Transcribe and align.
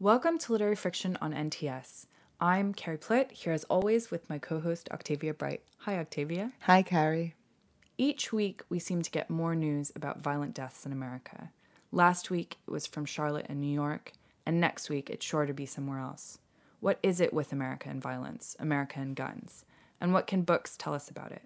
Welcome 0.00 0.38
to 0.38 0.52
Literary 0.52 0.76
Friction 0.76 1.18
on 1.20 1.32
NTS. 1.32 2.06
I'm 2.40 2.72
Carrie 2.72 2.98
Plitt, 2.98 3.32
here 3.32 3.52
as 3.52 3.64
always 3.64 4.12
with 4.12 4.30
my 4.30 4.38
co 4.38 4.60
host 4.60 4.88
Octavia 4.92 5.34
Bright. 5.34 5.62
Hi, 5.78 5.98
Octavia. 5.98 6.52
Hi, 6.60 6.82
Carrie. 6.82 7.34
Each 7.96 8.32
week, 8.32 8.62
we 8.68 8.78
seem 8.78 9.02
to 9.02 9.10
get 9.10 9.28
more 9.28 9.56
news 9.56 9.90
about 9.96 10.20
violent 10.20 10.54
deaths 10.54 10.86
in 10.86 10.92
America. 10.92 11.50
Last 11.90 12.30
week, 12.30 12.58
it 12.64 12.70
was 12.70 12.86
from 12.86 13.06
Charlotte 13.06 13.46
and 13.48 13.60
New 13.60 13.74
York, 13.74 14.12
and 14.46 14.60
next 14.60 14.88
week, 14.88 15.10
it's 15.10 15.26
sure 15.26 15.46
to 15.46 15.52
be 15.52 15.66
somewhere 15.66 15.98
else. 15.98 16.38
What 16.78 17.00
is 17.02 17.20
it 17.20 17.34
with 17.34 17.50
America 17.50 17.88
and 17.88 18.00
violence, 18.00 18.54
America 18.60 19.00
and 19.00 19.16
guns? 19.16 19.64
And 20.00 20.12
what 20.12 20.28
can 20.28 20.42
books 20.42 20.76
tell 20.76 20.94
us 20.94 21.10
about 21.10 21.32
it? 21.32 21.42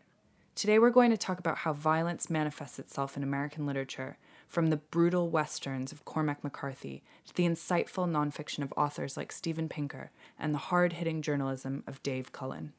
Today, 0.55 0.79
we're 0.79 0.91
going 0.91 1.11
to 1.11 1.17
talk 1.17 1.39
about 1.39 1.57
how 1.57 1.73
violence 1.73 2.29
manifests 2.29 2.79
itself 2.79 3.17
in 3.17 3.23
American 3.23 3.65
literature 3.65 4.19
from 4.53 4.67
the 4.67 4.77
brutal 4.77 5.31
westerns 5.31 5.93
of 5.93 6.05
Cormac 6.05 6.45
McCarthy 6.45 7.03
to 7.27 7.35
the 7.35 7.47
insightful 7.47 8.07
nonfiction 8.07 8.63
of 8.63 8.71
authors 8.77 9.17
like 9.17 9.33
Steven 9.33 9.67
Pinker 9.67 10.11
and 10.39 10.53
the 10.53 10.59
hard 10.59 10.93
hitting 10.93 11.23
journalism 11.23 11.83
of 11.87 12.03
Dave 12.03 12.33
Cullen. 12.33 12.75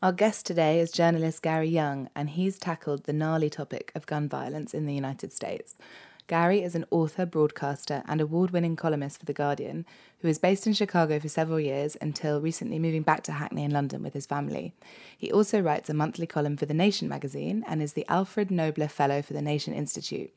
Our 0.00 0.12
guest 0.12 0.46
today 0.46 0.78
is 0.78 0.92
journalist 0.92 1.42
Gary 1.42 1.68
Younge, 1.68 2.10
and 2.14 2.30
he's 2.30 2.60
tackled 2.60 3.04
the 3.04 3.12
gnarly 3.12 3.50
topic 3.50 3.90
of 3.96 4.06
gun 4.06 4.28
violence 4.28 4.72
in 4.72 4.86
the 4.86 4.94
United 4.94 5.32
States. 5.32 5.74
Gary 6.28 6.62
is 6.62 6.76
an 6.76 6.86
author, 6.92 7.26
broadcaster, 7.26 8.04
and 8.06 8.20
award 8.20 8.52
winning 8.52 8.76
columnist 8.76 9.18
for 9.18 9.26
The 9.26 9.32
Guardian 9.32 9.86
who 10.20 10.28
was 10.28 10.38
based 10.38 10.66
in 10.66 10.72
Chicago 10.72 11.18
for 11.18 11.28
several 11.28 11.58
years 11.58 11.96
until 12.00 12.40
recently 12.40 12.78
moving 12.78 13.02
back 13.02 13.22
to 13.24 13.32
Hackney 13.32 13.64
in 13.64 13.70
London 13.70 14.02
with 14.02 14.14
his 14.14 14.26
family. 14.26 14.74
He 15.16 15.32
also 15.32 15.60
writes 15.60 15.88
a 15.88 15.94
monthly 15.94 16.26
column 16.26 16.56
for 16.56 16.66
The 16.66 16.74
Nation 16.74 17.08
magazine 17.08 17.64
and 17.66 17.82
is 17.82 17.94
the 17.94 18.06
Alfred 18.08 18.48
Knobler 18.48 18.90
Fellow 18.90 19.22
for 19.22 19.32
the 19.32 19.42
Nation 19.42 19.72
Institute. 19.72 20.32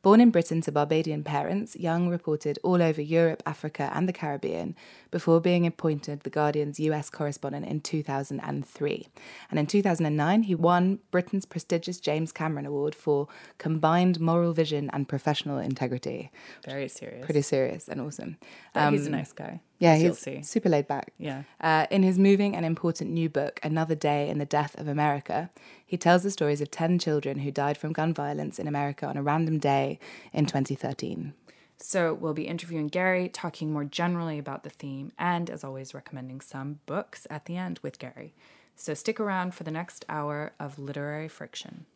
Born 0.00 0.20
in 0.20 0.30
Britain 0.30 0.60
to 0.60 0.70
Barbadian 0.70 1.24
parents, 1.24 1.74
Younge 1.74 2.08
reported 2.08 2.56
all 2.62 2.80
over 2.80 3.02
Europe, 3.02 3.42
Africa, 3.44 3.90
and 3.92 4.08
the 4.08 4.12
Caribbean 4.12 4.76
before 5.10 5.40
being 5.40 5.66
appointed 5.66 6.20
The 6.20 6.30
Guardian's 6.30 6.78
US 6.78 7.10
correspondent 7.10 7.66
in 7.66 7.80
2003. 7.80 9.08
And 9.50 9.58
in 9.58 9.66
2009, 9.66 10.42
he 10.44 10.54
won 10.54 11.00
Britain's 11.10 11.44
prestigious 11.44 11.98
James 11.98 12.30
Cameron 12.30 12.64
Award 12.64 12.94
for 12.94 13.26
combined 13.58 14.20
moral 14.20 14.52
vision 14.52 14.88
and 14.92 15.08
professional 15.08 15.58
integrity. 15.58 16.30
Very 16.64 16.88
serious. 16.88 17.24
Pretty 17.24 17.42
serious 17.42 17.88
and 17.88 18.00
awesome. 18.00 18.36
Um, 18.76 18.92
he's 18.92 19.08
a 19.08 19.10
nice 19.18 19.32
guy. 19.32 19.60
Yeah, 19.78 19.96
he's 19.96 20.18
see. 20.18 20.42
super 20.42 20.68
laid 20.68 20.88
back. 20.88 21.12
Yeah. 21.18 21.42
Uh, 21.60 21.86
in 21.90 22.02
his 22.02 22.18
moving 22.18 22.56
and 22.56 22.66
important 22.66 23.10
new 23.10 23.28
book, 23.28 23.60
Another 23.62 23.94
Day 23.94 24.28
in 24.28 24.38
the 24.38 24.44
Death 24.44 24.78
of 24.78 24.88
America, 24.88 25.50
he 25.86 25.96
tells 25.96 26.22
the 26.22 26.30
stories 26.30 26.60
of 26.60 26.70
10 26.70 26.98
children 26.98 27.40
who 27.40 27.50
died 27.50 27.78
from 27.78 27.92
gun 27.92 28.12
violence 28.12 28.58
in 28.58 28.66
America 28.66 29.06
on 29.06 29.16
a 29.16 29.22
random 29.22 29.58
day 29.58 29.98
in 30.32 30.46
2013. 30.46 31.34
So, 31.80 32.12
we'll 32.12 32.34
be 32.34 32.48
interviewing 32.48 32.88
Gary, 32.88 33.28
talking 33.28 33.72
more 33.72 33.84
generally 33.84 34.36
about 34.36 34.64
the 34.64 34.70
theme, 34.70 35.12
and 35.16 35.48
as 35.48 35.62
always, 35.62 35.94
recommending 35.94 36.40
some 36.40 36.80
books 36.86 37.24
at 37.30 37.44
the 37.44 37.56
end 37.56 37.78
with 37.84 38.00
Gary. 38.00 38.34
So, 38.74 38.94
stick 38.94 39.20
around 39.20 39.54
for 39.54 39.62
the 39.62 39.70
next 39.70 40.04
hour 40.08 40.54
of 40.58 40.80
literary 40.80 41.28
friction. 41.28 41.86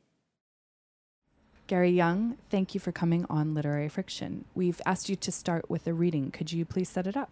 Gary 1.68 1.92
Younge, 1.92 2.36
thank 2.50 2.74
you 2.74 2.80
for 2.80 2.92
coming 2.92 3.24
on 3.30 3.54
Literary 3.54 3.88
Friction. 3.88 4.44
We've 4.54 4.80
asked 4.84 5.08
you 5.08 5.16
to 5.16 5.32
start 5.32 5.70
with 5.70 5.86
a 5.86 5.94
reading. 5.94 6.30
Could 6.30 6.52
you 6.52 6.64
please 6.64 6.88
set 6.88 7.06
it 7.06 7.16
up? 7.16 7.30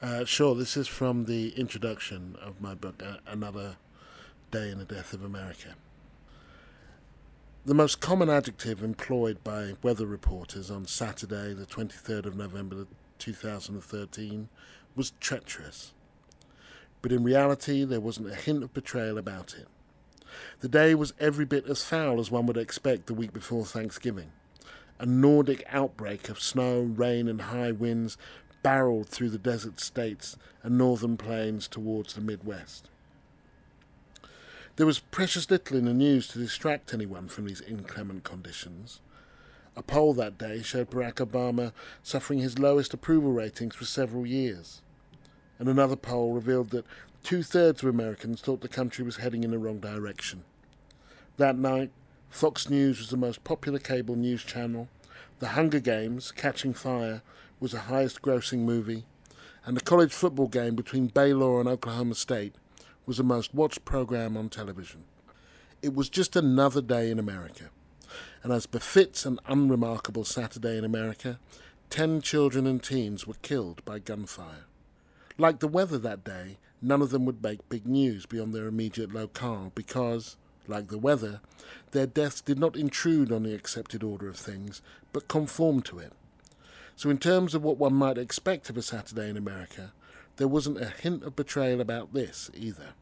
Uh, 0.00 0.24
sure. 0.24 0.54
This 0.54 0.76
is 0.76 0.86
from 0.86 1.24
the 1.24 1.48
introduction 1.58 2.36
of 2.40 2.60
my 2.60 2.74
book, 2.74 3.02
Another 3.26 3.76
Day 4.50 4.70
in 4.70 4.78
the 4.78 4.84
Death 4.84 5.12
of 5.12 5.24
America. 5.24 5.74
The 7.66 7.74
most 7.74 8.00
common 8.00 8.30
adjective 8.30 8.82
employed 8.82 9.42
by 9.42 9.72
weather 9.82 10.06
reporters 10.06 10.70
on 10.70 10.84
Saturday, 10.86 11.52
the 11.52 11.66
23rd 11.66 12.26
of 12.26 12.36
November 12.36 12.86
2013, 13.18 14.48
was 14.94 15.12
treacherous. 15.18 15.92
But 17.02 17.10
in 17.10 17.24
reality, 17.24 17.84
there 17.84 18.00
wasn't 18.00 18.30
a 18.30 18.34
hint 18.34 18.62
of 18.62 18.72
betrayal 18.72 19.18
about 19.18 19.54
it. 19.58 19.66
The 20.60 20.68
day 20.68 20.94
was 20.94 21.14
every 21.18 21.44
bit 21.44 21.66
as 21.66 21.84
foul 21.84 22.20
as 22.20 22.30
one 22.30 22.46
would 22.46 22.56
expect 22.56 23.06
the 23.06 23.14
week 23.14 23.32
before 23.32 23.64
Thanksgiving. 23.64 24.32
A 24.98 25.06
Nordic 25.06 25.64
outbreak 25.70 26.28
of 26.28 26.40
snow, 26.40 26.80
rain, 26.80 27.28
and 27.28 27.40
high 27.40 27.72
winds 27.72 28.16
barreled 28.62 29.08
through 29.08 29.30
the 29.30 29.38
desert 29.38 29.78
states 29.80 30.36
and 30.62 30.78
northern 30.78 31.16
plains 31.16 31.68
towards 31.68 32.14
the 32.14 32.20
Midwest. 32.20 32.88
There 34.76 34.86
was 34.86 34.98
precious 34.98 35.48
little 35.50 35.76
in 35.76 35.84
the 35.84 35.94
news 35.94 36.26
to 36.28 36.38
distract 36.38 36.92
anyone 36.92 37.28
from 37.28 37.44
these 37.44 37.60
inclement 37.60 38.24
conditions. 38.24 39.00
A 39.76 39.82
poll 39.82 40.14
that 40.14 40.38
day 40.38 40.62
showed 40.62 40.90
Barack 40.90 41.14
Obama 41.14 41.72
suffering 42.02 42.40
his 42.40 42.58
lowest 42.58 42.94
approval 42.94 43.32
ratings 43.32 43.74
for 43.76 43.84
several 43.84 44.26
years. 44.26 44.82
And 45.58 45.68
another 45.68 45.96
poll 45.96 46.32
revealed 46.32 46.70
that 46.70 46.86
two 47.24 47.42
thirds 47.42 47.82
of 47.82 47.88
Americans 47.88 48.42
thought 48.42 48.60
the 48.60 48.68
country 48.68 49.02
was 49.02 49.16
heading 49.16 49.42
in 49.42 49.50
the 49.50 49.58
wrong 49.58 49.78
direction. 49.80 50.44
That 51.38 51.56
night, 51.56 51.90
Fox 52.28 52.68
News 52.68 52.98
was 52.98 53.08
the 53.08 53.16
most 53.16 53.42
popular 53.44 53.78
cable 53.78 54.14
news 54.14 54.44
channel. 54.44 54.88
The 55.38 55.48
Hunger 55.48 55.80
Games, 55.80 56.30
Catching 56.30 56.74
Fire, 56.74 57.22
was 57.58 57.72
the 57.72 57.80
highest 57.80 58.20
grossing 58.20 58.60
movie. 58.60 59.04
And 59.64 59.74
the 59.74 59.80
college 59.80 60.12
football 60.12 60.48
game 60.48 60.74
between 60.74 61.06
Baylor 61.06 61.58
and 61.60 61.68
Oklahoma 61.68 62.14
State 62.14 62.54
was 63.06 63.16
the 63.16 63.24
most 63.24 63.54
watched 63.54 63.86
program 63.86 64.36
on 64.36 64.50
television. 64.50 65.04
It 65.80 65.94
was 65.94 66.10
just 66.10 66.36
another 66.36 66.82
day 66.82 67.10
in 67.10 67.18
America, 67.18 67.70
and 68.42 68.52
as 68.52 68.66
befits 68.66 69.24
an 69.24 69.38
unremarkable 69.46 70.24
Saturday 70.24 70.76
in 70.76 70.84
America, 70.84 71.38
ten 71.88 72.20
children 72.20 72.66
and 72.66 72.82
teens 72.82 73.26
were 73.26 73.34
killed 73.40 73.82
by 73.86 73.98
gunfire. 73.98 74.66
Like 75.38 75.60
the 75.60 75.68
weather 75.68 75.98
that 75.98 76.24
day, 76.24 76.58
none 76.84 77.02
of 77.02 77.10
them 77.10 77.24
would 77.24 77.42
make 77.42 77.68
big 77.68 77.86
news 77.86 78.26
beyond 78.26 78.54
their 78.54 78.66
immediate 78.66 79.12
locale 79.12 79.72
because, 79.74 80.36
like 80.66 80.88
the 80.88 80.98
weather, 80.98 81.40
their 81.92 82.06
deaths 82.06 82.40
did 82.40 82.58
not 82.58 82.76
intrude 82.76 83.32
on 83.32 83.42
the 83.42 83.54
accepted 83.54 84.02
order 84.02 84.28
of 84.28 84.36
things, 84.36 84.82
but 85.12 85.28
conformed 85.28 85.84
to 85.86 85.98
it. 85.98 86.12
So, 86.96 87.10
in 87.10 87.18
terms 87.18 87.54
of 87.54 87.62
what 87.62 87.78
one 87.78 87.94
might 87.94 88.18
expect 88.18 88.70
of 88.70 88.76
a 88.76 88.82
Saturday 88.82 89.28
in 89.28 89.36
America, 89.36 89.92
there 90.36 90.48
wasn't 90.48 90.80
a 90.80 90.86
hint 90.86 91.22
of 91.22 91.36
betrayal 91.36 91.80
about 91.80 92.12
this 92.12 92.50
either. 92.54 92.94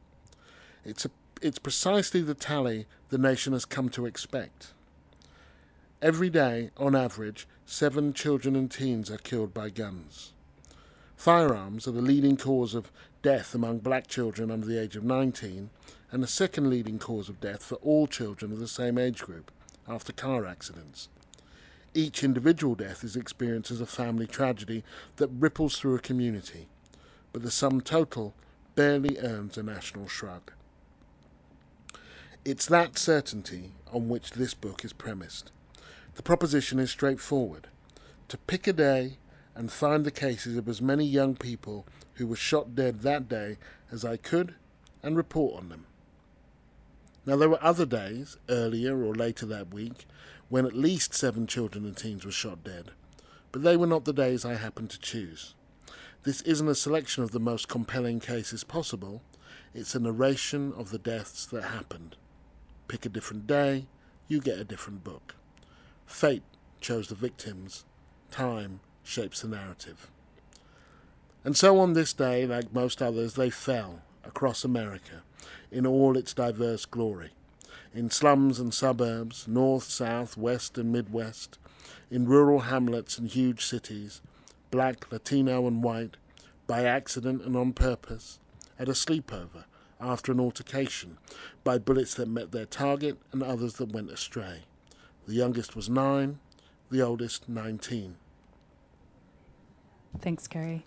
It's, 0.84 1.04
a, 1.04 1.10
it's 1.41 1.59
precisely 1.59 2.21
the 2.21 2.34
tally 2.34 2.87
the 3.10 3.19
nation 3.19 3.53
has 3.53 3.65
come 3.65 3.88
to 3.91 4.06
expect. 4.06 4.72
Every 6.00 6.31
day, 6.31 6.71
on 6.76 6.97
average, 6.97 7.47
seven 7.65 8.12
children 8.12 8.56
and 8.56 8.71
teens 8.71 9.10
are 9.10 9.19
killed 9.19 9.54
by 9.54 9.71
guns. 9.71 10.32
Firearms 11.16 11.87
are 11.87 11.92
the 11.92 12.03
leading 12.03 12.37
cause 12.37 12.75
of 12.75 12.91
death 13.22 13.55
among 13.55 13.78
black 13.78 14.06
children 14.06 14.50
under 14.50 14.66
the 14.66 14.81
age 14.81 14.97
of 14.97 15.05
19, 15.05 15.71
and 16.10 16.22
the 16.22 16.28
second 16.28 16.69
leading 16.69 16.99
cause 16.99 17.28
of 17.28 17.41
death 17.41 17.62
for 17.62 17.77
all 17.77 18.06
children 18.06 18.53
of 18.53 18.59
the 18.59 18.69
same 18.69 18.99
age 18.99 19.22
group 19.22 19.50
after 19.88 20.12
car 20.12 20.44
accidents. 20.44 21.09
Each 21.94 22.22
individual 22.22 22.75
death 22.75 23.05
is 23.05 23.16
experienced 23.16 23.71
as 23.71 23.81
a 23.81 23.87
family 23.87 24.27
tragedy 24.27 24.83
that 25.16 25.28
ripples 25.28 25.78
through 25.78 25.94
a 25.94 26.00
community 26.00 26.69
but 27.33 27.43
the 27.43 27.50
sum 27.50 27.81
total 27.81 28.34
barely 28.75 29.19
earns 29.19 29.56
a 29.56 29.62
national 29.62 30.06
shrug. 30.06 30.53
It's 32.44 32.66
that 32.66 32.99
certainty 32.99 33.72
on 33.93 34.09
which 34.09 34.33
this 34.33 34.54
book 34.54 34.84
is 34.84 34.93
premised. 34.93 35.50
The 36.15 36.22
proposition 36.22 36.78
is 36.78 36.91
straightforward 36.91 37.69
to 38.28 38.37
pick 38.37 38.66
a 38.66 38.72
day 38.72 39.19
and 39.54 39.71
find 39.71 40.04
the 40.04 40.10
cases 40.10 40.56
of 40.56 40.69
as 40.69 40.83
many 40.83 41.04
young 41.04 41.34
people 41.37 41.87
who 42.22 42.28
were 42.28 42.37
shot 42.37 42.77
dead 42.77 43.00
that 43.00 43.28
day 43.28 43.59
as 43.91 44.05
I 44.05 44.16
could 44.16 44.55
and 45.03 45.16
report 45.16 45.59
on 45.59 45.71
them. 45.71 45.87
Now, 47.27 47.34
there 47.34 47.49
were 47.49 47.62
other 47.62 47.84
days, 47.84 48.37
earlier 48.49 49.05
or 49.05 49.12
later 49.12 49.44
that 49.47 49.75
week, 49.75 50.06
when 50.49 50.65
at 50.65 50.72
least 50.72 51.15
seven 51.15 51.49
children 51.49 51.84
and 51.84 51.97
teens 51.97 52.25
were 52.25 52.31
shot 52.31 52.62
dead, 52.62 52.93
but 53.50 53.65
they 53.65 53.77
were 53.77 53.88
not 53.88 54.05
the 54.05 54.12
days 54.12 54.44
I 54.44 54.55
happened 54.55 54.91
to 54.91 55.00
choose. 55.00 55.55
This 56.22 56.42
isn't 56.42 56.69
a 56.69 56.77
selection 56.77 57.24
of 57.24 57.33
the 57.33 57.41
most 57.41 57.66
compelling 57.66 58.21
cases 58.21 58.63
possible, 58.63 59.21
it's 59.74 59.97
a 59.97 60.01
narration 60.01 60.72
of 60.77 60.91
the 60.91 60.98
deaths 61.01 61.45
that 61.47 61.65
happened. 61.65 62.15
Pick 62.86 63.04
a 63.04 63.09
different 63.09 63.48
day, 63.48 63.86
you 64.28 64.41
get 64.41 64.60
a 64.60 64.65
different 64.65 65.03
book. 65.03 65.34
Fate 66.07 66.45
chose 66.80 67.09
the 67.09 67.16
victims, 67.16 67.84
time 68.30 68.78
shapes 69.03 69.42
the 69.42 69.48
narrative. 69.48 70.11
And 71.44 71.56
so 71.56 71.78
on 71.78 71.92
this 71.92 72.12
day, 72.12 72.47
like 72.47 72.72
most 72.72 73.03
others, 73.03 73.34
they 73.34 73.50
fell 73.50 74.00
across 74.24 74.65
America 74.65 75.22
in 75.71 75.86
all 75.86 76.16
its 76.16 76.33
diverse 76.34 76.84
glory. 76.84 77.30
In 77.94 78.10
slums 78.10 78.59
and 78.60 78.72
suburbs, 78.72 79.47
north, 79.48 79.84
south, 79.84 80.36
west, 80.36 80.78
and 80.78 80.92
midwest, 80.92 81.59
in 82.10 82.27
rural 82.27 82.60
hamlets 82.60 83.18
and 83.18 83.28
huge 83.28 83.65
cities, 83.65 84.22
black, 84.71 85.10
Latino, 85.10 85.66
and 85.66 85.83
white, 85.83 86.16
by 86.66 86.84
accident 86.84 87.42
and 87.42 87.56
on 87.56 87.72
purpose, 87.72 88.38
at 88.78 88.88
a 88.88 88.92
sleepover, 88.92 89.65
after 90.00 90.33
an 90.33 90.41
altercation, 90.41 91.18
by 91.65 91.77
bullets 91.77 92.15
that 92.15 92.28
met 92.28 92.53
their 92.53 92.66
target 92.66 93.18
and 93.33 93.42
others 93.42 93.74
that 93.74 93.92
went 93.92 94.10
astray. 94.10 94.62
The 95.27 95.34
youngest 95.34 95.77
was 95.77 95.91
nine, 95.91 96.38
the 96.91 97.03
oldest 97.03 97.48
nineteen. 97.48 98.16
Thanks, 100.21 100.47
Carrie. 100.47 100.84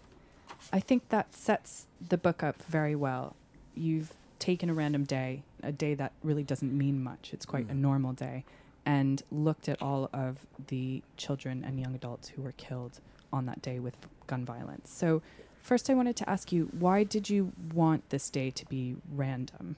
I 0.72 0.80
think 0.80 1.10
that 1.10 1.34
sets 1.34 1.88
the 2.06 2.18
book 2.18 2.44
up 2.44 2.62
very 2.64 2.96
well. 2.96 3.36
You've 3.76 4.14
taken 4.40 4.70
a 4.70 4.74
random 4.74 5.04
day, 5.04 5.44
a 5.64 5.72
day 5.72 5.94
that 5.96 6.12
really 6.24 6.44
doesn't 6.44 6.76
mean 6.76 7.04
much. 7.04 7.32
It's 7.34 7.46
quite 7.46 7.68
mm. 7.68 7.72
a 7.72 7.74
normal 7.74 8.14
day, 8.14 8.44
and 8.86 9.22
looked 9.32 9.70
at 9.70 9.82
all 9.82 10.10
of 10.14 10.46
the 10.68 11.02
children 11.18 11.64
and 11.66 11.80
young 11.80 11.96
adults 11.96 12.30
who 12.30 12.42
were 12.42 12.54
killed 12.54 13.00
on 13.32 13.46
that 13.46 13.62
day 13.62 13.80
with 13.80 13.96
gun 14.28 14.46
violence. 14.46 14.92
So, 14.92 15.22
first, 15.62 15.90
I 15.90 15.94
wanted 15.94 16.16
to 16.18 16.30
ask 16.30 16.52
you 16.52 16.70
why 16.78 17.04
did 17.04 17.30
you 17.30 17.52
want 17.74 18.10
this 18.10 18.30
day 18.30 18.52
to 18.52 18.66
be 18.66 18.96
random? 19.14 19.76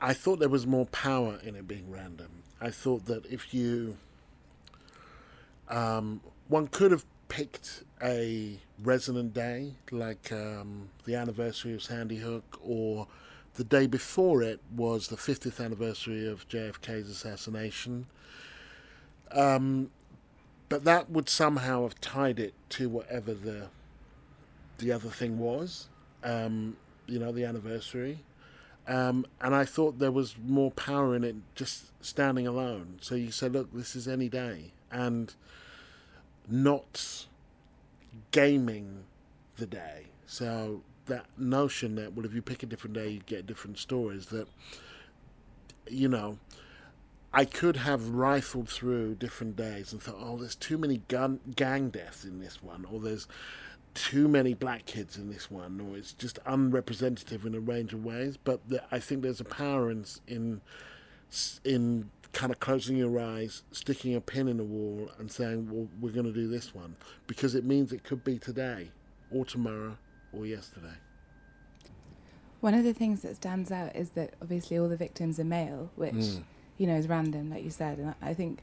I 0.00 0.12
thought 0.12 0.38
there 0.38 0.48
was 0.48 0.66
more 0.66 0.86
power 0.86 1.38
in 1.42 1.56
it 1.56 1.66
being 1.66 1.90
random. 1.90 2.42
I 2.60 2.70
thought 2.70 3.06
that 3.06 3.26
if 3.26 3.52
you. 3.52 3.96
Um, 5.68 6.20
one 6.46 6.68
could 6.68 6.92
have 6.92 7.04
picked 7.28 7.82
a 8.02 8.58
resonant 8.82 9.32
day, 9.34 9.74
like 9.90 10.30
um, 10.32 10.90
the 11.04 11.14
anniversary 11.14 11.74
of 11.74 11.82
Sandy 11.82 12.16
Hook, 12.16 12.58
or 12.62 13.06
the 13.54 13.64
day 13.64 13.86
before 13.86 14.42
it 14.42 14.60
was 14.74 15.08
the 15.08 15.16
50th 15.16 15.64
anniversary 15.64 16.26
of 16.26 16.48
JFK's 16.48 17.08
assassination. 17.08 18.06
Um, 19.32 19.90
but 20.68 20.84
that 20.84 21.10
would 21.10 21.28
somehow 21.28 21.82
have 21.82 22.00
tied 22.00 22.38
it 22.38 22.54
to 22.70 22.88
whatever 22.88 23.34
the 23.34 23.68
the 24.78 24.92
other 24.92 25.08
thing 25.08 25.38
was, 25.38 25.88
um, 26.22 26.76
you 27.06 27.18
know, 27.18 27.32
the 27.32 27.44
anniversary. 27.44 28.18
Um, 28.86 29.24
and 29.40 29.54
I 29.54 29.64
thought 29.64 29.98
there 29.98 30.12
was 30.12 30.36
more 30.46 30.70
power 30.70 31.16
in 31.16 31.24
it 31.24 31.36
just 31.54 31.90
standing 32.04 32.46
alone. 32.46 32.98
So 33.00 33.14
you 33.14 33.30
said, 33.30 33.54
look, 33.54 33.72
this 33.72 33.96
is 33.96 34.06
any 34.06 34.28
day, 34.28 34.72
and 34.90 35.34
not 36.48 37.26
gaming 38.36 39.04
the 39.56 39.66
day. 39.66 40.06
So 40.26 40.82
that 41.06 41.26
notion 41.38 41.94
that 41.94 42.12
well, 42.12 42.26
if 42.26 42.34
you 42.34 42.42
pick 42.42 42.62
a 42.62 42.66
different 42.66 42.94
day, 42.94 43.08
you 43.08 43.20
get 43.24 43.46
different 43.46 43.78
stories. 43.78 44.26
That 44.26 44.48
you 45.88 46.08
know, 46.08 46.38
I 47.32 47.46
could 47.46 47.76
have 47.76 48.10
rifled 48.10 48.68
through 48.68 49.14
different 49.14 49.56
days 49.56 49.92
and 49.92 50.02
thought, 50.02 50.16
oh, 50.18 50.36
there's 50.36 50.54
too 50.54 50.76
many 50.76 50.98
gun 51.08 51.40
gang 51.54 51.88
deaths 51.88 52.24
in 52.24 52.40
this 52.40 52.62
one, 52.62 52.84
or 52.84 53.00
there's 53.00 53.26
too 53.94 54.28
many 54.28 54.52
black 54.52 54.84
kids 54.84 55.16
in 55.16 55.30
this 55.30 55.50
one, 55.50 55.80
or 55.80 55.96
it's 55.96 56.12
just 56.12 56.38
unrepresentative 56.44 57.46
in 57.46 57.54
a 57.54 57.60
range 57.60 57.94
of 57.94 58.04
ways. 58.04 58.36
But 58.36 58.68
the, 58.68 58.82
I 58.92 58.98
think 58.98 59.22
there's 59.22 59.40
a 59.40 59.44
power 59.44 59.90
in 59.90 60.04
in 60.26 60.60
in 61.64 62.10
kind 62.36 62.52
of 62.52 62.60
closing 62.60 62.98
your 62.98 63.18
eyes, 63.18 63.62
sticking 63.72 64.14
a 64.14 64.20
pin 64.20 64.46
in 64.46 64.58
the 64.58 64.64
wall, 64.64 65.10
and 65.18 65.32
saying, 65.32 65.70
"Well, 65.70 65.88
we're 66.00 66.12
going 66.12 66.26
to 66.26 66.32
do 66.32 66.46
this 66.46 66.74
one," 66.74 66.94
because 67.26 67.54
it 67.54 67.64
means 67.64 67.92
it 67.92 68.04
could 68.04 68.22
be 68.22 68.38
today, 68.38 68.90
or 69.30 69.46
tomorrow, 69.46 69.96
or 70.34 70.46
yesterday. 70.46 70.98
One 72.60 72.74
of 72.74 72.84
the 72.84 72.92
things 72.92 73.22
that 73.22 73.36
stands 73.36 73.72
out 73.72 73.96
is 73.96 74.10
that 74.10 74.34
obviously 74.42 74.78
all 74.78 74.88
the 74.88 74.98
victims 74.98 75.40
are 75.40 75.44
male, 75.44 75.90
which 75.96 76.12
mm. 76.12 76.42
you 76.76 76.86
know 76.86 76.96
is 76.96 77.08
random, 77.08 77.50
like 77.50 77.64
you 77.64 77.70
said, 77.70 77.98
and 77.98 78.14
I 78.20 78.34
think 78.34 78.60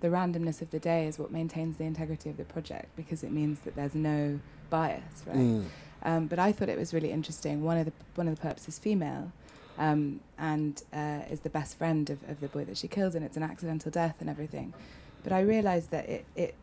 the 0.00 0.08
randomness 0.08 0.60
of 0.60 0.70
the 0.70 0.78
day 0.78 1.06
is 1.06 1.18
what 1.18 1.30
maintains 1.30 1.78
the 1.78 1.84
integrity 1.84 2.28
of 2.28 2.36
the 2.36 2.44
project 2.44 2.94
because 2.96 3.22
it 3.22 3.32
means 3.32 3.60
that 3.60 3.76
there's 3.76 3.94
no 3.94 4.40
bias, 4.68 5.24
right? 5.26 5.36
Mm. 5.36 5.64
Um, 6.02 6.26
but 6.26 6.38
I 6.38 6.52
thought 6.52 6.68
it 6.68 6.78
was 6.78 6.92
really 6.92 7.10
interesting. 7.10 7.62
One 7.62 7.78
of 7.78 7.86
the 7.86 7.92
one 8.14 8.28
of 8.28 8.38
the 8.38 8.46
perps 8.46 8.68
is 8.68 8.78
female, 8.78 9.32
um, 9.78 10.20
and 10.38 10.82
uh, 10.92 11.20
is 11.30 11.40
the 11.40 11.50
best 11.50 11.78
friend 11.78 12.10
of, 12.10 12.18
of 12.28 12.40
the 12.40 12.48
boy 12.48 12.64
that 12.64 12.76
she 12.76 12.88
kills, 12.88 13.14
and 13.14 13.24
it's 13.24 13.36
an 13.36 13.42
accidental 13.42 13.90
death 13.90 14.16
and 14.20 14.28
everything. 14.28 14.74
But 15.22 15.32
I 15.32 15.40
realised 15.40 15.90
that 15.90 16.08
it, 16.08 16.24
it 16.34 16.54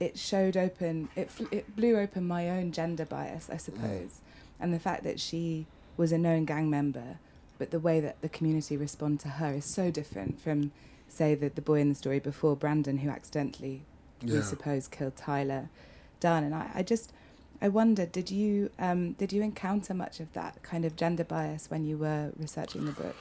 it 0.00 0.18
showed 0.18 0.56
open 0.56 1.08
it 1.14 1.30
fl- 1.30 1.44
it 1.50 1.76
blew 1.76 1.98
open 1.98 2.26
my 2.26 2.50
own 2.50 2.72
gender 2.72 3.04
bias, 3.04 3.48
I 3.50 3.56
suppose, 3.56 4.10
mm. 4.10 4.20
and 4.60 4.74
the 4.74 4.78
fact 4.78 5.04
that 5.04 5.20
she 5.20 5.66
was 5.96 6.12
a 6.12 6.18
known 6.18 6.44
gang 6.44 6.68
member, 6.68 7.18
but 7.58 7.70
the 7.70 7.78
way 7.78 8.00
that 8.00 8.20
the 8.20 8.28
community 8.28 8.76
respond 8.76 9.20
to 9.20 9.28
her 9.28 9.54
is 9.54 9.64
so 9.64 9.90
different 9.90 10.40
from, 10.40 10.72
say, 11.08 11.34
the 11.34 11.48
the 11.48 11.62
boy 11.62 11.80
in 11.80 11.88
the 11.88 11.94
story 11.94 12.18
before, 12.18 12.56
Brandon, 12.56 12.98
who 12.98 13.10
accidentally, 13.10 13.82
yeah. 14.20 14.34
we 14.34 14.42
suppose, 14.42 14.88
killed 14.88 15.16
Tyler 15.16 15.68
Dunn, 16.20 16.44
and 16.44 16.54
I, 16.54 16.70
I 16.74 16.82
just 16.82 17.12
I 17.64 17.68
wonder, 17.68 18.04
did 18.04 18.30
you 18.30 18.68
um, 18.78 19.12
did 19.12 19.32
you 19.32 19.40
encounter 19.40 19.94
much 19.94 20.20
of 20.20 20.30
that 20.34 20.62
kind 20.62 20.84
of 20.84 20.96
gender 20.96 21.24
bias 21.24 21.70
when 21.70 21.86
you 21.86 21.96
were 21.96 22.30
researching 22.36 22.84
the 22.84 22.92
book? 22.92 23.16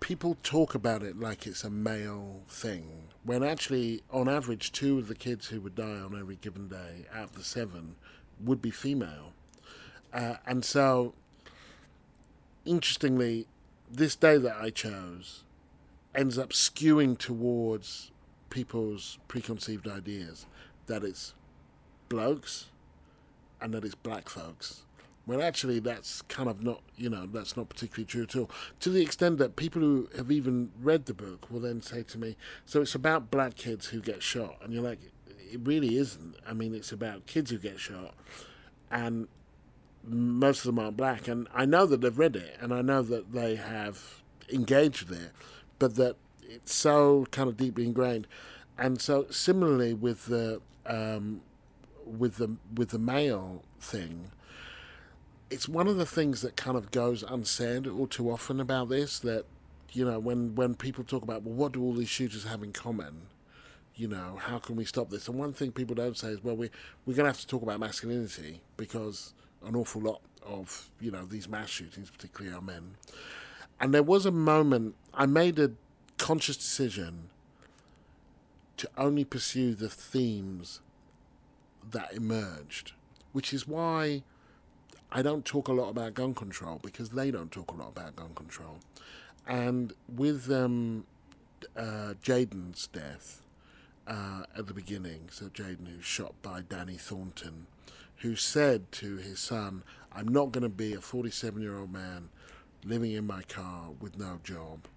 People 0.00 0.38
talk 0.42 0.74
about 0.74 1.02
it 1.02 1.20
like 1.20 1.46
it's 1.46 1.62
a 1.62 1.68
male 1.68 2.40
thing, 2.48 3.10
when 3.22 3.44
actually, 3.44 4.02
on 4.10 4.30
average, 4.30 4.72
two 4.72 4.98
of 4.98 5.08
the 5.08 5.14
kids 5.14 5.48
who 5.48 5.60
would 5.60 5.74
die 5.74 6.00
on 6.00 6.18
every 6.18 6.36
given 6.36 6.68
day 6.68 7.04
out 7.12 7.24
of 7.24 7.34
the 7.34 7.44
seven 7.44 7.96
would 8.42 8.62
be 8.62 8.70
female. 8.70 9.34
Uh, 10.10 10.36
and 10.46 10.64
so, 10.64 11.12
interestingly, 12.64 13.46
this 13.90 14.16
day 14.16 14.38
that 14.38 14.56
I 14.56 14.70
chose 14.70 15.44
ends 16.14 16.38
up 16.38 16.48
skewing 16.48 17.18
towards 17.18 18.10
people's 18.48 19.18
preconceived 19.28 19.86
ideas 19.86 20.46
that 20.86 21.04
it's 21.04 21.34
blokes 22.08 22.66
and 23.60 23.72
that 23.74 23.84
it's 23.84 23.94
black 23.94 24.28
folks. 24.28 24.82
When 25.26 25.40
actually 25.40 25.78
that's 25.78 26.20
kind 26.22 26.50
of 26.50 26.62
not, 26.62 26.82
you 26.96 27.08
know, 27.08 27.24
that's 27.26 27.56
not 27.56 27.70
particularly 27.70 28.04
true 28.04 28.24
at 28.24 28.36
all. 28.36 28.50
To 28.80 28.90
the 28.90 29.00
extent 29.00 29.38
that 29.38 29.56
people 29.56 29.80
who 29.80 30.08
have 30.16 30.30
even 30.30 30.70
read 30.80 31.06
the 31.06 31.14
book 31.14 31.50
will 31.50 31.60
then 31.60 31.80
say 31.80 32.02
to 32.02 32.18
me, 32.18 32.36
so 32.66 32.82
it's 32.82 32.94
about 32.94 33.30
black 33.30 33.54
kids 33.54 33.86
who 33.86 34.00
get 34.00 34.22
shot. 34.22 34.58
And 34.62 34.72
you're 34.72 34.82
like, 34.82 34.98
it 35.50 35.60
really 35.62 35.96
isn't. 35.96 36.36
I 36.46 36.52
mean, 36.52 36.74
it's 36.74 36.92
about 36.92 37.26
kids 37.26 37.50
who 37.50 37.58
get 37.58 37.80
shot. 37.80 38.14
And 38.90 39.28
most 40.06 40.58
of 40.58 40.66
them 40.66 40.78
aren't 40.78 40.98
black. 40.98 41.26
And 41.26 41.48
I 41.54 41.64
know 41.64 41.86
that 41.86 42.02
they've 42.02 42.18
read 42.18 42.36
it 42.36 42.56
and 42.60 42.74
I 42.74 42.82
know 42.82 43.00
that 43.02 43.32
they 43.32 43.56
have 43.56 44.22
engaged 44.52 45.08
with 45.08 45.20
it, 45.22 45.32
but 45.78 45.96
that 45.96 46.16
it's 46.42 46.74
so 46.74 47.26
kind 47.30 47.48
of 47.48 47.56
deeply 47.56 47.84
ingrained. 47.84 48.26
And 48.76 49.00
so, 49.00 49.26
similarly 49.30 49.94
with 49.94 50.26
the 50.26 50.60
um, 50.86 51.40
with 52.06 52.36
the 52.36 52.56
with 52.74 52.90
the 52.90 52.98
male 52.98 53.62
thing, 53.80 54.30
it's 55.50 55.68
one 55.68 55.86
of 55.86 55.96
the 55.96 56.06
things 56.06 56.42
that 56.42 56.56
kind 56.56 56.76
of 56.76 56.90
goes 56.90 57.22
unsaid 57.22 57.86
all 57.86 58.06
too 58.06 58.30
often 58.30 58.60
about 58.60 58.88
this. 58.88 59.18
That 59.18 59.44
you 59.92 60.04
know, 60.04 60.18
when 60.18 60.54
when 60.54 60.74
people 60.74 61.04
talk 61.04 61.22
about 61.22 61.42
well, 61.42 61.54
what 61.54 61.72
do 61.72 61.82
all 61.82 61.94
these 61.94 62.08
shooters 62.08 62.44
have 62.44 62.62
in 62.62 62.72
common? 62.72 63.28
You 63.96 64.08
know, 64.08 64.38
how 64.40 64.58
can 64.58 64.74
we 64.74 64.84
stop 64.84 65.10
this? 65.10 65.28
And 65.28 65.38
one 65.38 65.52
thing 65.52 65.70
people 65.70 65.94
don't 65.94 66.16
say 66.16 66.28
is, 66.28 66.42
well, 66.42 66.56
we 66.56 66.70
we're 67.06 67.14
going 67.14 67.24
to 67.24 67.30
have 67.30 67.40
to 67.40 67.46
talk 67.46 67.62
about 67.62 67.78
masculinity 67.78 68.60
because 68.76 69.34
an 69.64 69.76
awful 69.76 70.00
lot 70.00 70.20
of 70.44 70.90
you 71.00 71.10
know 71.10 71.24
these 71.24 71.48
mass 71.48 71.68
shootings, 71.68 72.10
particularly 72.10 72.56
are 72.56 72.60
men. 72.60 72.96
And 73.80 73.92
there 73.92 74.02
was 74.02 74.26
a 74.26 74.30
moment 74.30 74.94
I 75.12 75.26
made 75.26 75.58
a 75.58 75.72
conscious 76.18 76.56
decision 76.56 77.28
to 78.76 78.88
only 78.96 79.24
pursue 79.24 79.74
the 79.74 79.88
themes 79.88 80.80
that 81.92 82.12
emerged, 82.12 82.92
which 83.32 83.52
is 83.52 83.66
why 83.66 84.22
I 85.10 85.22
don't 85.22 85.44
talk 85.44 85.68
a 85.68 85.72
lot 85.72 85.90
about 85.90 86.14
gun 86.14 86.34
control 86.34 86.80
because 86.82 87.10
they 87.10 87.30
don't 87.30 87.52
talk 87.52 87.70
a 87.70 87.74
lot 87.74 87.88
about 87.88 88.16
gun 88.16 88.34
control. 88.34 88.78
And 89.46 89.92
with 90.08 90.50
um, 90.50 91.06
uh, 91.76 92.14
Jayden's 92.22 92.86
death 92.88 93.42
uh, 94.06 94.44
at 94.56 94.66
the 94.66 94.74
beginning, 94.74 95.28
so 95.30 95.46
Jaden, 95.46 95.88
who's 95.88 96.04
shot 96.04 96.34
by 96.42 96.62
Danny 96.62 96.96
Thornton, 96.96 97.66
who 98.18 98.36
said 98.36 98.90
to 98.92 99.16
his 99.16 99.38
son, 99.38 99.82
I'm 100.12 100.28
not 100.28 100.50
going 100.52 100.62
to 100.62 100.68
be 100.68 100.94
a 100.94 101.00
47 101.00 101.60
year 101.60 101.78
old 101.78 101.92
man 101.92 102.30
living 102.84 103.12
in 103.12 103.26
my 103.26 103.42
car 103.42 103.90
with 104.00 104.18
no 104.18 104.40
job. 104.42 104.88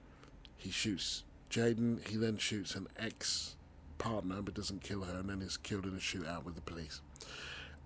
He 0.56 0.72
shoots 0.72 1.24
Jaden, 1.50 2.08
he 2.08 2.18
then 2.18 2.38
shoots 2.38 2.76
an 2.76 2.88
ex 2.98 3.57
partner 3.98 4.42
but 4.42 4.54
doesn't 4.54 4.82
kill 4.84 5.04
her 5.04 5.20
and 5.20 5.30
then 5.30 5.42
is 5.42 5.58
killed 5.58 5.86
in 5.86 5.94
a 5.94 6.00
shootout 6.00 6.44
with 6.44 6.56
the 6.56 6.62
police. 6.62 7.02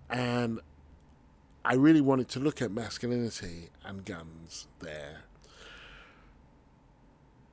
And 0.09 0.59
I 1.63 1.75
really 1.75 2.01
wanted 2.01 2.27
to 2.29 2.39
look 2.39 2.61
at 2.61 2.71
masculinity 2.71 3.69
and 3.85 4.03
guns 4.03 4.67
there. 4.79 5.23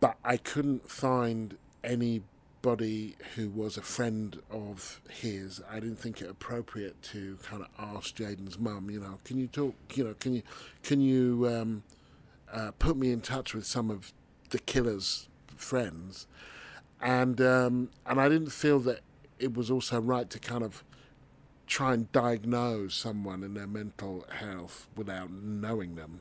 But 0.01 0.17
I 0.25 0.37
couldn't 0.37 0.91
find 0.91 1.59
anybody 1.85 3.17
who 3.35 3.51
was 3.51 3.77
a 3.77 3.83
friend 3.83 4.41
of 4.51 5.01
his. 5.11 5.61
I 5.71 5.75
didn't 5.75 5.99
think 5.99 6.23
it 6.23 6.31
appropriate 6.31 7.03
to 7.05 7.39
kind 7.43 7.63
of 7.63 7.69
ask 7.97 8.17
Jaden's 8.17 8.59
mum, 8.59 8.91
you 8.91 9.01
know, 9.01 9.19
can 9.25 9.39
you 9.39 9.47
talk, 9.47 9.75
you 9.95 10.05
know, 10.05 10.15
can 10.15 10.35
you, 10.35 10.43
can 10.83 11.01
you 11.01 11.49
um, 11.49 11.83
uh, 12.53 12.71
put 12.79 12.97
me 12.97 13.11
in 13.11 13.21
touch 13.21 13.55
with 13.55 13.67
some 13.67 13.91
of 13.91 14.13
the 14.51 14.59
killer's 14.59 15.29
friends? 15.57 16.27
And 17.01 17.41
um, 17.41 17.91
and 18.07 18.21
I 18.21 18.29
didn't 18.29 18.51
feel 18.51 18.79
that 18.81 19.01
it 19.39 19.55
was 19.55 19.71
also 19.71 20.01
right 20.01 20.29
to 20.31 20.39
kind 20.39 20.63
of 20.63 20.85
try 21.67 21.93
and 21.95 22.11
diagnose 22.13 22.95
someone 22.95 23.43
in 23.43 23.55
their 23.55 23.67
mental 23.67 24.25
health 24.31 24.89
without 24.97 25.31
knowing 25.31 25.95
them, 25.97 26.21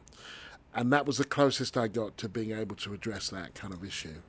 and 0.73 0.91
that 0.93 1.05
was 1.05 1.17
the 1.17 1.25
closest 1.25 1.77
I 1.77 1.87
got 1.87 2.17
to 2.17 2.29
being 2.29 2.51
able 2.51 2.75
to 2.77 2.93
address 2.93 3.29
that 3.29 3.55
kind 3.55 3.73
of 3.73 3.83
issue. 3.83 4.21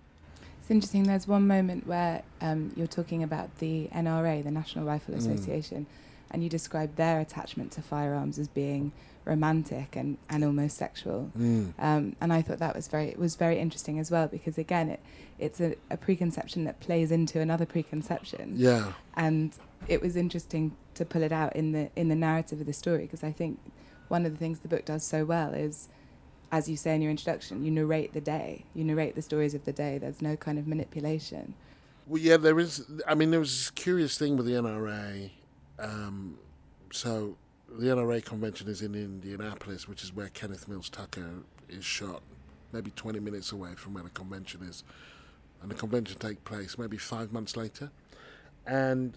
It's 0.61 0.71
interesting. 0.71 1.05
There's 1.05 1.27
one 1.27 1.47
moment 1.47 1.87
where 1.87 2.23
um, 2.43 2.73
you're 2.77 2.87
talking 2.87 3.23
about 3.23 3.57
the 3.59 3.89
NRA, 3.95 4.45
the 4.45 4.51
National 4.51 4.85
Rifle 4.85 5.15
Mm. 5.15 5.87
And 6.31 6.43
you 6.43 6.49
describe 6.49 6.97
their 6.97 7.21
attachment 7.21 7.73
to 7.73 7.83
firearms 7.83 8.39
as 8.39 8.49
being 8.49 8.93
romantic 9.25 9.95
and, 9.97 10.17
and 10.31 10.45
almost 10.45 10.77
sexual. 10.77 11.31
Mm. 11.39 11.73
Um, 11.79 12.17
and 12.21 12.33
I 12.33 12.43
thought 12.43 12.59
that 12.59 12.75
was 12.75 12.89
very 12.89 13.15
was 13.19 13.37
very 13.37 13.59
interesting 13.59 13.99
as 13.99 14.11
well 14.11 14.27
because 14.27 14.57
again 14.59 14.89
it 14.89 15.01
it's 15.39 15.61
a, 15.61 15.75
a 15.91 15.97
preconception 15.97 16.65
that 16.65 16.81
plays 16.81 17.11
into 17.13 17.39
another 17.41 17.67
preconception 17.67 18.55
Yeah. 18.57 18.93
and 19.15 19.53
it 19.87 20.01
was 20.01 20.17
interesting 20.17 20.77
to 20.95 21.05
pull 21.05 21.23
it 21.23 21.31
out 21.33 21.55
in 21.55 21.73
the 21.73 21.91
in 21.95 22.09
the 22.09 22.17
narrative 22.17 22.61
of 22.61 22.67
the 22.67 22.73
story 22.73 23.03
because 23.03 23.23
I 23.23 23.31
think 23.33 23.59
one 24.09 24.25
of 24.25 24.33
the 24.33 24.39
things 24.39 24.61
the 24.61 24.69
book 24.69 24.85
does 24.87 25.05
so 25.05 25.25
well 25.27 25.53
is 25.53 25.89
as 26.51 26.69
you 26.71 26.77
say 26.79 26.95
in 26.95 27.03
your 27.03 27.11
introduction 27.11 27.63
you 27.65 27.71
narrate 27.71 28.15
the 28.15 28.23
day 28.23 28.65
you 28.75 28.83
narrate 28.83 29.15
the 29.15 29.23
stories 29.23 29.53
of 29.55 29.65
the 29.67 29.73
day 29.73 29.99
there's 29.99 30.23
no 30.23 30.37
kind 30.37 30.59
of 30.59 30.67
manipulation 30.67 31.55
Well, 32.07 32.23
yeah, 32.23 32.39
there 32.39 32.59
is. 32.59 32.85
I 33.07 33.15
mean, 33.15 33.31
there 33.31 33.41
was 33.41 33.51
this 33.51 33.71
curious 33.71 34.17
thing 34.17 34.39
with 34.39 34.47
the 34.47 34.53
NRA. 34.55 35.31
Um, 35.79 36.39
so, 36.93 37.37
the 37.69 37.87
NRA 37.87 38.25
convention 38.25 38.69
is 38.69 38.83
in 38.83 38.95
Indianapolis, 38.95 39.87
which 39.87 40.03
is 40.03 40.15
where 40.15 40.29
Kenneth 40.29 40.69
Mills 40.69 40.89
Tucker 40.89 41.29
is 41.69 41.85
shot, 41.85 42.23
maybe 42.73 42.91
20 42.93 43.21
minutes 43.21 43.53
away 43.53 43.75
from 43.77 43.95
where 43.95 44.03
the 44.03 44.11
convention 44.11 44.63
is. 44.63 44.85
And 45.61 45.71
the 45.71 45.75
convention 45.75 46.19
takes 46.19 46.41
place 46.41 46.79
maybe 46.79 46.97
five 46.97 47.33
months 47.33 47.57
later. 47.57 47.91
And 48.67 49.17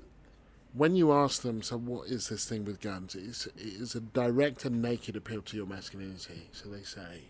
when 0.74 0.96
you 0.96 1.12
ask 1.12 1.42
them, 1.42 1.62
so 1.62 1.78
what 1.78 2.08
is 2.08 2.30
this 2.30 2.46
thing 2.46 2.66
with 2.66 2.82
guns? 2.82 3.16
It's, 3.16 3.46
it 3.48 3.54
is 3.58 3.96
a 3.96 4.00
direct 4.00 4.66
and 4.66 4.82
naked 4.82 5.16
appeal 5.16 5.42
to 5.44 5.58
your 5.58 5.66
masculinity. 5.66 6.50
So 6.52 6.70
they 6.70 6.84
say, 6.84 7.26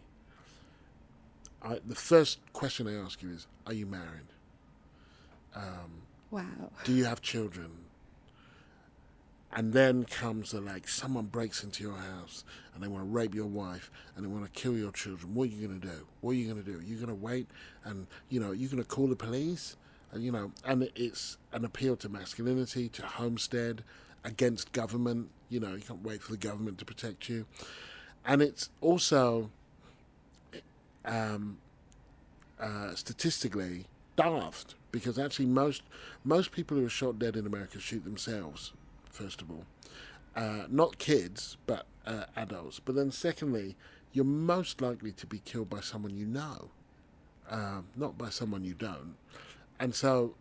I, 1.64 1.80
the 1.86 1.96
first 1.96 2.40
question 2.54 2.86
they 2.86 2.96
ask 2.96 3.22
you 3.22 3.32
is, 3.32 3.48
Are 3.68 3.74
you 3.74 3.86
married? 3.86 4.28
Um, 5.56 6.04
wow 6.30 6.46
do 6.86 6.94
you 6.94 7.04
have 7.06 7.22
children? 7.22 7.72
And 9.54 9.74
then 9.74 10.06
comes 10.06 10.52
the 10.52 10.62
like, 10.62 10.88
someone 10.88 11.26
breaks 11.26 11.64
into 11.64 11.84
your 11.84 11.98
house 11.98 12.46
and 12.74 12.82
they 12.82 12.88
want 12.88 13.04
to 13.04 13.10
rape 13.10 13.36
your 13.36 13.48
wife 13.48 13.92
and 14.16 14.24
they 14.24 14.30
want 14.30 14.46
to 14.46 14.52
kill 14.52 14.78
your 14.78 14.92
children. 14.92 15.34
What 15.34 15.44
are 15.44 15.52
you 15.52 15.68
going 15.68 15.82
to 15.82 15.88
do? 15.88 16.08
What 16.22 16.32
are 16.32 16.36
you 16.36 16.46
going 16.52 16.64
to 16.64 16.72
do? 16.72 16.80
Are 16.80 16.84
you 16.84 16.96
going 16.96 17.10
to 17.10 17.16
wait 17.16 17.48
and, 17.84 18.08
you 18.30 18.40
know, 18.40 18.52
you're 18.52 18.70
going 18.70 18.82
to 18.82 18.88
call 18.88 19.08
the 19.08 19.16
police? 19.16 19.76
And, 20.14 20.24
you 20.24 20.32
know, 20.32 20.52
and 20.66 20.90
it's 20.96 21.38
an 21.52 21.66
appeal 21.66 21.96
to 21.98 22.10
masculinity, 22.10 22.88
to 22.90 23.02
homestead, 23.02 23.84
against 24.24 24.72
government. 24.72 25.30
You 25.50 25.60
know, 25.60 25.74
you 25.74 25.82
can't 25.82 26.04
wait 26.04 26.22
for 26.22 26.32
the 26.32 26.38
government 26.38 26.78
to 26.80 26.86
protect 26.86 27.28
you. 27.28 27.46
And 28.26 28.42
it's 28.42 28.70
also, 28.80 29.50
um, 31.04 31.58
uh, 32.60 32.94
statistically, 32.96 33.86
daft 34.16 34.76
because 34.92 35.18
actually 35.18 35.46
most 35.46 35.84
most 36.24 36.52
people 36.52 36.78
who 36.78 36.86
are 36.86 36.90
shot 36.90 37.18
dead 37.18 37.36
in 37.36 37.46
America 37.46 37.80
shoot 37.80 38.04
themselves. 38.04 38.74
First 39.12 39.42
of 39.42 39.52
all, 39.52 39.66
uh, 40.36 40.66
not 40.70 40.98
kids, 40.98 41.58
but 41.66 41.86
uh, 42.06 42.26
adults. 42.36 42.80
But 42.80 42.96
then, 42.96 43.12
secondly, 43.12 43.76
you're 44.14 44.26
most 44.26 44.82
likely 44.82 45.12
to 45.14 45.26
be 45.26 45.40
killed 45.40 45.70
by 45.70 45.82
someone 45.82 46.16
you 46.16 46.26
know, 46.26 46.72
um, 47.50 47.88
not 47.96 48.18
by 48.18 48.30
someone 48.30 48.64
you 48.64 48.74
don't. 48.74 49.16
And 49.80 49.94
so, 49.94 50.36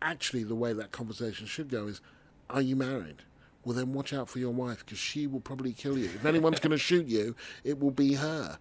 actually, 0.00 0.44
the 0.44 0.54
way 0.54 0.72
that 0.72 0.92
conversation 0.92 1.46
should 1.46 1.68
go 1.68 1.86
is, 1.86 2.00
"Are 2.48 2.62
you 2.62 2.76
married?" 2.76 3.22
Well, 3.64 3.76
then 3.76 3.92
watch 3.92 4.12
out 4.12 4.28
for 4.28 4.38
your 4.38 4.50
wife 4.50 4.84
because 4.84 4.98
she 4.98 5.26
will 5.26 5.40
probably 5.40 5.72
kill 5.72 5.96
you. 5.96 6.06
If 6.06 6.24
anyone's 6.24 6.58
going 6.58 6.70
to 6.72 6.78
shoot 6.78 7.06
you, 7.06 7.36
it 7.64 7.78
will 7.78 7.92
be 7.92 8.14
her. 8.14 8.58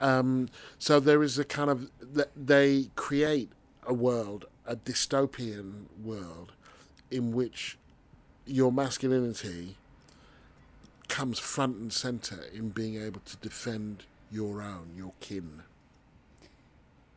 Um, 0.00 0.48
so 0.78 1.00
there 1.00 1.22
is 1.22 1.38
a 1.38 1.44
kind 1.44 1.70
of 1.70 1.90
they 2.36 2.90
create 2.94 3.50
a 3.86 3.94
world, 3.94 4.46
a 4.66 4.76
dystopian 4.76 5.86
world, 6.02 6.52
in 7.10 7.32
which 7.32 7.78
your 8.46 8.70
masculinity 8.72 9.76
comes 11.08 11.38
front 11.38 11.76
and 11.76 11.92
center 11.92 12.40
in 12.54 12.70
being 12.70 12.96
able 13.00 13.20
to 13.20 13.36
defend 13.38 14.04
your 14.30 14.62
own, 14.62 14.90
your 14.96 15.12
kin. 15.20 15.62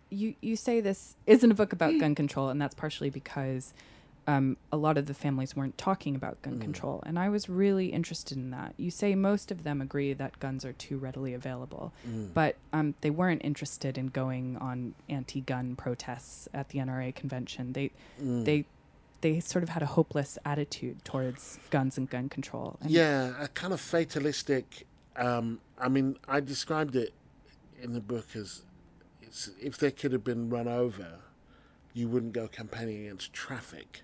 you 0.09 0.35
you 0.41 0.55
say 0.55 0.79
this 0.81 1.15
isn't 1.25 1.51
a 1.51 1.55
book 1.55 1.73
about 1.73 1.99
gun 1.99 2.15
control, 2.15 2.49
and 2.49 2.61
that's 2.61 2.75
partially 2.75 3.09
because 3.09 3.73
um, 4.27 4.57
a 4.73 4.77
lot 4.77 4.97
of 4.97 5.05
the 5.05 5.13
families 5.13 5.55
weren't 5.55 5.77
talking 5.77 6.13
about 6.15 6.41
gun 6.41 6.59
control, 6.59 7.01
and 7.05 7.17
I 7.17 7.29
was 7.29 7.49
really 7.49 7.87
interested 7.87 8.37
in 8.37 8.51
that. 8.51 8.73
You 8.77 8.91
say 8.91 9.15
most 9.15 9.51
of 9.51 9.63
them 9.63 9.81
agree 9.81 10.13
that 10.13 10.39
guns 10.39 10.63
are 10.65 10.73
too 10.73 10.97
readily 10.97 11.33
available, 11.33 11.91
but 12.33 12.55
um, 12.73 12.93
they 13.01 13.09
weren't 13.09 13.41
interested 13.43 13.97
in 13.97 14.07
going 14.07 14.57
on 14.57 14.93
anti-gun 15.09 15.75
protests 15.75 16.47
at 16.53 16.69
the 16.69 16.79
NRA 16.79 17.13
convention. 17.15 17.73
They 17.73 17.91
they 18.45 18.65
they 19.21 19.39
sort 19.39 19.63
of 19.63 19.69
had 19.69 19.81
a 19.81 19.87
hopeless 19.87 20.37
attitude 20.45 21.03
towards 21.03 21.59
guns 21.69 21.97
and 21.97 22.09
gun 22.09 22.29
control. 22.29 22.77
And 22.81 22.91
Yeah, 22.91 23.33
a 23.39 23.47
kind 23.47 23.73
of 23.73 23.81
fatalistic. 23.81 24.85
Um, 25.15 25.59
I 25.79 25.89
mean, 25.89 26.17
I 26.27 26.39
described 26.39 26.95
it 26.95 27.13
in 27.81 27.93
the 27.93 28.01
book 28.01 28.35
as 28.35 28.63
if 29.61 29.77
their 29.77 29.91
kid 29.91 30.11
had 30.11 30.23
been 30.23 30.49
run 30.49 30.67
over, 30.67 31.19
you 31.93 32.07
wouldn't 32.07 32.33
go 32.33 32.47
campaigning 32.47 33.05
against 33.05 33.33
traffic. 33.33 34.03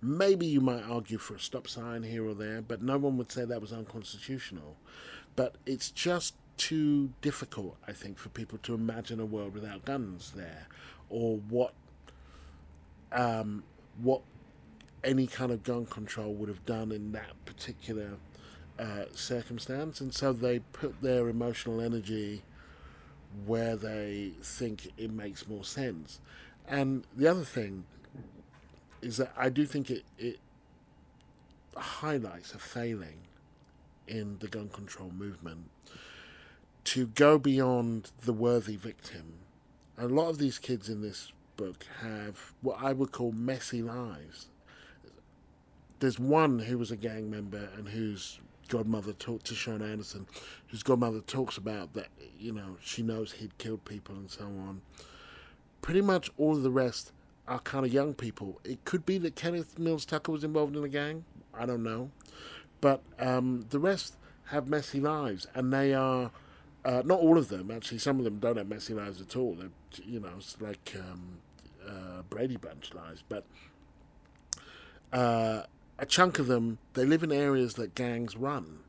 Maybe 0.00 0.46
you 0.46 0.60
might 0.60 0.82
argue 0.82 1.18
for 1.18 1.36
a 1.36 1.40
stop 1.40 1.68
sign 1.68 2.02
here 2.02 2.26
or 2.26 2.34
there, 2.34 2.60
but 2.60 2.82
no 2.82 2.98
one 2.98 3.16
would 3.18 3.30
say 3.30 3.44
that 3.44 3.60
was 3.60 3.72
unconstitutional. 3.72 4.76
But 5.36 5.54
it's 5.64 5.90
just 5.90 6.34
too 6.56 7.10
difficult, 7.20 7.76
I 7.86 7.92
think, 7.92 8.18
for 8.18 8.28
people 8.28 8.58
to 8.64 8.74
imagine 8.74 9.20
a 9.20 9.24
world 9.24 9.54
without 9.54 9.84
guns 9.84 10.32
there, 10.34 10.66
or 11.08 11.38
what 11.48 11.74
um, 13.12 13.62
what 14.00 14.22
any 15.04 15.26
kind 15.26 15.50
of 15.50 15.62
gun 15.62 15.86
control 15.86 16.34
would 16.34 16.48
have 16.48 16.64
done 16.64 16.92
in 16.92 17.12
that 17.12 17.44
particular 17.44 18.12
uh, 18.78 19.04
circumstance, 19.14 20.00
and 20.00 20.14
so 20.14 20.32
they 20.32 20.60
put 20.60 21.02
their 21.02 21.28
emotional 21.28 21.80
energy 21.80 22.42
where 23.46 23.76
they 23.76 24.32
think 24.42 24.92
it 24.96 25.10
makes 25.10 25.46
more 25.46 25.64
sense. 25.64 26.20
And 26.68 27.04
the 27.16 27.26
other 27.26 27.44
thing 27.44 27.84
is 29.00 29.16
that 29.16 29.32
I 29.36 29.48
do 29.48 29.66
think 29.66 29.90
it, 29.90 30.04
it 30.18 30.38
highlights 31.76 32.54
a 32.54 32.58
failing 32.58 33.18
in 34.06 34.38
the 34.40 34.48
gun 34.48 34.68
control 34.68 35.10
movement 35.10 35.70
to 36.84 37.06
go 37.06 37.38
beyond 37.38 38.10
the 38.24 38.32
worthy 38.32 38.76
victim. 38.76 39.34
A 39.98 40.06
lot 40.06 40.28
of 40.28 40.38
these 40.38 40.58
kids 40.58 40.88
in 40.88 41.02
this 41.02 41.32
book 41.56 41.86
have 42.00 42.52
what 42.60 42.78
I 42.82 42.92
would 42.92 43.12
call 43.12 43.32
messy 43.32 43.82
lives. 43.82 44.48
There's 46.02 46.18
one 46.18 46.58
who 46.58 46.78
was 46.78 46.90
a 46.90 46.96
gang 46.96 47.30
member 47.30 47.68
and 47.76 47.88
whose 47.88 48.40
godmother 48.66 49.12
talked 49.12 49.46
to 49.46 49.54
Sean 49.54 49.80
Anderson, 49.80 50.26
whose 50.66 50.82
godmother 50.82 51.20
talks 51.20 51.56
about 51.56 51.92
that, 51.92 52.08
you 52.36 52.50
know, 52.50 52.76
she 52.82 53.04
knows 53.04 53.34
he'd 53.34 53.56
killed 53.56 53.84
people 53.84 54.16
and 54.16 54.28
so 54.28 54.46
on. 54.46 54.82
Pretty 55.80 56.00
much 56.00 56.28
all 56.36 56.56
of 56.56 56.64
the 56.64 56.72
rest 56.72 57.12
are 57.46 57.60
kind 57.60 57.86
of 57.86 57.92
young 57.92 58.14
people. 58.14 58.58
It 58.64 58.84
could 58.84 59.06
be 59.06 59.16
that 59.18 59.36
Kenneth 59.36 59.78
Mills 59.78 60.04
Tucker 60.04 60.32
was 60.32 60.42
involved 60.42 60.74
in 60.74 60.82
a 60.82 60.88
gang. 60.88 61.24
I 61.54 61.66
don't 61.66 61.84
know. 61.84 62.10
But 62.80 63.04
um, 63.20 63.66
the 63.70 63.78
rest 63.78 64.16
have 64.46 64.68
messy 64.68 64.98
lives, 64.98 65.46
and 65.54 65.72
they 65.72 65.94
are 65.94 66.32
uh, 66.84 67.02
not 67.04 67.20
all 67.20 67.38
of 67.38 67.46
them. 67.46 67.70
Actually, 67.70 67.98
some 67.98 68.18
of 68.18 68.24
them 68.24 68.40
don't 68.40 68.56
have 68.56 68.68
messy 68.68 68.92
lives 68.92 69.20
at 69.20 69.36
all. 69.36 69.54
They're, 69.54 69.70
you 70.04 70.18
know, 70.18 70.32
it's 70.36 70.60
like 70.60 70.96
um, 70.98 71.38
uh, 71.88 72.22
Brady 72.28 72.56
Bunch 72.56 72.92
lives. 72.92 73.22
But 73.28 73.44
uh, 75.12 75.62
a 76.02 76.04
chunk 76.04 76.40
of 76.40 76.48
them, 76.48 76.78
they 76.94 77.04
live 77.04 77.22
in 77.22 77.30
areas 77.30 77.74
that 77.74 77.94
gangs 77.94 78.36
run. 78.36 78.80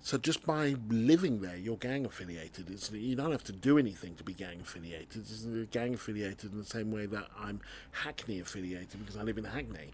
So 0.00 0.16
just 0.16 0.46
by 0.46 0.76
living 0.88 1.42
there, 1.42 1.56
you're 1.56 1.76
gang 1.76 2.06
affiliated. 2.06 2.70
It's, 2.70 2.90
you 2.90 3.14
don't 3.14 3.30
have 3.30 3.44
to 3.44 3.52
do 3.52 3.76
anything 3.76 4.14
to 4.14 4.24
be 4.24 4.32
gang 4.32 4.60
affiliated. 4.62 5.22
It's 5.28 5.44
gang 5.70 5.92
affiliated 5.92 6.52
in 6.52 6.58
the 6.58 6.64
same 6.64 6.90
way 6.90 7.04
that 7.06 7.26
I'm 7.38 7.60
Hackney 7.90 8.40
affiliated 8.40 9.00
because 9.00 9.18
I 9.18 9.22
live 9.22 9.36
in 9.36 9.44
Hackney, 9.44 9.90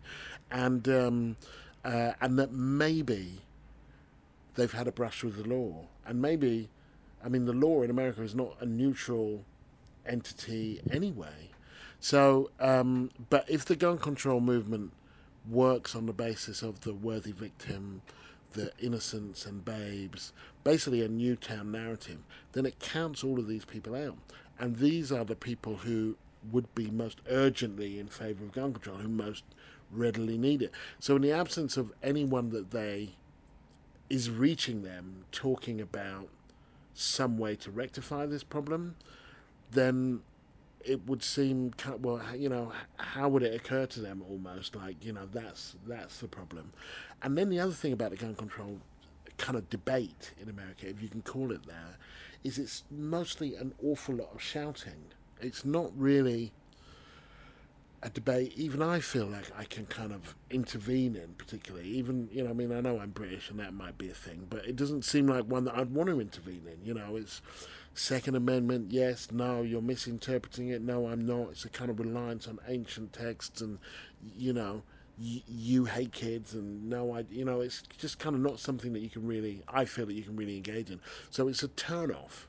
and 0.52 0.88
um, 0.88 1.36
uh, 1.84 2.12
and 2.20 2.38
that 2.38 2.52
maybe 2.52 3.40
they've 4.54 4.72
had 4.72 4.86
a 4.86 4.92
brush 4.92 5.24
with 5.24 5.42
the 5.42 5.48
law, 5.48 5.86
and 6.06 6.22
maybe, 6.22 6.68
I 7.24 7.28
mean, 7.28 7.46
the 7.46 7.54
law 7.54 7.82
in 7.82 7.90
America 7.90 8.22
is 8.22 8.36
not 8.36 8.54
a 8.60 8.66
neutral 8.66 9.44
entity 10.06 10.80
anyway. 10.92 11.50
So, 11.98 12.50
um, 12.60 13.10
but 13.30 13.50
if 13.50 13.64
the 13.64 13.74
gun 13.74 13.98
control 13.98 14.40
movement 14.40 14.92
works 15.48 15.94
on 15.94 16.06
the 16.06 16.12
basis 16.12 16.62
of 16.62 16.80
the 16.80 16.94
worthy 16.94 17.32
victim, 17.32 18.02
the 18.52 18.70
innocents 18.80 19.46
and 19.46 19.64
babes, 19.64 20.32
basically 20.64 21.02
a 21.02 21.08
Newtown 21.08 21.72
narrative, 21.72 22.18
then 22.52 22.66
it 22.66 22.78
counts 22.78 23.24
all 23.24 23.38
of 23.38 23.48
these 23.48 23.64
people 23.64 23.94
out. 23.94 24.18
And 24.58 24.76
these 24.76 25.10
are 25.10 25.24
the 25.24 25.36
people 25.36 25.76
who 25.76 26.16
would 26.50 26.72
be 26.74 26.90
most 26.90 27.20
urgently 27.28 27.98
in 27.98 28.08
favour 28.08 28.44
of 28.44 28.52
gun 28.52 28.72
control, 28.72 28.98
who 28.98 29.08
most 29.08 29.44
readily 29.90 30.38
need 30.38 30.62
it. 30.62 30.72
So, 30.98 31.16
in 31.16 31.22
the 31.22 31.32
absence 31.32 31.76
of 31.76 31.92
anyone 32.02 32.50
that 32.50 32.70
they 32.70 33.10
is 34.08 34.30
reaching 34.30 34.82
them 34.82 35.24
talking 35.32 35.80
about 35.80 36.28
some 36.94 37.38
way 37.38 37.56
to 37.56 37.70
rectify 37.70 38.26
this 38.26 38.42
problem, 38.42 38.96
then 39.70 40.20
it 40.84 41.06
would 41.06 41.22
seem 41.22 41.72
well, 42.00 42.20
you 42.36 42.48
know, 42.48 42.72
how 42.96 43.28
would 43.28 43.42
it 43.42 43.54
occur 43.54 43.86
to 43.86 44.00
them 44.00 44.22
almost? 44.28 44.74
Like 44.76 45.04
you 45.04 45.12
know 45.12 45.26
that's 45.30 45.76
that's 45.86 46.18
the 46.18 46.28
problem, 46.28 46.72
and 47.22 47.36
then 47.36 47.48
the 47.50 47.60
other 47.60 47.72
thing 47.72 47.92
about 47.92 48.10
the 48.10 48.16
gun 48.16 48.34
control 48.34 48.78
kind 49.38 49.56
of 49.56 49.68
debate 49.70 50.32
in 50.40 50.48
America, 50.48 50.88
if 50.88 51.02
you 51.02 51.08
can 51.08 51.22
call 51.22 51.50
it 51.50 51.66
that, 51.66 51.96
is 52.44 52.58
it's 52.58 52.84
mostly 52.90 53.54
an 53.56 53.74
awful 53.82 54.14
lot 54.14 54.30
of 54.34 54.42
shouting. 54.42 55.10
It's 55.40 55.64
not 55.64 55.90
really 55.96 56.52
a 58.02 58.10
debate. 58.10 58.52
Even 58.56 58.82
I 58.82 59.00
feel 59.00 59.26
like 59.26 59.50
I 59.56 59.64
can 59.64 59.86
kind 59.86 60.12
of 60.12 60.34
intervene 60.50 61.16
in 61.16 61.34
particularly. 61.38 61.88
Even 61.88 62.28
you 62.32 62.42
know 62.44 62.50
I 62.50 62.52
mean 62.52 62.72
I 62.72 62.80
know 62.80 62.98
I'm 62.98 63.10
British 63.10 63.50
and 63.50 63.58
that 63.60 63.72
might 63.74 63.96
be 63.96 64.10
a 64.10 64.14
thing 64.14 64.46
but 64.50 64.66
it 64.66 64.76
doesn't 64.76 65.04
seem 65.04 65.26
like 65.26 65.44
one 65.44 65.64
that 65.64 65.76
I'd 65.76 65.94
want 65.94 66.08
to 66.10 66.20
intervene 66.20 66.62
in 66.66 66.84
you 66.84 66.94
know? 66.94 67.16
It's 67.16 67.40
second 67.94 68.34
amendment 68.34 68.90
yes 68.90 69.30
no 69.30 69.62
you're 69.62 69.82
misinterpreting 69.82 70.68
it. 70.68 70.82
No 70.82 71.08
I'm 71.08 71.26
not. 71.26 71.50
It's 71.50 71.64
a 71.64 71.68
kind 71.68 71.90
of 71.90 72.00
reliance 72.00 72.48
on 72.48 72.58
ancient 72.68 73.12
texts 73.12 73.60
and 73.60 73.78
you 74.36 74.52
know 74.52 74.82
y- 75.18 75.42
you 75.46 75.84
hate 75.84 76.12
kids 76.12 76.54
and 76.54 76.88
no 76.88 77.14
I 77.14 77.24
you 77.30 77.44
know 77.44 77.60
it's 77.60 77.82
just 77.98 78.18
kind 78.18 78.34
of 78.34 78.42
not 78.42 78.58
something 78.58 78.92
that 78.94 79.00
you 79.00 79.10
can 79.10 79.26
really 79.26 79.62
I 79.68 79.84
feel 79.84 80.06
that 80.06 80.14
you 80.14 80.22
can 80.22 80.36
really 80.36 80.56
engage 80.56 80.90
in. 80.90 81.00
So 81.30 81.48
it's 81.48 81.62
a 81.62 81.68
turn 81.68 82.10
off 82.12 82.48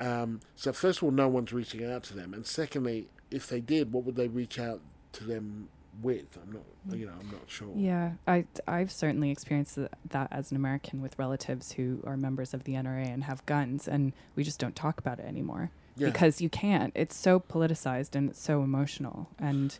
um, 0.00 0.40
so 0.56 0.72
first 0.72 0.98
of 0.98 1.04
all 1.04 1.10
no 1.12 1.28
one's 1.28 1.52
reaching 1.52 1.84
out 1.84 2.02
to 2.04 2.14
them. 2.14 2.34
And 2.34 2.44
secondly 2.44 3.08
if 3.30 3.48
they 3.48 3.60
did, 3.60 3.92
what 3.92 4.04
would 4.04 4.16
they 4.16 4.28
reach 4.28 4.58
out 4.58 4.80
to 5.12 5.24
them 5.24 5.68
with? 6.00 6.38
I'm 6.42 6.52
not, 6.52 6.98
you 6.98 7.06
know, 7.06 7.12
I'm 7.18 7.30
not 7.30 7.42
sure. 7.46 7.68
Yeah, 7.74 8.12
I 8.26 8.44
I've 8.66 8.90
certainly 8.90 9.30
experienced 9.30 9.78
that 10.10 10.28
as 10.30 10.50
an 10.50 10.56
American 10.56 11.02
with 11.02 11.18
relatives 11.18 11.72
who 11.72 12.02
are 12.06 12.16
members 12.16 12.54
of 12.54 12.64
the 12.64 12.74
NRA 12.74 13.12
and 13.12 13.24
have 13.24 13.44
guns, 13.46 13.88
and 13.88 14.12
we 14.36 14.44
just 14.44 14.58
don't 14.58 14.76
talk 14.76 14.98
about 14.98 15.18
it 15.18 15.26
anymore 15.26 15.70
yeah. 15.96 16.08
because 16.08 16.40
you 16.40 16.48
can't. 16.48 16.92
It's 16.94 17.16
so 17.16 17.40
politicized 17.40 18.14
and 18.14 18.30
it's 18.30 18.40
so 18.40 18.62
emotional, 18.62 19.28
and 19.38 19.76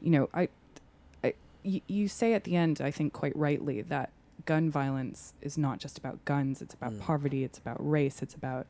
you 0.00 0.10
know, 0.10 0.28
I, 0.34 0.48
I, 1.22 1.34
y- 1.64 1.82
you 1.86 2.08
say 2.08 2.34
at 2.34 2.44
the 2.44 2.56
end, 2.56 2.80
I 2.80 2.90
think 2.90 3.12
quite 3.12 3.36
rightly 3.36 3.82
that 3.82 4.10
gun 4.44 4.70
violence 4.70 5.34
is 5.40 5.56
not 5.56 5.78
just 5.78 5.98
about 5.98 6.24
guns. 6.24 6.62
It's 6.62 6.74
about 6.74 6.92
mm. 6.92 7.00
poverty. 7.00 7.44
It's 7.44 7.58
about 7.58 7.76
race. 7.78 8.22
It's 8.22 8.34
about 8.34 8.66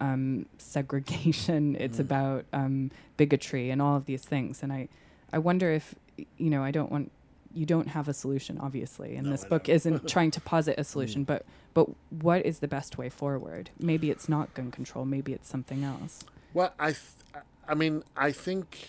um, 0.00 0.46
segregation. 0.58 1.76
It's 1.80 1.98
mm. 1.98 2.02
about 2.02 2.44
um, 2.52 2.90
bigotry 3.16 3.70
and 3.70 3.82
all 3.82 3.96
of 3.96 4.06
these 4.06 4.22
things. 4.22 4.62
And 4.62 4.72
I, 4.72 4.88
I 5.32 5.38
wonder 5.38 5.72
if 5.72 5.94
you 6.16 6.50
know 6.50 6.62
I 6.62 6.70
don't 6.70 6.90
want 6.90 7.10
you 7.54 7.66
don't 7.66 7.88
have 7.88 8.08
a 8.08 8.14
solution 8.14 8.58
obviously, 8.58 9.16
and 9.16 9.26
no, 9.26 9.32
this 9.32 9.44
I 9.44 9.48
book 9.48 9.68
isn't 9.68 10.08
trying 10.08 10.30
to 10.32 10.40
posit 10.40 10.78
a 10.78 10.84
solution. 10.92 11.22
Mm. 11.22 11.26
But 11.26 11.46
but 11.74 11.88
what 12.10 12.44
is 12.44 12.58
the 12.60 12.68
best 12.68 12.98
way 12.98 13.08
forward? 13.08 13.70
Maybe 13.78 14.10
it's 14.10 14.28
not 14.28 14.52
gun 14.54 14.70
control. 14.70 15.04
Maybe 15.04 15.32
it's 15.32 15.48
something 15.48 15.84
else. 15.84 16.24
Well, 16.54 16.72
I 16.78 16.92
th- 16.92 17.44
I 17.68 17.74
mean 17.74 18.02
I 18.16 18.32
think 18.32 18.88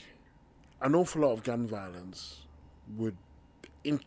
an 0.82 0.96
awful 0.96 1.22
lot 1.22 1.34
of 1.34 1.44
gun 1.44 1.68
violence 1.68 2.42
would. 2.96 3.18
In- 3.84 4.02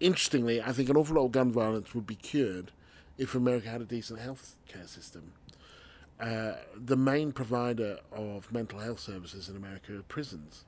interestingly, 0.00 0.62
I 0.62 0.72
think 0.72 0.88
an 0.88 0.96
awful 0.96 1.16
lot 1.16 1.26
of 1.26 1.32
gun 1.32 1.50
violence 1.50 1.94
would 1.94 2.06
be 2.06 2.16
cured 2.16 2.72
if 3.18 3.34
America 3.34 3.68
had 3.68 3.80
a 3.80 3.84
decent 3.84 4.20
health 4.20 4.56
care 4.68 4.86
system. 4.86 5.32
Uh, 6.18 6.54
the 6.74 6.96
main 6.96 7.30
provider 7.32 7.98
of 8.10 8.50
mental 8.52 8.78
health 8.78 9.00
services 9.00 9.48
in 9.48 9.56
America 9.56 9.94
are 9.94 10.02
prisons. 10.02 10.64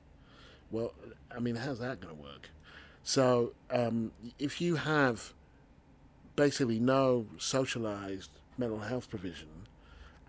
Well, 0.71 0.93
I 1.35 1.39
mean, 1.39 1.55
how's 1.55 1.79
that 1.79 1.99
going 1.99 2.15
to 2.15 2.21
work? 2.21 2.49
So, 3.03 3.53
um, 3.71 4.11
if 4.37 4.61
you 4.61 4.75
have 4.75 5.33
basically 6.35 6.79
no 6.79 7.25
socialized 7.37 8.29
mental 8.57 8.79
health 8.79 9.09
provision, 9.09 9.47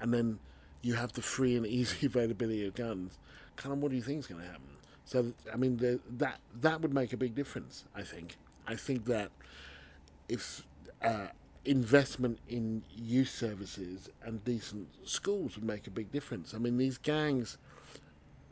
and 0.01 0.15
then 0.15 0.39
you 0.83 0.95
have 0.95 1.13
the 1.13 1.23
free 1.23 1.57
and 1.57 1.67
easy 1.79 2.07
availability 2.07 2.67
of 2.67 2.75
guns, 2.75 3.19
kind 3.57 3.73
of 3.73 3.83
what 3.83 3.91
do 3.91 3.97
you 3.97 4.03
think 4.03 4.21
is 4.21 4.27
going 4.27 4.41
to 4.41 4.47
happen? 4.47 4.63
So, 5.05 5.33
I 5.53 5.57
mean, 5.57 5.79
the, 5.79 6.01
that 6.19 6.41
that 6.61 6.81
would 6.81 6.95
make 6.95 7.13
a 7.13 7.17
big 7.17 7.35
difference. 7.35 7.85
I 7.95 8.03
think. 8.03 8.37
I 8.67 8.77
think 8.77 9.07
that 9.07 9.31
if 10.29 10.67
uh, 11.03 11.29
investment 11.65 12.39
in 12.49 12.83
youth 12.97 13.29
services 13.29 14.09
and 14.23 14.45
decent 14.45 14.89
schools 15.05 15.57
would 15.57 15.65
make 15.65 15.87
a 15.87 15.91
big 15.91 16.11
difference. 16.13 16.55
I 16.55 16.59
mean, 16.59 16.79
these 16.79 16.99
gangs 16.99 17.59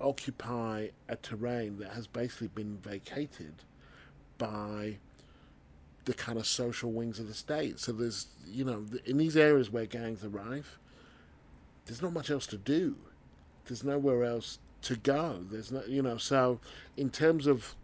occupy 0.00 0.88
a 1.08 1.16
terrain 1.16 1.78
that 1.78 1.90
has 1.90 2.06
basically 2.06 2.48
been 2.48 2.78
vacated 2.78 3.54
by 4.38 4.98
the 6.04 6.14
kind 6.14 6.38
of 6.38 6.46
social 6.46 6.90
wings 6.90 7.18
of 7.18 7.28
the 7.28 7.34
state. 7.34 7.78
So 7.78 7.92
there's, 7.92 8.28
you 8.46 8.64
know, 8.64 8.84
in 9.04 9.18
these 9.18 9.36
areas 9.36 9.70
where 9.70 9.86
gangs 9.86 10.24
arrive, 10.24 10.78
there's 11.86 12.00
not 12.00 12.12
much 12.12 12.30
else 12.30 12.46
to 12.48 12.56
do. 12.56 12.96
There's 13.66 13.84
nowhere 13.84 14.24
else 14.24 14.58
to 14.82 14.96
go. 14.96 15.44
There's 15.50 15.70
no, 15.70 15.82
you 15.86 16.02
know, 16.02 16.16
so 16.16 16.60
in 16.96 17.10
terms 17.10 17.46
of 17.46 17.74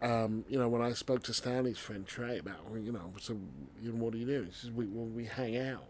um, 0.00 0.44
you 0.48 0.58
know, 0.58 0.68
when 0.68 0.80
I 0.80 0.92
spoke 0.92 1.24
to 1.24 1.34
Stanley's 1.34 1.78
friend 1.78 2.06
Trey 2.06 2.38
about, 2.38 2.58
you 2.72 2.92
know, 2.92 3.12
so 3.20 3.36
you 3.82 3.92
know, 3.92 4.04
what 4.04 4.12
do 4.12 4.18
you 4.18 4.26
do? 4.26 4.42
He 4.44 4.52
says, 4.52 4.70
we 4.70 4.86
well, 4.86 5.06
we 5.06 5.24
hang 5.24 5.56
out, 5.58 5.86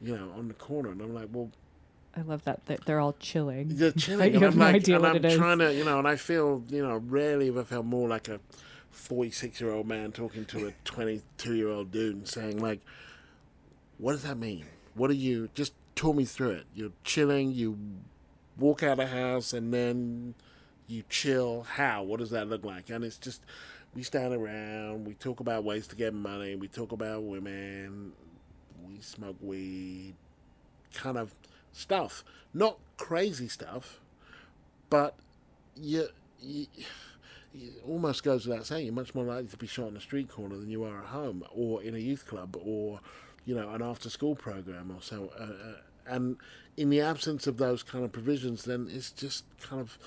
you 0.00 0.16
know, 0.16 0.32
on 0.36 0.48
the 0.48 0.54
corner, 0.54 0.90
and 0.90 1.00
I'm 1.00 1.14
like, 1.14 1.28
well. 1.32 1.50
I 2.16 2.22
love 2.22 2.44
that 2.44 2.64
they're 2.64 3.00
all 3.00 3.14
chilling. 3.18 3.68
They're 3.76 3.92
chilling, 3.96 4.34
and 4.36 4.44
I'm 4.44 4.58
no 4.58 4.64
like, 4.64 4.88
and 4.88 5.06
I'm 5.06 5.20
trying 5.22 5.60
is. 5.60 5.70
to, 5.70 5.74
you 5.74 5.84
know, 5.84 5.98
and 5.98 6.06
I 6.06 6.16
feel, 6.16 6.62
you 6.68 6.86
know, 6.86 6.98
rarely 7.06 7.46
have 7.46 7.58
I 7.58 7.64
felt 7.64 7.86
more 7.86 8.08
like 8.08 8.28
a 8.28 8.40
46 8.90 9.60
year 9.60 9.72
old 9.72 9.86
man 9.86 10.12
talking 10.12 10.44
to 10.46 10.68
a 10.68 10.72
22 10.84 11.54
year 11.54 11.68
old 11.68 11.90
dude 11.90 12.14
and 12.16 12.28
saying, 12.28 12.58
like, 12.60 12.80
what 13.98 14.12
does 14.12 14.22
that 14.22 14.38
mean? 14.38 14.66
What 14.94 15.10
are 15.10 15.14
you? 15.14 15.48
Just 15.54 15.72
talk 15.96 16.14
me 16.14 16.24
through 16.24 16.50
it. 16.50 16.66
You're 16.74 16.92
chilling. 17.02 17.52
You 17.52 17.78
walk 18.58 18.82
out 18.82 19.00
of 19.00 19.08
house, 19.08 19.52
and 19.52 19.74
then 19.74 20.34
you 20.86 21.02
chill. 21.08 21.62
How? 21.62 22.02
What 22.02 22.20
does 22.20 22.30
that 22.30 22.48
look 22.48 22.64
like? 22.64 22.90
And 22.90 23.04
it's 23.04 23.18
just 23.18 23.42
we 23.94 24.02
stand 24.02 24.34
around, 24.34 25.06
we 25.06 25.14
talk 25.14 25.40
about 25.40 25.64
ways 25.64 25.86
to 25.88 25.96
get 25.96 26.12
money, 26.12 26.56
we 26.56 26.66
talk 26.68 26.92
about 26.92 27.22
women, 27.22 28.12
we 28.86 29.00
smoke 29.00 29.36
weed, 29.40 30.14
kind 30.92 31.16
of 31.16 31.34
stuff. 31.74 32.24
Not 32.54 32.78
crazy 32.96 33.48
stuff, 33.48 34.00
but 34.88 35.14
you, 35.76 36.08
you, 36.40 36.66
almost 37.86 38.22
goes 38.22 38.46
without 38.46 38.66
saying 38.66 38.86
you're 38.86 38.94
much 38.94 39.14
more 39.14 39.24
likely 39.24 39.48
to 39.48 39.56
be 39.56 39.66
shot 39.66 39.88
in 39.88 39.96
a 39.96 40.00
street 40.00 40.28
corner 40.28 40.56
than 40.56 40.70
you 40.70 40.84
are 40.84 40.98
at 40.98 41.06
home 41.06 41.44
or 41.50 41.82
in 41.82 41.94
a 41.94 41.98
youth 41.98 42.26
club 42.26 42.56
or 42.64 43.00
you 43.44 43.54
know 43.54 43.70
an 43.70 43.82
after 43.82 44.08
school 44.08 44.34
program 44.34 44.90
or 44.90 45.02
so. 45.02 45.32
Uh, 45.38 45.42
uh, 45.42 45.76
and 46.06 46.36
in 46.76 46.90
the 46.90 47.00
absence 47.00 47.46
of 47.46 47.56
those 47.56 47.82
kind 47.82 48.04
of 48.04 48.12
provisions, 48.12 48.64
then 48.64 48.88
it's 48.90 49.10
just 49.10 49.44
kind 49.60 49.80
of 49.80 49.98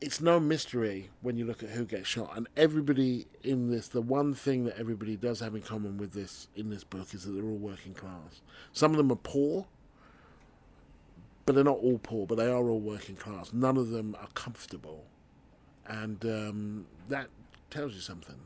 it's 0.00 0.20
no 0.20 0.40
mystery 0.40 1.10
when 1.20 1.36
you 1.36 1.44
look 1.44 1.62
at 1.62 1.70
who 1.70 1.84
gets 1.84 2.08
shot, 2.08 2.36
and 2.36 2.48
everybody 2.56 3.26
in 3.42 3.70
this. 3.70 3.88
The 3.88 4.00
one 4.00 4.34
thing 4.34 4.64
that 4.64 4.78
everybody 4.78 5.16
does 5.16 5.40
have 5.40 5.54
in 5.54 5.62
common 5.62 5.98
with 5.98 6.12
this 6.12 6.48
in 6.56 6.70
this 6.70 6.84
book 6.84 7.12
is 7.14 7.24
that 7.24 7.32
they're 7.32 7.44
all 7.44 7.56
working 7.56 7.94
class. 7.94 8.40
Some 8.72 8.92
of 8.92 8.96
them 8.96 9.12
are 9.12 9.16
poor, 9.16 9.66
but 11.46 11.54
they're 11.54 11.64
not 11.64 11.78
all 11.78 11.98
poor, 11.98 12.26
but 12.26 12.36
they 12.36 12.48
are 12.48 12.68
all 12.68 12.80
working 12.80 13.16
class. 13.16 13.52
None 13.52 13.76
of 13.76 13.90
them 13.90 14.16
are 14.20 14.28
comfortable, 14.34 15.04
and 15.86 16.24
um, 16.24 16.86
that 17.08 17.28
tells 17.70 17.94
you 17.94 18.00
something. 18.00 18.36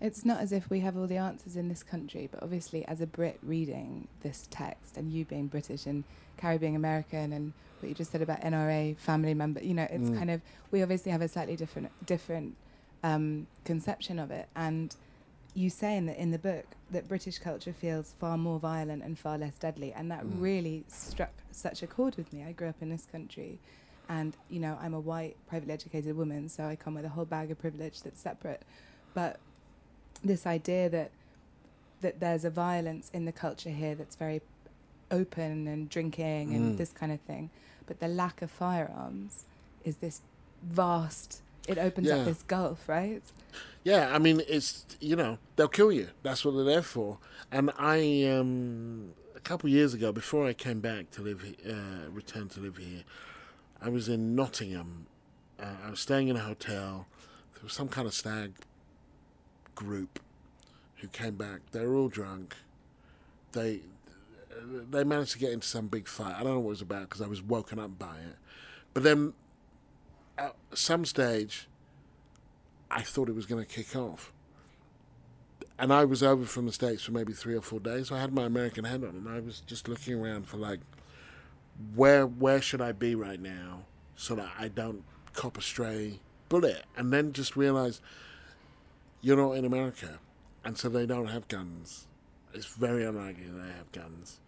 It's 0.00 0.24
not 0.24 0.40
as 0.40 0.52
if 0.52 0.68
we 0.68 0.80
have 0.80 0.96
all 0.96 1.06
the 1.06 1.16
answers 1.16 1.56
in 1.56 1.68
this 1.68 1.82
country, 1.82 2.28
but 2.30 2.42
obviously, 2.42 2.84
as 2.86 3.00
a 3.00 3.06
Brit 3.06 3.38
reading 3.42 4.08
this 4.22 4.48
text, 4.50 4.96
and 4.96 5.10
you 5.12 5.24
being 5.24 5.46
British 5.46 5.86
and 5.86 6.04
Carrie 6.36 6.58
being 6.58 6.76
American, 6.76 7.32
and 7.32 7.52
what 7.80 7.88
you 7.88 7.94
just 7.94 8.12
said 8.12 8.22
about 8.22 8.40
NRA 8.40 8.96
family 8.98 9.34
member. 9.34 9.62
You 9.62 9.74
know, 9.74 9.86
it's 9.90 10.10
mm. 10.10 10.18
kind 10.18 10.30
of 10.30 10.40
we 10.70 10.82
obviously 10.82 11.12
have 11.12 11.22
a 11.22 11.28
slightly 11.28 11.56
different 11.56 11.90
different 12.06 12.56
um, 13.02 13.46
conception 13.64 14.18
of 14.18 14.30
it, 14.30 14.48
and 14.56 14.94
you 15.54 15.70
say 15.70 15.96
in 15.96 16.06
the 16.06 16.20
in 16.20 16.30
the 16.30 16.38
book 16.38 16.66
that 16.90 17.08
British 17.08 17.38
culture 17.38 17.72
feels 17.72 18.14
far 18.18 18.36
more 18.36 18.58
violent 18.58 19.02
and 19.02 19.18
far 19.18 19.38
less 19.38 19.54
deadly, 19.54 19.92
and 19.92 20.10
that 20.10 20.24
mm. 20.24 20.40
really 20.40 20.84
struck 20.88 21.32
such 21.50 21.82
a 21.82 21.86
chord 21.86 22.16
with 22.16 22.32
me. 22.32 22.44
I 22.44 22.52
grew 22.52 22.68
up 22.68 22.76
in 22.80 22.90
this 22.90 23.06
country, 23.10 23.58
and 24.08 24.36
you 24.50 24.60
know 24.60 24.78
I'm 24.80 24.94
a 24.94 25.00
white, 25.00 25.36
privately 25.48 25.74
educated 25.74 26.16
woman, 26.16 26.48
so 26.48 26.64
I 26.64 26.76
come 26.76 26.94
with 26.94 27.04
a 27.04 27.10
whole 27.10 27.24
bag 27.24 27.50
of 27.50 27.58
privilege 27.58 28.02
that's 28.02 28.20
separate. 28.20 28.62
But 29.14 29.38
this 30.22 30.46
idea 30.46 30.88
that 30.90 31.10
that 32.00 32.20
there's 32.20 32.44
a 32.44 32.50
violence 32.50 33.10
in 33.14 33.24
the 33.24 33.32
culture 33.32 33.70
here 33.70 33.94
that's 33.94 34.16
very 34.16 34.42
open 35.10 35.68
and 35.68 35.88
drinking 35.88 36.50
mm. 36.50 36.56
and 36.56 36.78
this 36.78 36.90
kind 36.90 37.12
of 37.12 37.20
thing 37.20 37.50
but 37.86 38.00
the 38.00 38.08
lack 38.08 38.42
of 38.42 38.50
firearms 38.50 39.44
is 39.84 39.96
this 39.96 40.20
vast 40.62 41.40
it 41.68 41.78
opens 41.78 42.08
yeah. 42.08 42.16
up 42.16 42.24
this 42.24 42.42
gulf 42.42 42.88
right? 42.88 43.22
Yeah 43.82 44.14
i 44.14 44.18
mean 44.18 44.42
it's 44.48 44.86
you 45.00 45.16
know 45.16 45.38
they'll 45.56 45.68
kill 45.68 45.92
you. 45.92 46.08
That's 46.22 46.44
what 46.44 46.54
they're 46.54 46.64
there 46.64 46.82
for. 46.82 47.18
And 47.50 47.70
i 47.78 48.24
um 48.24 49.12
a 49.36 49.40
couple 49.40 49.68
of 49.68 49.72
years 49.72 49.94
ago 49.94 50.12
before 50.12 50.46
i 50.46 50.52
came 50.52 50.80
back 50.80 51.10
to 51.12 51.22
live 51.22 51.44
uh, 51.68 52.10
return 52.10 52.48
to 52.48 52.60
live 52.60 52.78
here 52.78 53.02
i 53.80 53.88
was 53.88 54.08
in 54.08 54.34
nottingham. 54.34 55.06
Uh, 55.60 55.66
i 55.86 55.90
was 55.90 56.00
staying 56.00 56.28
in 56.28 56.36
a 56.36 56.40
hotel. 56.40 57.06
There 57.54 57.62
was 57.62 57.72
some 57.72 57.88
kind 57.88 58.06
of 58.06 58.14
stag 58.14 58.52
group 59.74 60.20
who 60.96 61.08
came 61.08 61.36
back. 61.36 61.60
They 61.72 61.84
were 61.84 61.96
all 61.96 62.08
drunk. 62.08 62.54
They 63.52 63.80
they 64.62 65.04
managed 65.04 65.32
to 65.32 65.38
get 65.38 65.52
into 65.52 65.66
some 65.66 65.88
big 65.88 66.08
fight. 66.08 66.34
I 66.34 66.42
don't 66.42 66.54
know 66.54 66.60
what 66.60 66.66
it 66.66 66.70
was 66.70 66.82
about 66.82 67.02
because 67.02 67.20
I 67.20 67.26
was 67.26 67.42
woken 67.42 67.78
up 67.78 67.98
by 67.98 68.16
it. 68.16 68.36
But 68.92 69.02
then 69.02 69.34
at 70.38 70.54
some 70.74 71.04
stage, 71.04 71.68
I 72.90 73.02
thought 73.02 73.28
it 73.28 73.34
was 73.34 73.46
going 73.46 73.64
to 73.64 73.70
kick 73.70 73.94
off. 73.96 74.32
And 75.78 75.92
I 75.92 76.04
was 76.04 76.22
over 76.22 76.44
from 76.44 76.66
the 76.66 76.72
States 76.72 77.02
for 77.02 77.12
maybe 77.12 77.32
three 77.32 77.54
or 77.54 77.60
four 77.60 77.80
days. 77.80 78.08
So 78.08 78.14
I 78.14 78.20
had 78.20 78.32
my 78.32 78.44
American 78.44 78.84
hat 78.84 79.02
on 79.02 79.10
and 79.10 79.28
I 79.28 79.40
was 79.40 79.60
just 79.60 79.88
looking 79.88 80.14
around 80.14 80.46
for 80.46 80.56
like, 80.56 80.80
where 81.96 82.26
where 82.26 82.62
should 82.62 82.80
I 82.80 82.92
be 82.92 83.16
right 83.16 83.40
now 83.40 83.80
so 84.14 84.36
that 84.36 84.48
I 84.56 84.68
don't 84.68 85.02
cop 85.32 85.58
a 85.58 85.62
stray 85.62 86.20
bullet? 86.48 86.84
And 86.96 87.12
then 87.12 87.32
just 87.32 87.56
realize 87.56 88.00
you're 89.20 89.36
not 89.36 89.52
in 89.52 89.64
America. 89.64 90.20
And 90.64 90.78
so 90.78 90.88
they 90.88 91.06
don't 91.06 91.26
have 91.26 91.48
guns. 91.48 92.06
It's 92.52 92.66
very 92.66 93.04
unlikely 93.04 93.46
they 93.46 93.72
have 93.72 93.90
guns. 93.90 94.38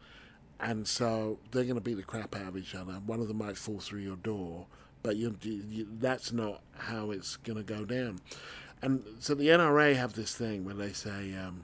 And 0.61 0.87
so 0.87 1.39
they're 1.51 1.65
going 1.65 1.75
to 1.75 1.81
beat 1.81 1.97
the 1.97 2.03
crap 2.03 2.37
out 2.37 2.49
of 2.49 2.57
each 2.57 2.75
other. 2.75 2.93
One 3.05 3.21
of 3.21 3.27
them 3.27 3.39
might 3.39 3.59
fall 3.59 3.81
through 3.81 4.01
your 4.01 4.17
door 4.17 4.67
but 5.07 5.15
you, 5.15 5.37
you, 5.41 5.87
that's 6.01 6.33
not 6.33 6.61
how 6.77 7.13
it's 7.13 7.37
going 7.37 7.57
to 7.57 7.63
go 7.63 7.85
down. 7.85 8.19
And 8.83 9.05
so 9.21 9.37
the 9.37 9.47
NRA 9.47 9.95
have 9.95 10.15
this 10.15 10.35
thing 10.35 10.65
where 10.65 10.75
they 10.75 10.93
say 10.93 11.33
um, 11.37 11.63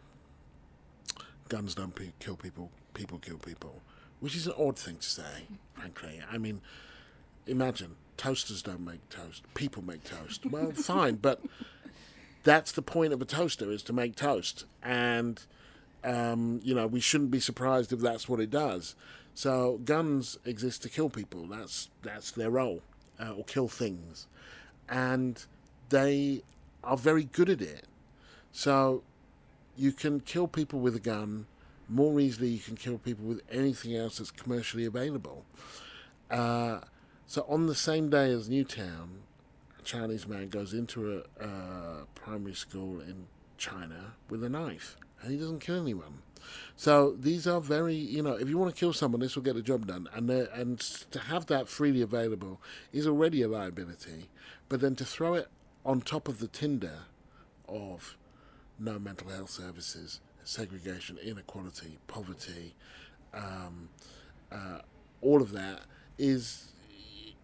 guns 1.49 1.75
don't 1.75 1.93
pe- 1.93 2.13
kill 2.21 2.37
people, 2.37 2.71
people 2.95 3.19
kill 3.19 3.39
people, 3.39 3.83
which 4.21 4.37
is 4.37 4.47
an 4.47 4.53
odd 4.57 4.79
thing 4.79 4.99
to 4.99 5.11
say, 5.11 5.49
frankly. 5.75 6.21
I 6.31 6.39
mean, 6.39 6.61
imagine 7.49 7.97
toasters 8.17 8.63
don't 8.63 8.85
make 8.85 9.09
toast, 9.09 9.43
people 9.55 9.85
make 9.85 10.05
toast. 10.05 10.47
Well, 10.47 10.71
fine, 10.75 11.17
but 11.17 11.41
that's 12.45 12.71
the 12.71 12.81
point 12.81 13.13
of 13.13 13.21
a 13.21 13.25
toaster 13.25 13.73
is 13.73 13.83
to 13.83 13.93
make 13.93 14.15
toast, 14.15 14.67
and 14.85 15.43
um, 16.05 16.61
you 16.63 16.77
know 16.77 16.87
we 16.87 17.01
shouldn't 17.01 17.33
be 17.33 17.41
surprised 17.41 17.93
if 17.93 17.99
that's 17.99 18.29
what 18.29 18.39
it 18.39 18.51
does. 18.51 18.95
So 19.35 19.81
guns 19.85 20.39
exist 20.45 20.83
to 20.83 20.89
kill 20.89 21.11
people. 21.11 21.47
That's 21.47 21.89
that's 22.05 22.31
their 22.31 22.51
role 22.51 22.83
uh, 23.23 23.33
or 23.33 23.45
kill 23.45 23.69
things, 23.69 24.27
and 24.89 25.47
they 25.91 26.43
are 26.83 26.97
very 26.97 27.25
good 27.25 27.49
at 27.49 27.63
it. 27.63 27.87
So 28.51 29.03
you 29.77 29.93
can 29.93 30.21
kill 30.21 30.49
people 30.49 30.81
with 30.81 30.97
a 30.97 31.01
gun 31.01 31.47
more 31.89 32.21
easily. 32.21 32.49
You 32.49 32.59
can 32.59 32.77
kill 32.77 32.99
people 32.99 33.25
with 33.25 33.43
anything 33.51 33.95
else 33.95 34.19
that's 34.19 34.31
commercially 34.31 34.85
available. 34.85 35.45
Uh, 36.31 36.81
so 37.27 37.45
on 37.49 37.67
the 37.67 37.75
same 37.75 38.11
day 38.11 38.31
as 38.31 38.49
Newtown, 38.49 39.23
a 39.79 39.83
Chinese 39.83 40.27
man 40.27 40.49
goes 40.49 40.73
into 40.75 41.23
a, 41.41 41.45
a 41.45 42.07
primary 42.15 42.55
school 42.55 43.01
in 43.01 43.27
China 43.59 44.15
with 44.29 44.43
a 44.43 44.49
knife, 44.49 44.97
and 45.23 45.33
he 45.33 45.39
doesn't 45.39 45.61
kill 45.61 45.81
anyone. 45.81 46.23
So 46.77 47.17
these 47.19 47.47
are 47.47 47.61
very, 47.61 47.95
you 47.95 48.23
know, 48.23 48.35
if 48.35 48.49
you 48.49 48.59
want 48.59 48.75
to 48.75 48.79
kill 48.79 48.93
someone, 48.93 49.21
this 49.21 49.37
will 49.37 49.43
get 49.43 49.55
the 49.55 49.63
job 49.63 49.87
done, 49.87 50.09
and 50.15 50.29
and 50.31 50.81
to 50.81 51.19
have 51.19 51.47
that 51.47 51.69
freely 51.69 52.03
available 52.03 52.61
is 52.93 53.07
already 53.07 53.43
a 53.43 53.49
liability. 53.49 54.29
But 54.69 54.81
then 54.81 54.97
to 54.97 55.05
throw 55.05 55.35
it 55.35 55.49
on 55.85 56.01
top 56.01 56.29
of 56.29 56.39
the 56.39 56.49
tinder 56.49 57.01
of 57.69 58.17
no 58.79 58.99
mental 58.99 59.29
health 59.29 59.51
services, 59.51 60.21
segregation, 60.45 61.19
inequality, 61.19 61.99
poverty, 62.07 62.75
um, 63.35 63.89
uh, 64.51 64.79
all 65.21 65.41
of 65.41 65.53
that 65.53 65.81
is, 66.19 66.73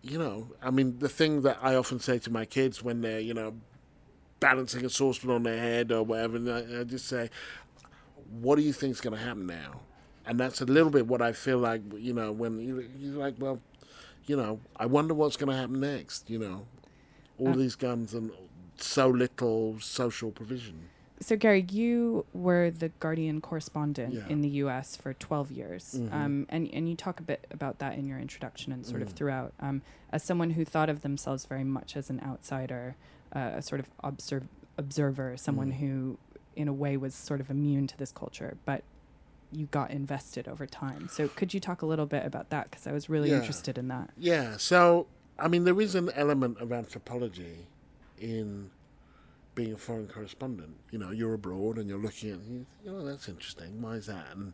you 0.02 0.18
know, 0.18 0.48
I 0.62 0.70
mean, 0.70 0.98
the 0.98 1.08
thing 1.08 1.42
that 1.42 1.58
I 1.62 1.74
often 1.74 2.00
say 2.00 2.18
to 2.18 2.30
my 2.30 2.44
kids 2.44 2.82
when 2.82 3.00
they're, 3.00 3.20
you 3.20 3.34
know, 3.34 3.54
balancing 4.40 4.84
a 4.84 4.90
saucepan 4.90 5.30
on 5.30 5.42
their 5.42 5.58
head 5.58 5.90
or 5.92 6.02
whatever, 6.02 6.36
and 6.36 6.50
I, 6.50 6.80
I 6.80 6.84
just 6.84 7.06
say, 7.06 7.30
what 8.30 8.56
do 8.56 8.62
you 8.62 8.72
think 8.72 8.92
is 8.92 9.00
going 9.00 9.16
to 9.16 9.22
happen 9.22 9.46
now? 9.46 9.80
And 10.26 10.38
that's 10.38 10.60
a 10.60 10.66
little 10.66 10.90
bit 10.90 11.06
what 11.06 11.22
I 11.22 11.32
feel 11.32 11.58
like, 11.58 11.80
you 11.96 12.12
know, 12.12 12.32
when 12.32 12.60
you're 12.98 13.14
like, 13.14 13.36
well, 13.38 13.60
you 14.26 14.36
know, 14.36 14.60
I 14.76 14.86
wonder 14.86 15.14
what's 15.14 15.36
going 15.36 15.50
to 15.50 15.56
happen 15.56 15.80
next, 15.80 16.28
you 16.28 16.38
know, 16.38 16.66
all 17.38 17.48
uh, 17.48 17.56
these 17.56 17.74
guns 17.74 18.12
and 18.12 18.30
so 18.76 19.08
little 19.08 19.80
social 19.80 20.30
provision. 20.30 20.88
So, 21.20 21.36
Gary, 21.36 21.66
you 21.70 22.26
were 22.32 22.70
the 22.70 22.90
Guardian 23.00 23.40
correspondent 23.40 24.14
yeah. 24.14 24.28
in 24.28 24.40
the 24.40 24.48
U.S. 24.48 24.94
for 24.94 25.14
12 25.14 25.50
years, 25.50 25.96
mm-hmm. 25.98 26.14
um, 26.14 26.46
and 26.48 26.70
and 26.72 26.88
you 26.88 26.94
talk 26.94 27.18
a 27.18 27.24
bit 27.24 27.44
about 27.50 27.80
that 27.80 27.98
in 27.98 28.06
your 28.06 28.20
introduction 28.20 28.72
and 28.72 28.86
sort 28.86 29.00
mm. 29.00 29.06
of 29.06 29.10
throughout. 29.14 29.52
Um, 29.58 29.82
as 30.12 30.22
someone 30.22 30.50
who 30.50 30.64
thought 30.64 30.88
of 30.88 31.02
themselves 31.02 31.44
very 31.44 31.64
much 31.64 31.96
as 31.96 32.08
an 32.08 32.20
outsider, 32.24 32.94
uh, 33.34 33.50
a 33.56 33.62
sort 33.62 33.80
of 33.80 33.88
observ- 34.04 34.46
observer, 34.76 35.36
someone 35.36 35.72
mm. 35.72 35.78
who 35.78 36.18
in 36.58 36.68
a 36.68 36.72
way 36.72 36.96
was 36.96 37.14
sort 37.14 37.40
of 37.40 37.48
immune 37.50 37.86
to 37.86 37.96
this 37.96 38.12
culture, 38.12 38.56
but 38.64 38.82
you 39.50 39.66
got 39.66 39.90
invested 39.90 40.46
over 40.46 40.66
time. 40.66 41.08
So 41.10 41.28
could 41.28 41.54
you 41.54 41.60
talk 41.60 41.80
a 41.80 41.86
little 41.86 42.04
bit 42.04 42.26
about 42.26 42.50
that? 42.50 42.70
Because 42.70 42.86
I 42.86 42.92
was 42.92 43.08
really 43.08 43.30
yeah. 43.30 43.38
interested 43.38 43.78
in 43.78 43.88
that. 43.88 44.10
Yeah. 44.18 44.58
So 44.58 45.06
I 45.38 45.48
mean, 45.48 45.64
there 45.64 45.80
is 45.80 45.94
an 45.94 46.10
element 46.14 46.58
of 46.60 46.72
anthropology 46.72 47.66
in 48.18 48.70
being 49.54 49.74
a 49.74 49.76
foreign 49.76 50.08
correspondent. 50.08 50.76
You 50.90 50.98
know, 50.98 51.10
you're 51.10 51.34
abroad 51.34 51.78
and 51.78 51.88
you're 51.88 51.98
looking 51.98 52.30
at, 52.30 52.38
you 52.40 52.66
know, 52.84 52.98
oh, 52.98 53.04
that's 53.04 53.28
interesting. 53.28 53.80
Why 53.80 53.94
is 53.94 54.06
that? 54.06 54.26
And 54.34 54.52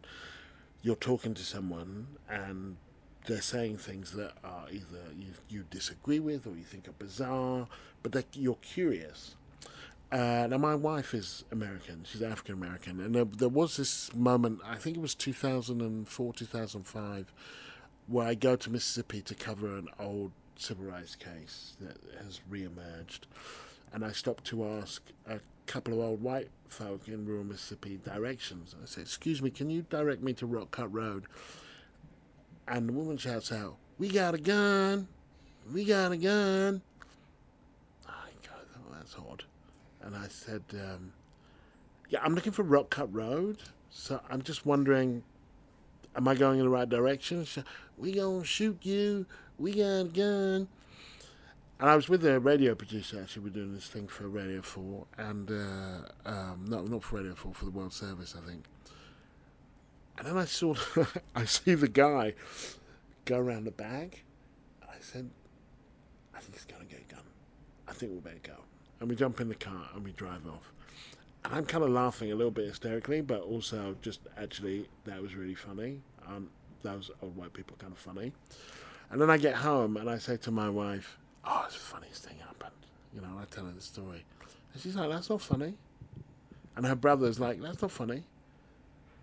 you're 0.82 0.96
talking 0.96 1.32
to 1.34 1.42
someone 1.42 2.06
and 2.28 2.76
they're 3.26 3.40
saying 3.40 3.78
things 3.78 4.12
that 4.12 4.32
are 4.44 4.66
either 4.70 5.12
you, 5.16 5.28
you 5.48 5.64
disagree 5.70 6.20
with 6.20 6.46
or 6.46 6.50
you 6.50 6.64
think 6.64 6.86
are 6.86 6.92
bizarre, 6.92 7.68
but 8.02 8.12
that 8.12 8.26
you're 8.32 8.58
curious. 8.60 9.36
Uh, 10.14 10.46
now, 10.46 10.58
my 10.58 10.76
wife 10.76 11.12
is 11.12 11.44
American. 11.50 12.04
She's 12.04 12.22
African 12.22 12.54
American. 12.54 13.00
And 13.00 13.12
there, 13.12 13.24
there, 13.24 13.48
was 13.48 13.76
this 13.76 14.14
moment, 14.14 14.60
I 14.64 14.76
think 14.76 14.96
it 14.96 15.00
was 15.00 15.12
2004, 15.16 16.32
2005, 16.32 17.32
where 18.06 18.24
I 18.24 18.34
go 18.36 18.54
to 18.54 18.70
Mississippi 18.70 19.22
to 19.22 19.34
cover 19.34 19.76
an 19.76 19.88
old 19.98 20.30
civil 20.54 20.84
rights 20.84 21.16
case 21.16 21.74
that 21.80 21.96
has 22.22 22.40
re-emerged. 22.48 23.26
And 23.92 24.04
I 24.04 24.12
stopped 24.12 24.44
to 24.44 24.64
ask 24.64 25.02
a 25.28 25.40
couple 25.66 25.94
of 25.94 26.08
old 26.08 26.22
white 26.22 26.50
folk 26.68 27.08
in 27.08 27.26
rural 27.26 27.42
Mississippi 27.42 27.98
directions. 28.04 28.76
I 28.80 28.86
said, 28.86 29.02
Excuse 29.02 29.42
me, 29.42 29.50
can 29.50 29.68
you 29.68 29.82
direct 29.82 30.22
me 30.22 30.32
to 30.34 30.46
Rock 30.46 30.70
Cut 30.70 30.94
Road? 30.94 31.24
And 32.68 32.88
the 32.88 32.92
woman 32.92 33.16
shouts 33.16 33.50
out, 33.50 33.78
We 33.98 34.10
got 34.10 34.34
a 34.34 34.38
gun! 34.38 35.08
We 35.72 35.84
got 35.84 36.12
a 36.12 36.16
gun! 36.16 36.82
I 38.06 38.28
go, 38.46 38.52
oh, 38.76 38.94
that's 38.94 39.16
odd 39.16 39.42
and 40.04 40.16
I 40.16 40.28
said, 40.28 40.62
um, 40.74 41.12
"Yeah, 42.08 42.20
I'm 42.22 42.34
looking 42.34 42.52
for 42.52 42.62
Rock 42.62 42.90
Cut 42.90 43.12
Road. 43.12 43.62
So 43.90 44.20
I'm 44.28 44.42
just 44.42 44.66
wondering, 44.66 45.22
am 46.16 46.28
I 46.28 46.34
going 46.34 46.58
in 46.58 46.64
the 46.64 46.70
right 46.70 46.88
direction?" 46.88 47.46
We 47.96 48.12
gonna 48.12 48.44
shoot 48.44 48.78
you. 48.82 49.26
We 49.58 49.72
got 49.72 50.00
a 50.00 50.04
gun. 50.04 50.68
And 51.80 51.90
I 51.90 51.96
was 51.96 52.08
with 52.08 52.24
a 52.24 52.38
radio 52.38 52.74
producer. 52.74 53.20
Actually, 53.20 53.44
we're 53.44 53.50
doing 53.50 53.74
this 53.74 53.88
thing 53.88 54.06
for 54.06 54.28
Radio 54.28 54.62
Four, 54.62 55.06
and 55.18 55.50
uh, 55.50 56.28
um, 56.28 56.66
no, 56.68 56.82
not 56.82 57.02
for 57.02 57.16
Radio 57.16 57.34
Four, 57.34 57.54
for 57.54 57.64
the 57.64 57.70
World 57.70 57.92
Service, 57.92 58.34
I 58.36 58.46
think. 58.46 58.64
And 60.18 60.26
then 60.28 60.36
I 60.36 60.44
saw, 60.44 60.74
I 61.34 61.44
see 61.44 61.74
the 61.74 61.88
guy 61.88 62.34
go 63.24 63.38
around 63.38 63.64
the 63.64 63.72
bag. 63.72 64.22
And 64.82 64.90
I 64.90 65.00
said, 65.00 65.30
"I 66.34 66.40
think 66.40 66.54
he's 66.54 66.64
gonna 66.64 66.84
get 66.84 67.00
a 67.08 67.14
gun. 67.14 67.24
I 67.88 67.92
think 67.92 68.12
we 68.12 68.20
better 68.20 68.38
go." 68.42 68.64
And 69.04 69.10
we 69.10 69.16
jump 69.16 69.38
in 69.38 69.50
the 69.50 69.54
car 69.54 69.90
and 69.94 70.02
we 70.02 70.12
drive 70.12 70.46
off. 70.46 70.72
And 71.44 71.52
I'm 71.52 71.66
kind 71.66 71.84
of 71.84 71.90
laughing 71.90 72.32
a 72.32 72.34
little 72.34 72.50
bit 72.50 72.64
hysterically, 72.64 73.20
but 73.20 73.42
also 73.42 73.96
just 74.00 74.20
actually 74.38 74.88
that 75.04 75.20
was 75.20 75.34
really 75.34 75.54
funny. 75.54 76.00
Um, 76.26 76.48
those 76.82 77.10
old 77.20 77.36
white 77.36 77.52
people 77.52 77.76
kind 77.78 77.92
of 77.92 77.98
funny. 77.98 78.32
And 79.10 79.20
then 79.20 79.28
I 79.28 79.36
get 79.36 79.56
home 79.56 79.98
and 79.98 80.08
I 80.08 80.16
say 80.16 80.38
to 80.38 80.50
my 80.50 80.70
wife, 80.70 81.18
"Oh, 81.44 81.64
it's 81.66 81.74
the 81.74 81.80
funniest 81.80 82.24
thing 82.24 82.38
happened." 82.38 82.72
You 83.14 83.20
know, 83.20 83.38
I 83.38 83.44
tell 83.44 83.66
her 83.66 83.72
the 83.72 83.82
story, 83.82 84.24
and 84.72 84.80
she's 84.82 84.96
like, 84.96 85.10
"That's 85.10 85.28
not 85.28 85.42
funny." 85.42 85.74
And 86.74 86.86
her 86.86 86.96
brother's 86.96 87.38
like, 87.38 87.60
"That's 87.60 87.82
not 87.82 87.90
funny." 87.90 88.24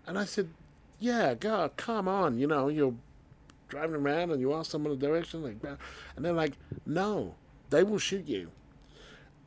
And 0.06 0.16
I 0.16 0.26
said, 0.26 0.48
"Yeah, 1.00 1.34
God, 1.34 1.76
come 1.76 2.06
on. 2.06 2.38
You 2.38 2.46
know, 2.46 2.68
you're 2.68 2.94
driving 3.68 3.96
around 3.96 4.30
and 4.30 4.40
you 4.40 4.54
ask 4.54 4.70
someone 4.70 4.92
a 4.92 4.96
direction 4.96 5.42
like 5.42 5.56
and 6.14 6.24
they're 6.24 6.32
like, 6.32 6.52
"No, 6.86 7.34
they 7.70 7.82
will 7.82 7.98
shoot 7.98 8.28
you." 8.28 8.52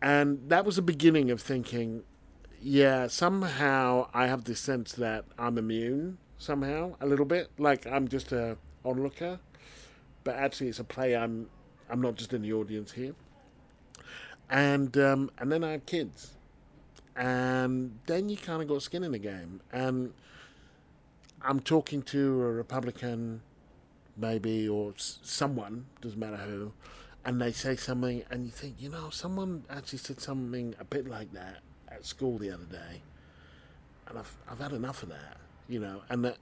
And 0.05 0.49
that 0.49 0.65
was 0.65 0.75
the 0.75 0.83
beginning 0.83 1.31
of 1.31 1.41
thinking, 1.41 2.03
yeah, 2.61 3.07
somehow 3.07 4.07
I 4.13 4.27
have 4.27 4.43
this 4.43 4.59
sense 4.59 4.91
that 4.93 5.25
I'm 5.35 5.57
immune, 5.57 6.19
somehow, 6.37 6.95
a 7.01 7.07
little 7.07 7.25
bit. 7.25 7.49
Like 7.57 7.87
I'm 7.87 8.07
just 8.07 8.31
a 8.31 8.55
onlooker. 8.83 9.39
But 10.23 10.35
actually, 10.35 10.67
it's 10.67 10.77
a 10.77 10.83
play. 10.83 11.15
I'm, 11.15 11.49
I'm 11.89 12.01
not 12.01 12.17
just 12.17 12.33
in 12.33 12.43
the 12.43 12.53
audience 12.53 12.91
here. 12.91 13.15
And, 14.47 14.95
um, 14.95 15.31
and 15.39 15.51
then 15.51 15.63
I 15.63 15.71
have 15.71 15.87
kids. 15.87 16.35
And 17.15 17.97
then 18.05 18.29
you 18.29 18.37
kind 18.37 18.61
of 18.61 18.67
got 18.67 18.83
skin 18.83 19.03
in 19.03 19.11
the 19.11 19.17
game. 19.17 19.59
And 19.73 20.13
I'm 21.41 21.59
talking 21.61 22.03
to 22.03 22.43
a 22.43 22.51
Republican, 22.51 23.41
maybe, 24.15 24.69
or 24.69 24.93
someone, 24.97 25.87
doesn't 25.99 26.19
matter 26.19 26.37
who 26.37 26.73
and 27.25 27.41
they 27.41 27.51
say 27.51 27.75
something, 27.75 28.23
and 28.29 28.45
you 28.45 28.51
think, 28.51 28.75
you 28.79 28.89
know, 28.89 29.09
someone 29.09 29.63
actually 29.69 29.97
said 29.97 30.21
something 30.21 30.75
a 30.79 30.83
bit 30.83 31.07
like 31.09 31.33
that 31.33 31.57
at 31.89 32.05
school 32.05 32.37
the 32.37 32.51
other 32.51 32.65
day, 32.65 33.01
and 34.07 34.19
I've 34.19 34.37
I've 34.49 34.59
had 34.59 34.71
enough 34.71 35.01
of 35.03 35.09
that, 35.09 35.37
you 35.67 35.79
know, 35.79 36.03
and 36.09 36.23
that 36.23 36.37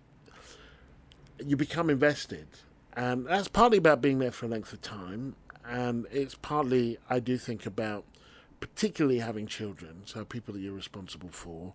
you 1.39 1.56
become 1.56 1.89
invested, 1.89 2.48
and 2.96 3.26
that's 3.26 3.48
partly 3.48 3.78
about 3.78 4.02
being 4.02 4.19
there 4.19 4.32
for 4.32 4.46
a 4.46 4.50
length 4.50 4.74
of 4.74 4.82
time, 4.82 5.36
and 5.65 6.06
it's 6.12 6.36
partly 6.36 6.98
I 7.10 7.19
do 7.19 7.38
think 7.38 7.65
about 7.65 8.04
particularly 8.60 9.19
having 9.19 9.48
children, 9.48 10.02
so 10.06 10.26
people 10.26 10.54
that 10.54 10.60
you're 10.60 10.74
responsible 10.74 11.30
for, 11.30 11.74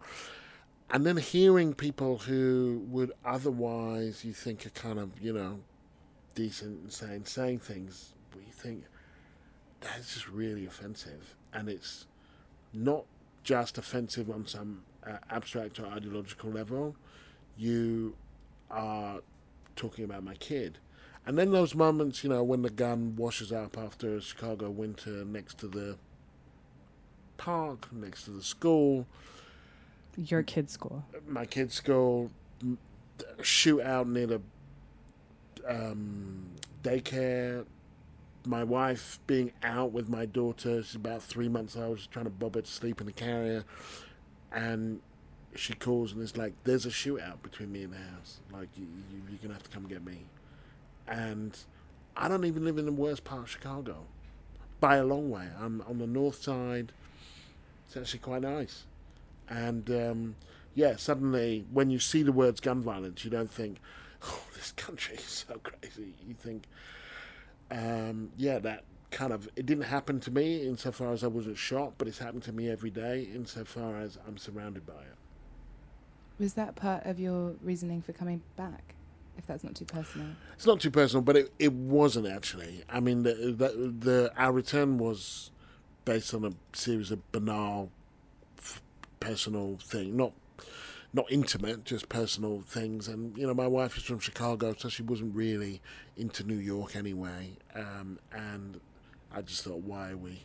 and 0.90 1.06
then 1.06 1.16
hearing 1.16 1.72
people 1.72 2.18
who 2.18 2.84
would 2.88 3.12
otherwise 3.24 4.22
you 4.22 4.34
think 4.34 4.66
are 4.66 4.70
kind 4.70 4.98
of 4.98 5.18
you 5.18 5.32
know 5.32 5.60
decent 6.34 6.82
and 6.82 6.92
saying 6.92 7.24
saying 7.24 7.60
things, 7.60 8.12
but 8.30 8.40
you 8.40 8.52
think 8.52 8.84
that's 9.80 10.14
just 10.14 10.28
really 10.28 10.66
offensive, 10.66 11.34
and 11.52 11.68
it's 11.68 12.06
not 12.72 13.04
just 13.44 13.78
offensive 13.78 14.30
on 14.30 14.46
some 14.46 14.82
uh, 15.06 15.18
abstract 15.30 15.80
or 15.80 15.86
ideological 15.86 16.50
level. 16.50 16.96
You 17.56 18.14
are 18.70 19.20
talking 19.76 20.04
about 20.04 20.22
my 20.22 20.34
kid. 20.34 20.78
And 21.26 21.38
then 21.38 21.52
those 21.52 21.74
moments, 21.74 22.24
you 22.24 22.30
know, 22.30 22.42
when 22.42 22.62
the 22.62 22.70
gun 22.70 23.14
washes 23.16 23.52
up 23.52 23.76
after 23.76 24.16
a 24.16 24.20
Chicago 24.20 24.70
winter 24.70 25.24
next 25.24 25.58
to 25.58 25.68
the 25.68 25.96
park, 27.36 27.92
next 27.92 28.24
to 28.24 28.30
the 28.30 28.42
school. 28.42 29.06
Your 30.16 30.42
kid's 30.42 30.72
school. 30.72 31.04
My 31.26 31.46
kid's 31.46 31.74
school. 31.74 32.30
Shoot 33.42 33.82
out 33.82 34.08
near 34.08 34.26
the 34.26 34.40
um, 35.66 36.46
daycare. 36.82 37.64
My 38.46 38.64
wife 38.64 39.18
being 39.26 39.52
out 39.62 39.92
with 39.92 40.08
my 40.08 40.26
daughter. 40.26 40.82
She's 40.82 40.94
about 40.94 41.22
three 41.22 41.48
months 41.48 41.76
old. 41.76 41.98
She's 41.98 42.06
trying 42.06 42.26
to 42.26 42.30
bob 42.30 42.54
her 42.54 42.62
to 42.62 42.70
sleep 42.70 43.00
in 43.00 43.06
the 43.06 43.12
carrier. 43.12 43.64
And 44.52 45.00
she 45.54 45.74
calls 45.74 46.12
and 46.12 46.22
it's 46.22 46.36
like, 46.36 46.52
there's 46.64 46.86
a 46.86 46.90
shootout 46.90 47.42
between 47.42 47.72
me 47.72 47.82
and 47.82 47.92
the 47.92 47.98
house. 47.98 48.40
Like, 48.52 48.68
you, 48.76 48.84
you, 48.84 49.22
you're 49.28 49.38
going 49.38 49.48
to 49.48 49.54
have 49.54 49.62
to 49.64 49.70
come 49.70 49.86
get 49.86 50.04
me. 50.04 50.26
And 51.06 51.58
I 52.16 52.28
don't 52.28 52.44
even 52.44 52.64
live 52.64 52.78
in 52.78 52.86
the 52.86 52.92
worst 52.92 53.24
part 53.24 53.42
of 53.42 53.50
Chicago 53.50 54.04
by 54.80 54.96
a 54.96 55.04
long 55.04 55.30
way. 55.30 55.48
I'm 55.60 55.82
on 55.88 55.98
the 55.98 56.06
north 56.06 56.42
side. 56.42 56.92
It's 57.86 57.96
actually 57.96 58.20
quite 58.20 58.42
nice. 58.42 58.84
And 59.48 59.90
um, 59.90 60.36
yeah, 60.74 60.96
suddenly 60.96 61.64
when 61.72 61.90
you 61.90 61.98
see 61.98 62.22
the 62.22 62.32
words 62.32 62.60
gun 62.60 62.80
violence, 62.80 63.24
you 63.24 63.30
don't 63.30 63.50
think, 63.50 63.78
oh, 64.22 64.42
this 64.54 64.72
country 64.72 65.16
is 65.16 65.44
so 65.48 65.58
crazy. 65.62 66.14
You 66.26 66.34
think, 66.34 66.64
um, 67.70 68.30
yeah, 68.36 68.58
that 68.60 68.84
kind 69.10 69.32
of, 69.32 69.48
it 69.56 69.66
didn't 69.66 69.84
happen 69.84 70.20
to 70.20 70.30
me 70.30 70.66
insofar 70.66 71.12
as 71.12 71.24
I 71.24 71.28
wasn't 71.28 71.56
shot, 71.58 71.94
but 71.98 72.08
it's 72.08 72.18
happened 72.18 72.42
to 72.44 72.52
me 72.52 72.68
every 72.68 72.90
day 72.90 73.28
insofar 73.34 73.96
as 73.96 74.18
I'm 74.26 74.36
surrounded 74.38 74.86
by 74.86 74.94
it. 74.94 75.16
Was 76.38 76.54
that 76.54 76.76
part 76.76 77.04
of 77.04 77.18
your 77.18 77.54
reasoning 77.62 78.02
for 78.02 78.12
coming 78.12 78.42
back? 78.56 78.94
If 79.36 79.46
that's 79.46 79.62
not 79.62 79.76
too 79.76 79.84
personal, 79.84 80.28
it's 80.54 80.66
not 80.66 80.80
too 80.80 80.90
personal, 80.90 81.22
but 81.22 81.36
it, 81.36 81.52
it 81.60 81.72
wasn't 81.72 82.26
actually. 82.26 82.82
I 82.88 82.98
mean, 82.98 83.22
the, 83.22 83.34
the, 83.34 83.94
the 83.96 84.32
our 84.36 84.52
return 84.52 84.98
was 84.98 85.52
based 86.04 86.34
on 86.34 86.44
a 86.44 86.52
series 86.76 87.12
of 87.12 87.30
banal, 87.30 87.90
f- 88.58 88.82
personal 89.20 89.78
thing, 89.80 90.16
not 90.16 90.32
not 91.12 91.26
intimate, 91.30 91.84
just 91.84 92.08
personal 92.08 92.62
things. 92.66 93.08
And 93.08 93.36
you 93.36 93.46
know, 93.46 93.54
my 93.54 93.66
wife 93.66 93.96
is 93.96 94.04
from 94.04 94.18
Chicago, 94.18 94.74
so 94.76 94.88
she 94.88 95.02
wasn't 95.02 95.34
really 95.34 95.80
into 96.16 96.44
New 96.44 96.58
York 96.58 96.96
anyway. 96.96 97.56
Um, 97.74 98.18
and 98.32 98.80
I 99.32 99.42
just 99.42 99.64
thought, 99.64 99.82
why 99.82 100.10
are 100.10 100.16
we 100.16 100.44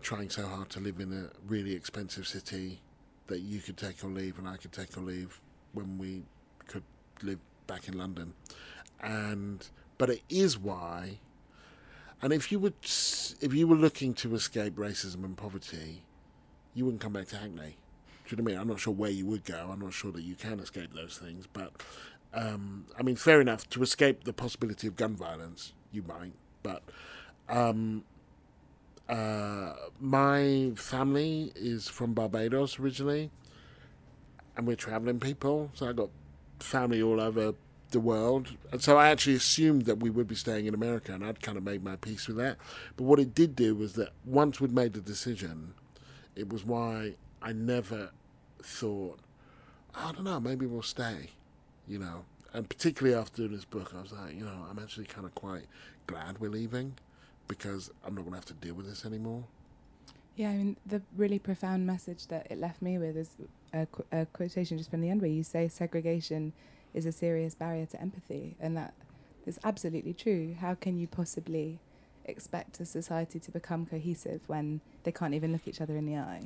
trying 0.00 0.30
so 0.30 0.46
hard 0.46 0.68
to 0.70 0.80
live 0.80 0.98
in 0.98 1.12
a 1.12 1.30
really 1.48 1.74
expensive 1.74 2.26
city 2.26 2.80
that 3.28 3.40
you 3.40 3.60
could 3.60 3.76
take 3.76 4.02
or 4.04 4.08
leave, 4.08 4.38
and 4.38 4.48
I 4.48 4.56
could 4.56 4.72
take 4.72 4.96
or 4.96 5.00
leave 5.00 5.40
when 5.72 5.96
we 5.96 6.22
could 6.66 6.82
live 7.22 7.38
back 7.66 7.88
in 7.88 7.96
London, 7.96 8.34
and 9.00 9.66
but 9.98 10.10
it 10.10 10.22
is 10.28 10.58
why. 10.58 11.18
And 12.20 12.32
if 12.32 12.52
you 12.52 12.60
would, 12.60 12.74
if 12.84 13.52
you 13.52 13.66
were 13.66 13.76
looking 13.76 14.14
to 14.14 14.34
escape 14.34 14.76
racism 14.76 15.24
and 15.24 15.36
poverty, 15.36 16.02
you 16.74 16.84
wouldn't 16.84 17.02
come 17.02 17.12
back 17.12 17.26
to 17.28 17.36
Hackney. 17.36 17.76
You 18.32 18.38
know 18.38 18.44
what 18.44 18.52
I 18.52 18.54
mean? 18.54 18.60
I'm 18.62 18.68
not 18.68 18.80
sure 18.80 18.94
where 18.94 19.10
you 19.10 19.26
would 19.26 19.44
go. 19.44 19.68
I'm 19.70 19.80
not 19.80 19.92
sure 19.92 20.10
that 20.12 20.22
you 20.22 20.34
can 20.34 20.58
escape 20.58 20.94
those 20.94 21.18
things. 21.18 21.46
But 21.52 21.72
um, 22.32 22.86
I 22.98 23.02
mean, 23.02 23.16
fair 23.16 23.40
enough. 23.42 23.68
To 23.70 23.82
escape 23.82 24.24
the 24.24 24.32
possibility 24.32 24.86
of 24.86 24.96
gun 24.96 25.14
violence, 25.14 25.74
you 25.92 26.02
might. 26.02 26.32
But 26.62 26.82
um, 27.48 28.04
uh, 29.06 29.74
my 30.00 30.72
family 30.76 31.52
is 31.54 31.88
from 31.88 32.14
Barbados 32.14 32.78
originally, 32.78 33.30
and 34.56 34.66
we're 34.66 34.76
traveling 34.76 35.20
people. 35.20 35.70
So 35.74 35.90
I 35.90 35.92
got 35.92 36.08
family 36.58 37.02
all 37.02 37.20
over 37.20 37.54
the 37.90 38.00
world. 38.00 38.56
And 38.72 38.82
so 38.82 38.96
I 38.96 39.08
actually 39.08 39.36
assumed 39.36 39.82
that 39.82 40.00
we 40.00 40.08
would 40.08 40.26
be 40.26 40.34
staying 40.34 40.64
in 40.64 40.72
America, 40.72 41.12
and 41.12 41.22
I'd 41.22 41.42
kind 41.42 41.58
of 41.58 41.64
made 41.64 41.84
my 41.84 41.96
peace 41.96 42.26
with 42.26 42.38
that. 42.38 42.56
But 42.96 43.04
what 43.04 43.20
it 43.20 43.34
did 43.34 43.54
do 43.54 43.74
was 43.74 43.92
that 43.94 44.10
once 44.24 44.58
we'd 44.58 44.72
made 44.72 44.94
the 44.94 45.02
decision, 45.02 45.74
it 46.34 46.48
was 46.48 46.64
why 46.64 47.16
I 47.42 47.52
never 47.52 48.10
thought, 48.64 49.18
I 49.94 50.12
don't 50.12 50.24
know, 50.24 50.40
maybe 50.40 50.66
we'll 50.66 50.82
stay, 50.82 51.30
you 51.86 51.98
know. 51.98 52.24
And 52.54 52.68
particularly 52.68 53.16
after 53.18 53.48
this 53.48 53.64
book, 53.64 53.92
I 53.96 54.02
was 54.02 54.12
like, 54.12 54.34
you 54.34 54.44
know, 54.44 54.66
I'm 54.70 54.78
actually 54.78 55.06
kind 55.06 55.26
of 55.26 55.34
quite 55.34 55.64
glad 56.06 56.38
we're 56.38 56.50
leaving 56.50 56.94
because 57.48 57.90
I'm 58.04 58.14
not 58.14 58.22
going 58.22 58.32
to 58.32 58.36
have 58.36 58.44
to 58.46 58.54
deal 58.54 58.74
with 58.74 58.86
this 58.88 59.04
anymore. 59.04 59.44
Yeah, 60.36 60.50
I 60.50 60.54
mean, 60.54 60.76
the 60.86 61.02
really 61.16 61.38
profound 61.38 61.86
message 61.86 62.26
that 62.28 62.46
it 62.50 62.58
left 62.58 62.80
me 62.80 62.98
with 62.98 63.16
is 63.16 63.30
a, 63.72 63.86
qu- 63.86 64.04
a 64.12 64.26
quotation 64.26 64.78
just 64.78 64.90
from 64.90 65.00
the 65.02 65.10
end 65.10 65.20
where 65.20 65.30
you 65.30 65.42
say 65.42 65.68
segregation 65.68 66.52
is 66.94 67.04
a 67.06 67.12
serious 67.12 67.54
barrier 67.54 67.86
to 67.86 68.00
empathy, 68.00 68.56
and 68.60 68.76
that 68.76 68.94
is 69.46 69.58
absolutely 69.64 70.14
true. 70.14 70.56
How 70.58 70.74
can 70.74 70.98
you 70.98 71.06
possibly 71.06 71.78
expect 72.24 72.80
a 72.80 72.84
society 72.84 73.38
to 73.40 73.50
become 73.50 73.86
cohesive 73.86 74.40
when 74.46 74.80
they 75.04 75.12
can't 75.12 75.34
even 75.34 75.52
look 75.52 75.66
each 75.66 75.80
other 75.80 75.96
in 75.96 76.06
the 76.06 76.16
eye? 76.16 76.42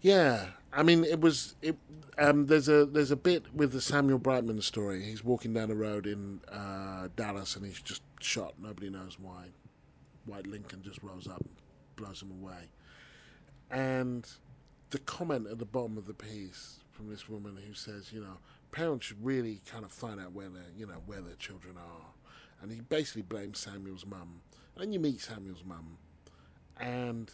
Yeah, 0.00 0.46
I 0.72 0.82
mean, 0.82 1.04
it 1.04 1.20
was. 1.20 1.54
It, 1.62 1.76
um, 2.18 2.46
there's 2.46 2.68
a 2.68 2.84
there's 2.84 3.10
a 3.10 3.16
bit 3.16 3.54
with 3.54 3.72
the 3.72 3.80
Samuel 3.80 4.18
Brightman 4.18 4.60
story. 4.62 5.02
He's 5.02 5.24
walking 5.24 5.54
down 5.54 5.68
the 5.68 5.76
road 5.76 6.06
in 6.06 6.40
uh, 6.50 7.08
Dallas, 7.14 7.56
and 7.56 7.64
he's 7.64 7.80
just 7.80 8.02
shot. 8.20 8.54
Nobody 8.60 8.90
knows 8.90 9.18
why. 9.20 9.46
White 10.26 10.46
Lincoln 10.46 10.82
just 10.82 11.02
rolls 11.02 11.26
up, 11.26 11.40
and 11.40 11.56
blows 11.96 12.22
him 12.22 12.30
away, 12.32 12.68
and 13.70 14.28
the 14.90 14.98
comment 14.98 15.46
at 15.50 15.58
the 15.58 15.64
bottom 15.64 15.96
of 15.96 16.06
the 16.06 16.14
piece 16.14 16.80
from 16.90 17.08
this 17.08 17.28
woman 17.28 17.58
who 17.66 17.72
says, 17.72 18.12
you 18.12 18.20
know, 18.20 18.36
parents 18.70 19.06
should 19.06 19.24
really 19.24 19.60
kind 19.66 19.84
of 19.84 19.90
find 19.90 20.20
out 20.20 20.32
where 20.32 20.50
their, 20.50 20.70
you 20.76 20.86
know, 20.86 21.00
where 21.06 21.20
their 21.22 21.34
children 21.36 21.76
are, 21.76 22.06
and 22.60 22.70
he 22.70 22.80
basically 22.80 23.22
blames 23.22 23.58
Samuel's 23.58 24.06
mum. 24.06 24.42
And 24.78 24.92
you 24.92 25.00
meet 25.00 25.20
Samuel's 25.20 25.64
mum, 25.64 25.98
and 26.80 27.30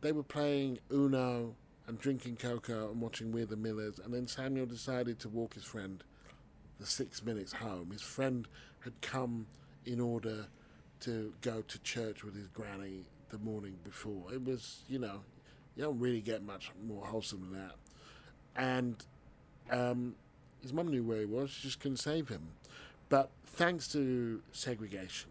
they 0.00 0.10
were 0.10 0.22
playing 0.22 0.78
Uno 0.90 1.54
and 1.86 1.98
drinking 1.98 2.36
cocoa 2.36 2.90
and 2.90 3.00
watching 3.00 3.30
We're 3.30 3.46
the 3.46 3.56
Millers, 3.56 3.98
and 3.98 4.12
then 4.12 4.26
Samuel 4.26 4.66
decided 4.66 5.18
to 5.20 5.28
walk 5.28 5.54
his 5.54 5.64
friend 5.64 6.02
the 6.80 6.86
six 6.86 7.22
minutes 7.22 7.52
home. 7.52 7.90
His 7.90 8.02
friend 8.02 8.48
had 8.80 9.00
come 9.00 9.46
in 9.84 10.00
order 10.00 10.46
to 11.00 11.32
go 11.40 11.62
to 11.62 11.78
church 11.80 12.24
with 12.24 12.34
his 12.34 12.48
granny 12.48 13.04
the 13.30 13.38
morning 13.38 13.76
before. 13.84 14.32
It 14.32 14.44
was, 14.44 14.82
you 14.88 14.98
know, 14.98 15.20
you 15.76 15.84
don't 15.84 15.98
really 15.98 16.20
get 16.20 16.42
much 16.42 16.70
more 16.86 17.04
wholesome 17.04 17.40
than 17.40 17.60
that. 17.60 17.74
And 18.56 19.04
um, 19.70 20.14
his 20.60 20.72
mum 20.72 20.88
knew 20.88 21.02
where 21.02 21.20
he 21.20 21.24
was, 21.24 21.50
she 21.50 21.62
just 21.62 21.80
couldn't 21.80 21.98
save 21.98 22.28
him. 22.28 22.48
But 23.08 23.30
thanks 23.46 23.88
to 23.88 24.42
segregation, 24.52 25.30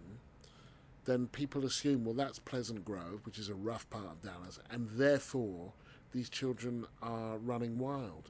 then 1.06 1.28
people 1.28 1.66
assume, 1.66 2.06
well, 2.06 2.14
that's 2.14 2.40
Pleasant 2.40 2.86
Grove, 2.86 3.22
which 3.24 3.40
is 3.40 3.50
a 3.50 3.56
rough 3.56 3.90
part 3.90 4.06
of 4.06 4.22
Dallas, 4.22 4.60
and 4.70 4.88
therefore 4.90 5.74
these 6.12 6.30
children 6.30 6.86
are 7.02 7.38
running 7.38 7.78
wild. 7.78 8.30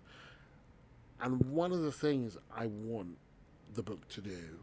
And 1.20 1.42
one 1.46 1.72
of 1.72 1.82
the 1.82 1.92
things 1.92 2.38
I 2.56 2.68
want 2.68 3.18
the 3.74 3.84
book 3.84 4.08
to 4.10 4.22
do 4.22 4.60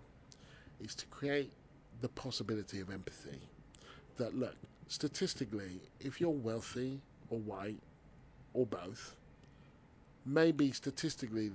is 0.80 0.94
to 0.96 1.06
create 1.06 1.52
the 2.00 2.08
possibility 2.08 2.80
of 2.80 2.90
empathy. 2.90 3.40
That, 4.16 4.36
look, 4.36 4.56
statistically, 4.88 5.80
if 6.00 6.20
you're 6.20 6.30
wealthy 6.30 7.00
or 7.30 7.38
white 7.38 7.80
or 8.54 8.66
both, 8.66 9.16
maybe 10.24 10.72
statistically 10.72 11.52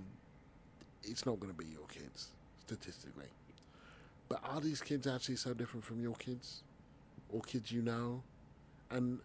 it's 1.04 1.26
not 1.26 1.40
going 1.40 1.54
to 1.54 1.58
be 1.58 1.70
your 1.70 1.88
kids, 1.88 2.30
statistically. 2.66 3.28
But 4.34 4.50
are 4.50 4.62
these 4.62 4.82
kids 4.82 5.06
actually 5.06 5.36
so 5.36 5.54
different 5.54 5.86
from 5.86 6.02
your 6.02 6.16
kids 6.16 6.64
or 7.30 7.40
kids 7.42 7.72
you 7.72 7.84
know? 7.84 8.24
And 8.90 9.20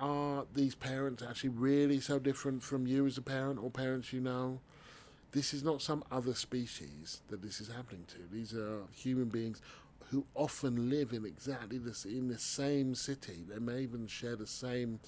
are 0.00 0.46
these 0.52 0.74
parents 0.74 1.22
actually 1.22 1.50
really 1.50 2.00
so 2.00 2.18
different 2.18 2.64
from 2.64 2.84
you 2.84 3.06
as 3.06 3.16
a 3.16 3.22
parent 3.22 3.60
or 3.62 3.70
parents 3.70 4.12
you 4.12 4.20
know? 4.20 4.58
This 5.30 5.54
is 5.54 5.62
not 5.62 5.80
some 5.80 6.02
other 6.10 6.34
species 6.34 7.20
that 7.28 7.40
this 7.40 7.60
is 7.60 7.68
happening 7.68 8.04
to. 8.08 8.16
These 8.32 8.52
are 8.52 8.82
human 8.92 9.28
beings 9.28 9.62
who 10.10 10.24
often 10.34 10.90
live 10.90 11.12
in 11.12 11.24
exactly 11.24 11.78
this 11.78 12.04
in 12.04 12.26
the 12.26 12.38
same 12.38 12.96
city. 12.96 13.44
They 13.48 13.60
may 13.60 13.82
even 13.82 14.08
share 14.08 14.34
the 14.34 14.48
same 14.48 14.98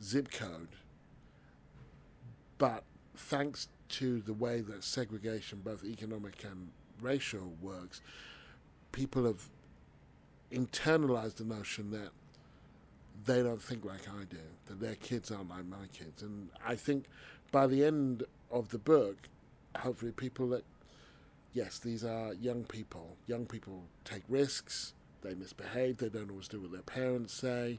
zip 0.00 0.30
code. 0.30 0.68
But 2.56 2.84
thanks 3.16 3.66
to 3.88 4.20
the 4.20 4.32
way 4.32 4.60
that 4.60 4.84
segregation, 4.84 5.60
both 5.64 5.84
economic 5.84 6.44
and 6.44 6.68
racial, 7.00 7.54
works, 7.60 8.00
people 8.92 9.24
have 9.24 9.48
internalized 10.52 11.36
the 11.36 11.44
notion 11.44 11.90
that 11.90 12.10
they 13.24 13.42
don't 13.42 13.62
think 13.62 13.84
like 13.84 14.08
I 14.08 14.24
do, 14.24 14.38
that 14.66 14.80
their 14.80 14.94
kids 14.94 15.30
aren't 15.30 15.50
like 15.50 15.66
my 15.66 15.86
kids. 15.92 16.22
And 16.22 16.50
I 16.64 16.76
think 16.76 17.06
by 17.50 17.66
the 17.66 17.84
end 17.84 18.24
of 18.50 18.70
the 18.70 18.78
book, 18.78 19.28
hopefully 19.76 20.12
people 20.12 20.48
that, 20.50 20.64
yes, 21.52 21.78
these 21.78 22.04
are 22.04 22.34
young 22.34 22.64
people. 22.64 23.16
Young 23.26 23.46
people 23.46 23.84
take 24.04 24.22
risks, 24.28 24.94
they 25.22 25.34
misbehave, 25.34 25.98
they 25.98 26.08
don't 26.08 26.30
always 26.30 26.48
do 26.48 26.60
what 26.60 26.72
their 26.72 26.82
parents 26.82 27.32
say, 27.32 27.78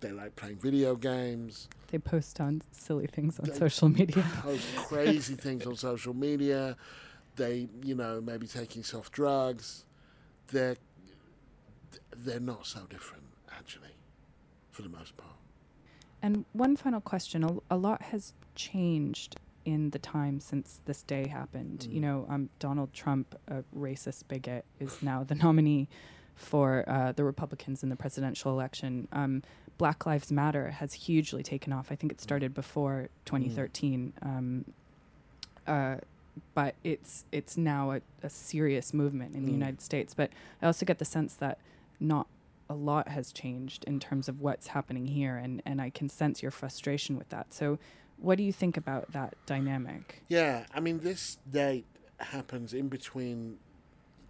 they 0.00 0.12
like 0.12 0.36
playing 0.36 0.58
video 0.58 0.94
games. 0.94 1.68
They 1.90 1.98
post 1.98 2.40
on 2.40 2.62
silly 2.70 3.06
things 3.06 3.40
on 3.40 3.52
social 3.52 3.88
media. 3.88 4.24
Post 4.42 4.76
crazy 4.76 5.34
things 5.34 5.66
on 5.66 5.74
social 5.76 6.14
media. 6.14 6.76
They, 7.38 7.68
you 7.82 7.94
know, 7.94 8.20
maybe 8.20 8.46
taking 8.46 8.82
soft 8.82 9.12
drugs. 9.12 9.84
They're 10.48 10.76
they're 12.14 12.40
not 12.40 12.66
so 12.66 12.80
different 12.90 13.24
actually, 13.56 13.94
for 14.70 14.82
the 14.82 14.88
most 14.88 15.16
part. 15.16 15.32
And 16.20 16.44
one 16.52 16.76
final 16.76 17.00
question: 17.00 17.44
a, 17.44 17.56
a 17.70 17.76
lot 17.76 18.02
has 18.02 18.34
changed 18.54 19.36
in 19.64 19.90
the 19.90 19.98
time 19.98 20.40
since 20.40 20.80
this 20.86 21.02
day 21.02 21.28
happened. 21.28 21.86
Mm. 21.88 21.94
You 21.94 22.00
know, 22.00 22.26
um, 22.28 22.48
Donald 22.58 22.92
Trump, 22.92 23.34
a 23.48 23.62
racist 23.76 24.24
bigot, 24.26 24.64
is 24.80 25.02
now 25.02 25.22
the 25.24 25.34
nominee 25.34 25.88
for 26.34 26.84
uh, 26.88 27.12
the 27.12 27.24
Republicans 27.24 27.82
in 27.82 27.88
the 27.88 27.96
presidential 27.96 28.52
election. 28.52 29.08
Um, 29.12 29.42
Black 29.76 30.06
Lives 30.06 30.32
Matter 30.32 30.70
has 30.70 30.92
hugely 30.92 31.42
taken 31.42 31.72
off. 31.72 31.92
I 31.92 31.94
think 31.94 32.12
it 32.12 32.20
started 32.20 32.54
before 32.54 33.08
2013, 33.26 34.12
mm. 34.20 34.26
um, 34.26 34.64
uh, 35.66 35.96
but 36.54 36.74
it's 36.84 37.24
it's 37.32 37.56
now 37.56 37.92
a, 37.92 38.00
a 38.22 38.30
serious 38.30 38.92
movement 38.92 39.34
in 39.34 39.42
mm. 39.42 39.46
the 39.46 39.52
United 39.52 39.80
States. 39.80 40.14
But 40.14 40.30
I 40.62 40.66
also 40.66 40.86
get 40.86 40.98
the 40.98 41.04
sense 41.04 41.34
that 41.34 41.58
not 42.00 42.26
a 42.68 42.74
lot 42.74 43.08
has 43.08 43.32
changed 43.32 43.84
in 43.84 43.98
terms 43.98 44.28
of 44.28 44.40
what's 44.40 44.68
happening 44.68 45.06
here, 45.06 45.36
and 45.36 45.62
and 45.64 45.80
I 45.80 45.90
can 45.90 46.08
sense 46.08 46.42
your 46.42 46.50
frustration 46.50 47.16
with 47.16 47.28
that. 47.30 47.54
So, 47.54 47.78
what 48.18 48.38
do 48.38 48.44
you 48.44 48.52
think 48.52 48.76
about 48.76 49.12
that 49.12 49.34
dynamic? 49.46 50.22
Yeah, 50.28 50.66
I 50.74 50.80
mean, 50.80 51.00
this 51.00 51.38
date 51.50 51.86
happens 52.18 52.74
in 52.74 52.88
between 52.88 53.58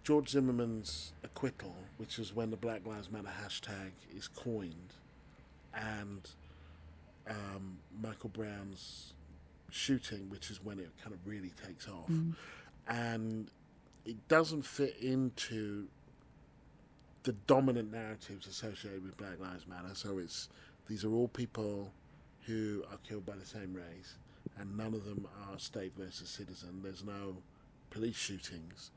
George 0.03 0.29
Zimmerman's 0.29 1.13
acquittal, 1.23 1.75
which 1.97 2.19
is 2.19 2.33
when 2.33 2.51
the 2.51 2.57
Black 2.57 2.85
Lives 2.85 3.11
Matter 3.11 3.31
hashtag 3.43 3.91
is 4.15 4.27
coined, 4.27 4.93
and 5.73 6.29
um, 7.29 7.77
Michael 8.01 8.29
Brown's 8.29 9.13
shooting, 9.73 10.29
which 10.29 10.49
is 10.49 10.63
when 10.63 10.79
it 10.79 10.89
kind 11.01 11.13
of 11.13 11.25
really 11.25 11.51
takes 11.65 11.87
off. 11.87 12.09
Mm. 12.09 12.35
And 12.87 13.51
it 14.05 14.27
doesn't 14.27 14.63
fit 14.63 14.97
into 15.01 15.87
the 17.23 17.33
dominant 17.47 17.91
narratives 17.91 18.47
associated 18.47 19.03
with 19.03 19.17
Black 19.17 19.39
Lives 19.39 19.67
Matter. 19.67 19.93
So 19.93 20.17
it's 20.17 20.49
these 20.87 21.03
are 21.03 21.13
all 21.13 21.27
people 21.27 21.91
who 22.45 22.83
are 22.91 22.97
killed 23.07 23.25
by 23.25 23.35
the 23.35 23.45
same 23.45 23.73
race, 23.73 24.15
and 24.57 24.75
none 24.75 24.93
of 24.93 25.05
them 25.05 25.27
are 25.47 25.59
state 25.59 25.93
versus 25.97 26.29
citizen. 26.29 26.79
There's 26.81 27.03
no 27.03 27.37
police 27.91 28.15
shootings, 28.15 28.91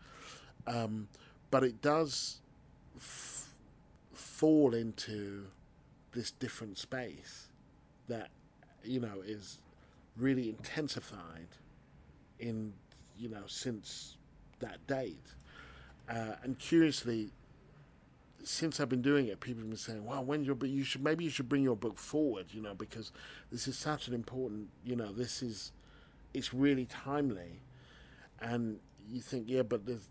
um, 0.66 1.08
but 1.50 1.64
it 1.64 1.82
does 1.82 2.40
f- 2.96 3.50
fall 4.14 4.74
into 4.74 5.46
this 6.12 6.30
different 6.30 6.78
space 6.78 7.48
that 8.08 8.28
you 8.84 9.00
know 9.00 9.22
is 9.24 9.58
really 10.16 10.48
intensified 10.48 11.48
in 12.38 12.72
you 13.16 13.28
know 13.28 13.44
since 13.46 14.16
that 14.60 14.86
date. 14.86 15.26
Uh, 16.08 16.34
and 16.42 16.58
curiously, 16.58 17.30
since 18.42 18.80
I've 18.80 18.88
been 18.88 19.02
doing 19.02 19.28
it, 19.28 19.40
people 19.40 19.60
have 19.62 19.70
been 19.70 19.78
saying, 19.78 20.04
"Well, 20.04 20.24
when 20.24 20.44
you 20.44 20.84
should 20.84 21.02
maybe 21.02 21.24
you 21.24 21.30
should 21.30 21.48
bring 21.48 21.62
your 21.62 21.76
book 21.76 21.98
forward, 21.98 22.46
you 22.50 22.60
know, 22.60 22.74
because 22.74 23.12
this 23.50 23.68
is 23.68 23.78
such 23.78 24.08
an 24.08 24.14
important, 24.14 24.68
you 24.84 24.96
know, 24.96 25.12
this 25.12 25.42
is, 25.42 25.72
it's 26.34 26.52
really 26.52 26.86
timely." 26.86 27.60
And 28.40 28.80
you 29.08 29.20
think, 29.20 29.44
yeah, 29.46 29.62
but 29.62 29.86
there's 29.86 30.08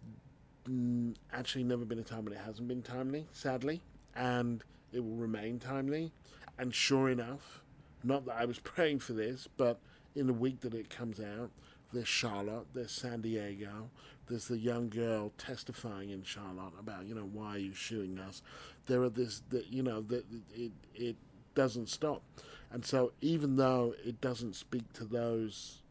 actually 1.33 1.63
never 1.63 1.85
been 1.85 1.99
a 1.99 2.03
time 2.03 2.25
when 2.25 2.33
it 2.33 2.39
hasn't 2.45 2.67
been 2.67 2.81
timely, 2.81 3.27
sadly, 3.31 3.81
and 4.15 4.63
it 4.93 5.03
will 5.03 5.15
remain 5.15 5.59
timely. 5.59 6.11
And 6.57 6.73
sure 6.73 7.09
enough, 7.09 7.61
not 8.03 8.25
that 8.25 8.35
I 8.37 8.45
was 8.45 8.59
praying 8.63 8.99
for 8.99 9.13
this, 9.13 9.47
but 9.57 9.79
in 10.15 10.27
the 10.27 10.33
week 10.33 10.61
that 10.61 10.73
it 10.73 10.89
comes 10.89 11.19
out, 11.19 11.51
there's 11.93 12.07
Charlotte, 12.07 12.67
there's 12.73 12.91
San 12.91 13.21
Diego, 13.21 13.89
there's 14.27 14.47
the 14.47 14.57
young 14.57 14.89
girl 14.89 15.33
testifying 15.37 16.09
in 16.09 16.23
Charlotte 16.23 16.73
about, 16.79 17.05
you 17.05 17.15
know, 17.15 17.29
why 17.31 17.55
are 17.55 17.59
you 17.59 17.73
shooting 17.73 18.17
us? 18.19 18.41
There 18.85 19.01
are 19.03 19.09
this, 19.09 19.41
that 19.49 19.67
you 19.67 19.83
know, 19.83 20.01
that 20.03 20.25
it, 20.53 20.71
it 20.95 21.15
doesn't 21.53 21.89
stop. 21.89 22.23
And 22.71 22.85
so 22.85 23.11
even 23.19 23.57
though 23.57 23.93
it 24.05 24.21
doesn't 24.21 24.55
speak 24.55 24.93
to 24.93 25.03
those 25.03 25.81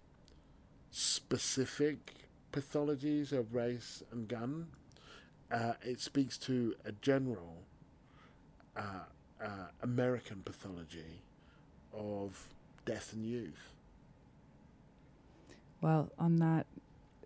specific 0.90 2.14
pathologies 2.52 3.32
of 3.32 3.54
race 3.54 4.02
and 4.10 4.26
gun, 4.26 4.68
uh, 5.50 5.74
it 5.82 6.00
speaks 6.00 6.38
to 6.38 6.74
a 6.84 6.92
general 6.92 7.64
uh, 8.76 9.04
uh, 9.42 9.48
American 9.82 10.42
pathology 10.44 11.22
of 11.92 12.48
death 12.84 13.12
and 13.12 13.26
youth. 13.26 13.74
Well, 15.80 16.10
on 16.18 16.36
that 16.36 16.66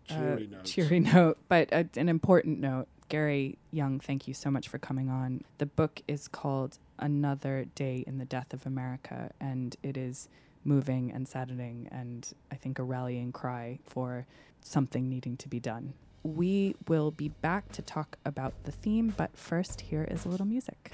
cheery, 0.08 0.50
uh, 0.52 0.62
cheery 0.62 1.00
note, 1.00 1.38
but 1.48 1.72
uh, 1.72 1.84
an 1.96 2.08
important 2.08 2.60
note, 2.60 2.86
Gary 3.08 3.58
Younge, 3.72 4.02
thank 4.02 4.28
you 4.28 4.34
so 4.34 4.50
much 4.50 4.68
for 4.68 4.78
coming 4.78 5.10
on. 5.10 5.42
The 5.58 5.66
book 5.66 6.02
is 6.06 6.28
called 6.28 6.78
Another 6.98 7.66
Day 7.74 8.04
in 8.06 8.18
the 8.18 8.24
Death 8.24 8.54
of 8.54 8.66
America, 8.66 9.30
and 9.40 9.76
it 9.82 9.96
is 9.96 10.28
moving 10.64 11.12
and 11.12 11.28
saddening, 11.28 11.88
and 11.90 12.32
I 12.50 12.54
think 12.54 12.78
a 12.78 12.82
rallying 12.82 13.32
cry 13.32 13.78
for 13.84 14.26
something 14.60 15.08
needing 15.08 15.36
to 15.38 15.48
be 15.48 15.60
done. 15.60 15.94
We 16.22 16.74
will 16.88 17.10
be 17.10 17.28
back 17.28 17.70
to 17.72 17.82
talk 17.82 18.16
about 18.24 18.54
the 18.64 18.72
theme, 18.72 19.12
but 19.16 19.36
first, 19.36 19.82
here 19.82 20.04
is 20.04 20.24
a 20.24 20.28
little 20.28 20.46
music. 20.46 20.92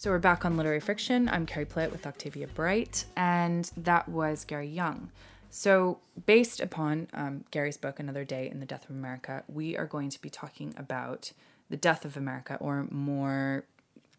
So 0.00 0.08
we're 0.08 0.18
back 0.18 0.46
on 0.46 0.56
Literary 0.56 0.80
Friction. 0.80 1.28
I'm 1.28 1.44
Carrie 1.44 1.66
Plitt 1.66 1.92
with 1.92 2.06
Octavia 2.06 2.46
Bright, 2.46 3.04
and 3.18 3.70
that 3.76 4.08
was 4.08 4.46
Gary 4.46 4.66
Younge. 4.66 5.10
So, 5.50 5.98
based 6.24 6.58
upon 6.58 7.08
um, 7.12 7.44
Gary's 7.50 7.76
book, 7.76 8.00
Another 8.00 8.24
Day 8.24 8.48
in 8.48 8.60
the 8.60 8.64
Death 8.64 8.84
of 8.84 8.96
America, 8.96 9.44
we 9.46 9.76
are 9.76 9.84
going 9.84 10.08
to 10.08 10.18
be 10.22 10.30
talking 10.30 10.72
about 10.78 11.32
the 11.68 11.76
death 11.76 12.06
of 12.06 12.16
America, 12.16 12.56
or 12.60 12.86
more 12.90 13.66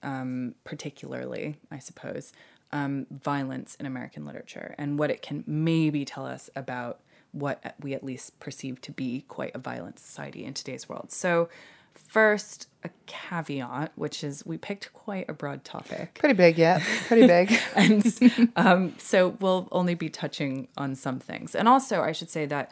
um, 0.04 0.54
particularly, 0.66 1.58
I 1.72 1.80
suppose, 1.80 2.32
um, 2.72 3.08
violence 3.10 3.74
in 3.80 3.88
American 3.88 4.24
literature 4.24 4.76
and 4.78 5.00
what 5.00 5.10
it 5.10 5.24
can 5.24 5.44
maybe 5.48 6.06
tell 6.06 6.28
us 6.28 6.52
about 6.56 7.00
what 7.32 7.74
we 7.80 7.96
at 7.96 8.04
least 8.04 8.40
perceive 8.40 8.82
to 8.82 8.92
be 8.92 9.26
quite 9.28 9.56
a 9.56 9.58
violent 9.58 9.98
society 9.98 10.46
in 10.46 10.54
today's 10.54 10.88
world. 10.88 11.12
So, 11.12 11.50
First, 11.96 12.68
a 12.84 12.90
caveat, 13.06 13.92
which 13.96 14.24
is 14.24 14.46
we 14.46 14.58
picked 14.58 14.92
quite 14.94 15.30
a 15.30 15.34
broad 15.34 15.64
topic. 15.64 16.16
Pretty 16.20 16.34
big, 16.34 16.58
yeah. 16.58 16.84
Pretty 17.08 17.28
big. 17.28 17.58
and 17.76 18.52
um, 18.56 18.96
so 18.98 19.30
we'll 19.40 19.68
only 19.72 19.96
be 19.96 20.10
touching 20.10 20.68
on 20.78 20.96
some 20.96 21.20
things. 21.20 21.56
And 21.56 21.68
also, 21.68 22.02
I 22.02 22.12
should 22.12 22.30
say 22.30 22.46
that 22.48 22.72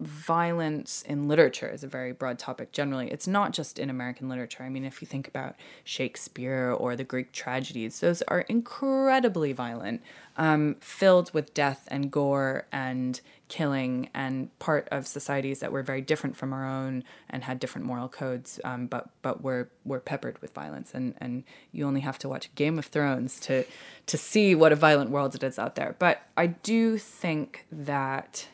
violence 0.00 1.02
in 1.02 1.26
literature 1.26 1.68
is 1.68 1.82
a 1.82 1.88
very 1.88 2.12
broad 2.12 2.38
topic 2.38 2.70
generally. 2.70 3.10
It's 3.10 3.26
not 3.26 3.52
just 3.52 3.78
in 3.80 3.90
American 3.90 4.28
literature. 4.28 4.62
I 4.62 4.68
mean, 4.68 4.84
if 4.84 5.02
you 5.02 5.06
think 5.08 5.26
about 5.26 5.56
Shakespeare 5.82 6.70
or 6.70 6.94
the 6.94 7.02
Greek 7.02 7.32
tragedies, 7.32 7.98
those 7.98 8.22
are 8.22 8.42
incredibly 8.42 9.52
violent, 9.52 10.02
um, 10.36 10.76
filled 10.80 11.34
with 11.34 11.52
death 11.52 11.88
and 11.88 12.12
gore 12.12 12.66
and 12.70 13.20
killing, 13.48 14.08
and 14.14 14.56
part 14.58 14.88
of 14.90 15.06
societies 15.06 15.60
that 15.60 15.72
were 15.72 15.82
very 15.82 16.00
different 16.00 16.36
from 16.36 16.52
our 16.52 16.66
own 16.66 17.04
and 17.28 17.44
had 17.44 17.58
different 17.58 17.86
moral 17.86 18.08
codes, 18.08 18.60
um, 18.64 18.86
but 18.86 19.10
but 19.22 19.42
were 19.42 19.68
were 19.84 20.00
peppered 20.00 20.40
with 20.40 20.52
violence. 20.52 20.92
And 20.94 21.14
and 21.18 21.44
you 21.72 21.86
only 21.86 22.00
have 22.00 22.18
to 22.20 22.28
watch 22.28 22.54
Game 22.54 22.78
of 22.78 22.86
Thrones 22.86 23.40
to 23.40 23.64
to 24.06 24.18
see 24.18 24.54
what 24.54 24.72
a 24.72 24.76
violent 24.76 25.10
world 25.10 25.34
it 25.34 25.42
is 25.42 25.58
out 25.58 25.74
there. 25.74 25.96
But 25.98 26.22
I 26.36 26.48
do 26.48 26.98
think 26.98 27.66
that 27.72 28.48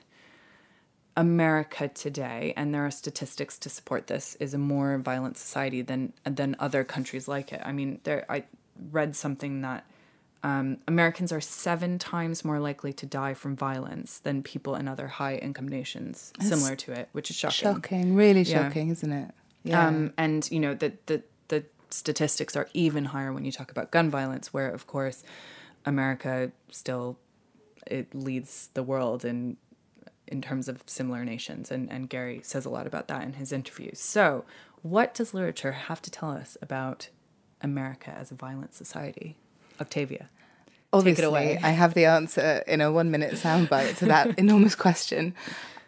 America 1.16 1.88
today, 1.88 2.52
and 2.56 2.74
there 2.74 2.84
are 2.84 2.90
statistics 2.90 3.58
to 3.58 3.68
support 3.68 4.08
this, 4.08 4.34
is 4.36 4.54
a 4.54 4.58
more 4.58 4.98
violent 4.98 5.36
society 5.36 5.82
than 5.82 6.12
than 6.24 6.56
other 6.58 6.84
countries 6.84 7.28
like 7.28 7.52
it. 7.52 7.60
I 7.64 7.72
mean, 7.72 8.00
there 8.04 8.24
I 8.28 8.44
read 8.90 9.14
something 9.14 9.60
that 9.62 9.84
um, 10.44 10.76
Americans 10.86 11.32
are 11.32 11.40
seven 11.40 11.98
times 11.98 12.44
more 12.44 12.60
likely 12.60 12.92
to 12.92 13.06
die 13.06 13.34
from 13.34 13.56
violence 13.56 14.18
than 14.18 14.42
people 14.42 14.74
in 14.76 14.86
other 14.86 15.08
high 15.08 15.36
income 15.36 15.66
nations 15.66 16.32
similar 16.38 16.76
to 16.76 16.92
it, 16.92 17.08
which 17.12 17.30
is 17.30 17.36
shocking. 17.36 17.72
Shocking, 17.74 18.14
really 18.14 18.42
Yeah. 18.42 18.64
shocking, 18.68 18.90
isn't 18.90 19.10
it? 19.12 19.30
Yeah. 19.64 19.86
Um, 19.86 20.12
and 20.18 20.46
you 20.50 20.60
know 20.60 20.74
the, 20.74 20.92
the 21.06 21.22
the 21.48 21.64
statistics 21.88 22.54
are 22.56 22.68
even 22.74 23.06
higher 23.06 23.32
when 23.32 23.44
you 23.46 23.52
talk 23.52 23.70
about 23.70 23.90
gun 23.90 24.10
violence, 24.10 24.52
where 24.52 24.70
of 24.70 24.86
course 24.86 25.24
America 25.86 26.52
still 26.70 27.18
it 27.86 28.14
leads 28.14 28.68
the 28.74 28.82
world 28.82 29.24
in 29.24 29.56
in 30.26 30.40
terms 30.42 30.68
of 30.68 30.82
similar 30.86 31.24
nations, 31.24 31.70
and 31.70 31.90
and 31.90 32.10
Gary 32.10 32.40
says 32.42 32.66
a 32.66 32.70
lot 32.70 32.86
about 32.86 33.08
that 33.08 33.22
in 33.22 33.34
his 33.34 33.50
interviews. 33.50 33.98
So, 33.98 34.44
what 34.82 35.14
does 35.14 35.32
literature 35.32 35.72
have 35.72 36.02
to 36.02 36.10
tell 36.10 36.30
us 36.30 36.56
about 36.60 37.08
America 37.62 38.10
as 38.10 38.30
a 38.30 38.34
violent 38.34 38.74
society? 38.74 39.36
Octavia. 39.80 40.28
Obviously, 40.92 41.24
away. 41.24 41.58
I 41.62 41.70
have 41.70 41.94
the 41.94 42.04
answer 42.04 42.62
in 42.68 42.80
a 42.80 42.92
one 42.92 43.10
minute 43.10 43.34
soundbite 43.34 43.96
to 43.98 44.06
that 44.06 44.38
enormous 44.38 44.76
question. 44.76 45.34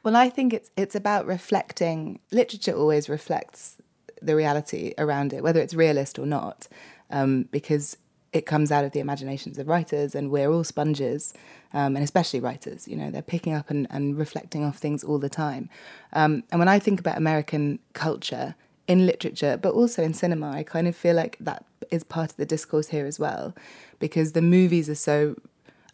Well, 0.02 0.16
I 0.16 0.28
think 0.28 0.52
it's 0.52 0.70
it's 0.76 0.94
about 0.94 1.26
reflecting. 1.26 2.20
Literature 2.32 2.72
always 2.72 3.08
reflects 3.08 3.76
the 4.20 4.34
reality 4.34 4.94
around 4.98 5.32
it, 5.32 5.42
whether 5.42 5.60
it's 5.60 5.74
realist 5.74 6.18
or 6.18 6.26
not, 6.26 6.66
um, 7.10 7.48
because 7.52 7.96
it 8.32 8.46
comes 8.46 8.72
out 8.72 8.84
of 8.84 8.92
the 8.92 9.00
imaginations 9.00 9.58
of 9.58 9.68
writers, 9.68 10.14
and 10.14 10.30
we're 10.30 10.50
all 10.50 10.64
sponges, 10.64 11.32
um, 11.72 11.96
and 11.96 12.04
especially 12.04 12.40
writers. 12.40 12.88
You 12.88 12.96
know, 12.96 13.10
they're 13.10 13.22
picking 13.22 13.54
up 13.54 13.70
and, 13.70 13.86
and 13.90 14.18
reflecting 14.18 14.64
off 14.64 14.78
things 14.78 15.04
all 15.04 15.18
the 15.18 15.28
time. 15.28 15.70
Um, 16.12 16.42
and 16.50 16.58
when 16.58 16.68
I 16.68 16.78
think 16.78 17.00
about 17.00 17.16
American 17.16 17.78
culture 17.92 18.56
in 18.86 19.06
literature, 19.06 19.56
but 19.56 19.74
also 19.74 20.02
in 20.02 20.14
cinema, 20.14 20.50
I 20.50 20.62
kind 20.62 20.86
of 20.86 20.96
feel 20.96 21.16
like 21.16 21.36
that 21.40 21.64
is 21.90 22.04
part 22.04 22.30
of 22.30 22.36
the 22.36 22.46
discourse 22.46 22.88
here 22.88 23.06
as 23.06 23.18
well, 23.18 23.54
because 23.98 24.32
the 24.32 24.42
movies 24.42 24.88
are 24.88 24.94
so 24.94 25.36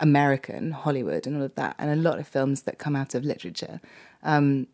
American, 0.01 0.73
Hollywood, 0.73 1.27
and 1.27 1.37
all 1.37 1.43
of 1.43 1.55
that, 1.55 1.77
and 1.79 1.91
a 1.91 1.97
lot 1.97 2.19
of 2.19 2.27
films 2.27 2.63
that 2.63 2.79
come 2.79 2.97
out 2.97 3.15
of 3.15 3.25
literature. 3.25 3.81
Um, 4.23 4.67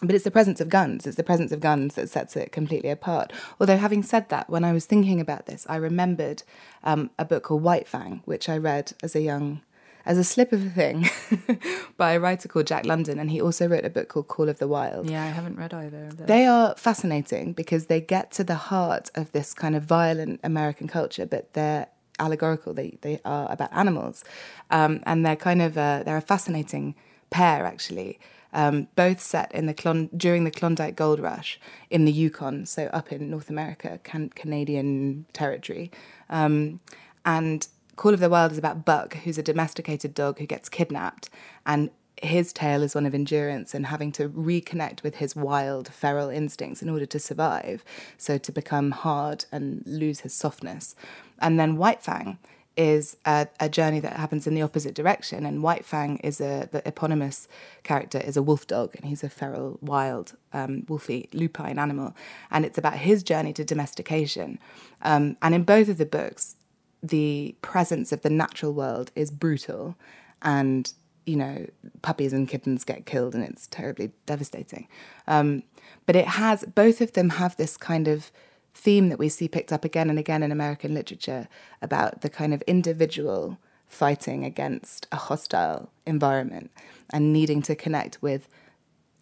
but 0.00 0.14
it's 0.14 0.24
the 0.24 0.30
presence 0.30 0.60
of 0.60 0.68
guns. 0.68 1.06
It's 1.06 1.16
the 1.16 1.22
presence 1.24 1.52
of 1.52 1.60
guns 1.60 1.94
that 1.94 2.08
sets 2.08 2.36
it 2.36 2.52
completely 2.52 2.90
apart. 2.90 3.32
Although, 3.60 3.76
having 3.76 4.02
said 4.02 4.28
that, 4.30 4.48
when 4.48 4.64
I 4.64 4.72
was 4.72 4.86
thinking 4.86 5.20
about 5.20 5.46
this, 5.46 5.66
I 5.68 5.76
remembered 5.76 6.42
um, 6.82 7.10
a 7.18 7.24
book 7.24 7.44
called 7.44 7.62
White 7.62 7.86
Fang, 7.86 8.22
which 8.24 8.48
I 8.48 8.56
read 8.56 8.92
as 9.02 9.14
a 9.14 9.20
young, 9.20 9.60
as 10.04 10.18
a 10.18 10.24
slip 10.24 10.52
of 10.52 10.64
a 10.66 10.70
thing, 10.70 11.08
by 11.96 12.12
a 12.12 12.20
writer 12.20 12.48
called 12.48 12.66
Jack 12.66 12.84
London, 12.86 13.18
and 13.18 13.30
he 13.30 13.40
also 13.40 13.66
wrote 13.68 13.84
a 13.84 13.90
book 13.90 14.08
called 14.08 14.28
Call 14.28 14.48
of 14.48 14.58
the 14.58 14.68
Wild. 14.68 15.08
Yeah, 15.08 15.22
I 15.22 15.28
haven't 15.28 15.56
read 15.56 15.72
either. 15.72 16.04
Of 16.06 16.16
those. 16.18 16.26
They 16.26 16.46
are 16.46 16.74
fascinating 16.76 17.52
because 17.52 17.86
they 17.86 18.00
get 18.00 18.30
to 18.32 18.44
the 18.44 18.54
heart 18.56 19.10
of 19.14 19.32
this 19.32 19.54
kind 19.54 19.76
of 19.76 19.84
violent 19.84 20.40
American 20.42 20.88
culture, 20.88 21.26
but 21.26 21.52
they're 21.54 21.86
allegorical. 22.18 22.74
They 22.74 22.98
they 23.02 23.20
are 23.24 23.50
about 23.50 23.70
animals, 23.72 24.24
um, 24.70 25.00
and 25.04 25.24
they're 25.24 25.36
kind 25.36 25.62
of 25.62 25.76
a, 25.76 26.02
they're 26.04 26.16
a 26.16 26.22
fascinating 26.22 26.94
pair 27.30 27.64
actually. 27.64 28.18
Um, 28.54 28.88
both 28.96 29.18
set 29.18 29.50
in 29.54 29.64
the 29.64 29.72
Klon- 29.72 30.10
during 30.14 30.44
the 30.44 30.50
Klondike 30.50 30.94
Gold 30.94 31.20
Rush 31.20 31.58
in 31.88 32.04
the 32.04 32.12
Yukon, 32.12 32.66
so 32.66 32.84
up 32.92 33.10
in 33.10 33.30
North 33.30 33.48
America, 33.48 33.98
can- 34.04 34.28
Canadian 34.28 35.24
territory, 35.32 35.90
um, 36.28 36.80
and 37.24 37.66
Call 38.02 38.14
of 38.14 38.18
the 38.18 38.28
Wild 38.28 38.50
is 38.50 38.58
about 38.58 38.84
Buck, 38.84 39.14
who's 39.18 39.38
a 39.38 39.44
domesticated 39.44 40.12
dog 40.12 40.40
who 40.40 40.44
gets 40.46 40.68
kidnapped, 40.68 41.30
and 41.64 41.88
his 42.20 42.52
tale 42.52 42.82
is 42.82 42.96
one 42.96 43.06
of 43.06 43.14
endurance 43.14 43.74
and 43.74 43.86
having 43.86 44.10
to 44.10 44.28
reconnect 44.28 45.04
with 45.04 45.18
his 45.18 45.36
wild, 45.36 45.86
feral 45.86 46.28
instincts 46.28 46.82
in 46.82 46.88
order 46.88 47.06
to 47.06 47.20
survive, 47.20 47.84
so 48.18 48.38
to 48.38 48.50
become 48.50 48.90
hard 48.90 49.44
and 49.52 49.84
lose 49.86 50.18
his 50.18 50.34
softness. 50.34 50.96
And 51.38 51.60
then 51.60 51.76
White 51.76 52.02
Fang 52.02 52.38
is 52.76 53.18
a, 53.24 53.46
a 53.60 53.68
journey 53.68 54.00
that 54.00 54.16
happens 54.16 54.48
in 54.48 54.56
the 54.56 54.62
opposite 54.62 54.96
direction, 54.96 55.46
and 55.46 55.62
White 55.62 55.84
Fang 55.84 56.16
is 56.24 56.40
a 56.40 56.68
the 56.72 56.82
eponymous 56.84 57.46
character 57.84 58.18
is 58.18 58.36
a 58.36 58.42
wolf 58.42 58.66
dog, 58.66 58.96
and 58.96 59.04
he's 59.04 59.22
a 59.22 59.28
feral, 59.28 59.78
wild, 59.80 60.32
um, 60.52 60.82
wolfy, 60.88 61.32
lupine 61.32 61.78
animal, 61.78 62.16
and 62.50 62.64
it's 62.64 62.78
about 62.78 62.96
his 62.96 63.22
journey 63.22 63.52
to 63.52 63.64
domestication. 63.64 64.58
Um, 65.02 65.36
and 65.40 65.54
in 65.54 65.62
both 65.62 65.88
of 65.88 65.98
the 65.98 66.06
books, 66.06 66.56
the 67.02 67.54
presence 67.62 68.12
of 68.12 68.22
the 68.22 68.30
natural 68.30 68.72
world 68.72 69.10
is 69.16 69.30
brutal 69.30 69.96
and 70.42 70.92
you 71.26 71.36
know 71.36 71.66
puppies 72.02 72.32
and 72.32 72.48
kittens 72.48 72.84
get 72.84 73.06
killed 73.06 73.34
and 73.34 73.44
it's 73.44 73.66
terribly 73.68 74.12
devastating. 74.26 74.88
Um, 75.26 75.62
but 76.06 76.16
it 76.16 76.26
has 76.26 76.64
both 76.64 77.00
of 77.00 77.12
them 77.12 77.30
have 77.30 77.56
this 77.56 77.76
kind 77.76 78.08
of 78.08 78.30
theme 78.74 79.08
that 79.08 79.18
we 79.18 79.28
see 79.28 79.48
picked 79.48 79.72
up 79.72 79.84
again 79.84 80.08
and 80.08 80.18
again 80.18 80.42
in 80.42 80.50
american 80.50 80.94
literature 80.94 81.46
about 81.82 82.22
the 82.22 82.30
kind 82.30 82.54
of 82.54 82.62
individual 82.62 83.58
fighting 83.86 84.44
against 84.44 85.06
a 85.12 85.16
hostile 85.16 85.90
environment 86.06 86.70
and 87.10 87.32
needing 87.32 87.60
to 87.60 87.74
connect 87.74 88.20
with 88.22 88.48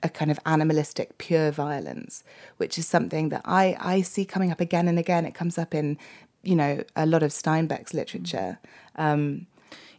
a 0.05 0.09
kind 0.09 0.31
of 0.31 0.39
animalistic 0.47 1.18
pure 1.18 1.51
violence 1.51 2.22
which 2.59 2.78
is 2.78 2.87
something 2.87 3.28
that 3.31 3.43
i 3.45 3.76
i 3.81 4.01
see 4.01 4.24
coming 4.24 4.53
up 4.53 4.61
again 4.61 4.87
and 4.87 4.99
again. 4.99 5.26
It 5.26 5.35
comes 5.35 5.59
up 5.59 5.74
in 5.74 5.99
you 6.43 6.57
know 6.57 6.82
a 6.97 7.07
lot 7.07 7.22
of 7.22 7.30
steinbeck's 7.30 7.95
literature 7.95 8.59
um, 8.97 9.47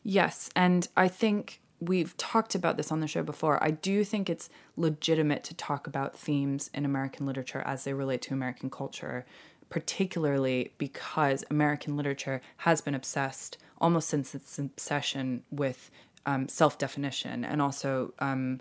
Yes, 0.03 0.49
and 0.55 0.87
I 0.97 1.07
think 1.07 1.61
we've 1.79 2.15
talked 2.17 2.55
about 2.55 2.77
this 2.77 2.91
on 2.91 2.99
the 2.99 3.07
show 3.07 3.23
before. 3.23 3.63
I 3.63 3.71
do 3.71 4.03
think 4.03 4.29
it's 4.29 4.49
legitimate 4.75 5.43
to 5.45 5.53
talk 5.53 5.87
about 5.87 6.17
themes 6.17 6.69
in 6.73 6.85
American 6.85 7.25
literature 7.25 7.61
as 7.65 7.83
they 7.83 7.93
relate 7.93 8.21
to 8.23 8.33
American 8.33 8.69
culture, 8.69 9.25
particularly 9.69 10.73
because 10.77 11.43
American 11.49 11.97
literature 11.97 12.41
has 12.57 12.81
been 12.81 12.95
obsessed 12.95 13.57
almost 13.79 14.09
since 14.09 14.33
its 14.35 14.57
obsession 14.57 15.43
with 15.51 15.91
um, 16.25 16.47
self 16.47 16.77
definition 16.77 17.45
and 17.45 17.61
also. 17.61 18.13
Um, 18.19 18.59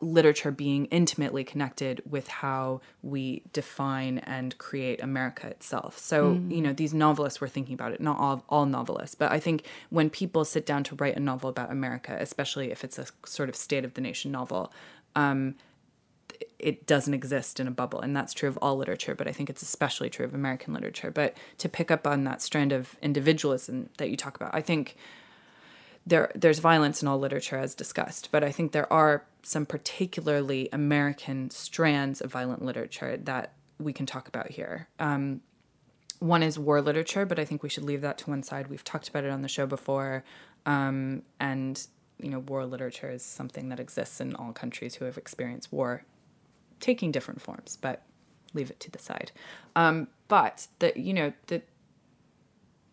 literature 0.00 0.50
being 0.50 0.86
intimately 0.86 1.44
connected 1.44 2.02
with 2.08 2.28
how 2.28 2.80
we 3.02 3.42
define 3.52 4.18
and 4.18 4.56
create 4.58 5.02
America 5.02 5.46
itself. 5.46 5.98
So, 5.98 6.40
you 6.48 6.60
know, 6.60 6.72
these 6.72 6.94
novelists 6.94 7.40
were 7.40 7.48
thinking 7.48 7.74
about 7.74 7.92
it, 7.92 8.00
not 8.00 8.18
all, 8.18 8.44
all 8.48 8.66
novelists, 8.66 9.14
but 9.14 9.32
I 9.32 9.40
think 9.40 9.64
when 9.90 10.10
people 10.10 10.44
sit 10.44 10.66
down 10.66 10.84
to 10.84 10.94
write 10.96 11.16
a 11.16 11.20
novel 11.20 11.50
about 11.50 11.70
America, 11.70 12.16
especially 12.18 12.70
if 12.70 12.84
it's 12.84 12.98
a 12.98 13.06
sort 13.24 13.48
of 13.48 13.56
state 13.56 13.84
of 13.84 13.94
the 13.94 14.00
nation 14.00 14.32
novel, 14.32 14.72
um, 15.14 15.54
it 16.58 16.86
doesn't 16.86 17.14
exist 17.14 17.60
in 17.60 17.68
a 17.68 17.70
bubble. 17.70 18.00
And 18.00 18.16
that's 18.16 18.32
true 18.32 18.48
of 18.48 18.58
all 18.60 18.76
literature, 18.76 19.14
but 19.14 19.28
I 19.28 19.32
think 19.32 19.48
it's 19.48 19.62
especially 19.62 20.10
true 20.10 20.24
of 20.26 20.34
American 20.34 20.74
literature. 20.74 21.10
But 21.10 21.36
to 21.58 21.68
pick 21.68 21.90
up 21.90 22.06
on 22.06 22.24
that 22.24 22.42
strand 22.42 22.72
of 22.72 22.96
individualism 23.02 23.90
that 23.98 24.10
you 24.10 24.16
talk 24.16 24.36
about, 24.36 24.54
I 24.54 24.60
think 24.60 24.96
there 26.08 26.32
there's 26.34 26.58
violence 26.58 27.02
in 27.02 27.08
all 27.08 27.18
literature 27.18 27.56
as 27.56 27.74
discussed, 27.74 28.30
but 28.32 28.42
I 28.42 28.50
think 28.50 28.72
there 28.72 28.90
are 28.92 29.24
some 29.42 29.66
particularly 29.66 30.68
American 30.72 31.50
strands 31.50 32.20
of 32.20 32.32
violent 32.32 32.64
literature 32.64 33.16
that 33.18 33.52
we 33.78 33.92
can 33.92 34.06
talk 34.06 34.26
about 34.26 34.50
here. 34.50 34.88
Um, 34.98 35.42
one 36.18 36.42
is 36.42 36.58
war 36.58 36.80
literature, 36.80 37.24
but 37.26 37.38
I 37.38 37.44
think 37.44 37.62
we 37.62 37.68
should 37.68 37.84
leave 37.84 38.00
that 38.00 38.18
to 38.18 38.30
one 38.30 38.42
side. 38.42 38.68
We've 38.68 38.82
talked 38.82 39.08
about 39.08 39.24
it 39.24 39.30
on 39.30 39.42
the 39.42 39.48
show 39.48 39.66
before, 39.66 40.24
um, 40.66 41.22
and 41.38 41.86
you 42.18 42.30
know, 42.30 42.40
war 42.40 42.64
literature 42.66 43.10
is 43.10 43.22
something 43.22 43.68
that 43.68 43.78
exists 43.78 44.20
in 44.20 44.34
all 44.34 44.52
countries 44.52 44.96
who 44.96 45.04
have 45.04 45.16
experienced 45.18 45.72
war, 45.72 46.04
taking 46.80 47.12
different 47.12 47.40
forms. 47.40 47.78
But 47.80 48.02
leave 48.54 48.70
it 48.70 48.80
to 48.80 48.90
the 48.90 48.98
side. 48.98 49.30
Um, 49.76 50.08
but 50.26 50.68
the 50.78 50.98
you 50.98 51.12
know 51.12 51.34
the 51.48 51.62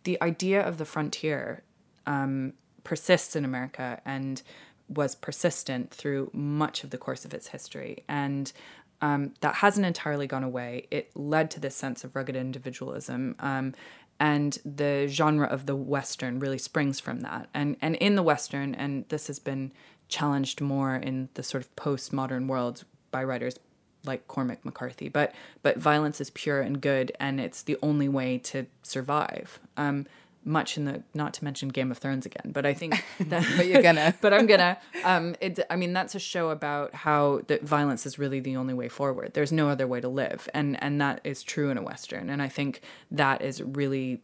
the 0.04 0.22
idea 0.22 0.62
of 0.62 0.78
the 0.78 0.86
frontier 0.86 1.64
um, 2.06 2.54
persists 2.86 3.36
in 3.36 3.44
America 3.44 4.02
and 4.06 4.42
was 4.88 5.16
persistent 5.16 5.92
through 5.92 6.30
much 6.32 6.84
of 6.86 6.92
the 6.92 6.98
course 6.98 7.26
of 7.26 7.34
its 7.34 7.48
history. 7.48 8.06
And 8.08 8.54
um, 9.02 9.34
that 9.42 9.56
hasn't 9.56 9.86
entirely 9.86 10.28
gone 10.28 10.44
away. 10.44 10.88
It 10.90 11.12
led 11.16 11.52
to 11.52 11.60
this 11.60 11.76
sense 11.76 12.06
of 12.06 12.16
rugged 12.16 12.38
individualism. 12.38 13.36
Um, 13.40 13.74
and 14.20 14.58
the 14.64 15.08
genre 15.10 15.48
of 15.48 15.66
the 15.66 15.76
Western 15.76 16.40
really 16.40 16.58
springs 16.58 17.02
from 17.02 17.20
that. 17.20 17.50
And, 17.54 17.76
and 17.82 17.96
in 17.98 18.16
the 18.16 18.24
Western, 18.24 18.74
and 18.74 19.04
this 19.10 19.28
has 19.28 19.40
been 19.40 19.74
challenged 20.08 20.62
more 20.62 20.96
in 20.96 21.28
the 21.34 21.44
sort 21.44 21.64
of 21.64 21.76
postmodern 21.76 22.48
world 22.48 22.86
by 23.12 23.24
writers 23.24 23.60
like 24.06 24.28
Cormac 24.28 24.64
McCarthy, 24.64 25.10
but 25.10 25.34
but 25.62 25.78
violence 25.78 26.22
is 26.22 26.30
pure 26.30 26.62
and 26.62 26.82
good, 26.82 27.12
and 27.20 27.40
it's 27.40 27.64
the 27.64 27.78
only 27.82 28.08
way 28.08 28.38
to 28.38 28.68
survive. 28.84 29.60
Um, 29.78 30.06
much 30.46 30.78
in 30.78 30.86
the 30.86 31.04
not 31.14 31.34
to 31.34 31.44
mention 31.44 31.70
Game 31.70 31.92
of 31.92 31.98
Thrones 31.98 32.26
again, 32.26 32.52
but 32.54 32.66
I 32.66 32.74
think 32.74 33.04
that 33.20 33.46
But 33.58 33.68
you're 33.68 33.82
gonna. 33.82 34.16
but 34.22 34.34
I'm 34.34 34.46
gonna. 34.46 34.78
Um, 35.04 35.36
it, 35.42 35.60
I 35.70 35.76
mean, 35.76 35.92
that's 35.92 36.16
a 36.16 36.20
show 36.20 36.52
about 36.52 36.94
how 36.94 37.42
that 37.48 37.64
violence 37.64 38.06
is 38.06 38.20
really 38.20 38.40
the 38.40 38.56
only 38.56 38.74
way 38.74 38.88
forward. 38.88 39.34
There's 39.34 39.52
no 39.52 39.70
other 39.70 39.88
way 39.88 40.00
to 40.00 40.08
live, 40.08 40.48
and 40.54 40.82
and 40.82 41.02
that 41.02 41.22
is 41.24 41.44
true 41.44 41.70
in 41.70 41.78
a 41.78 41.82
western. 41.82 42.30
And 42.30 42.42
I 42.42 42.48
think 42.48 42.82
that 43.12 43.42
is 43.42 43.62
really 43.62 44.22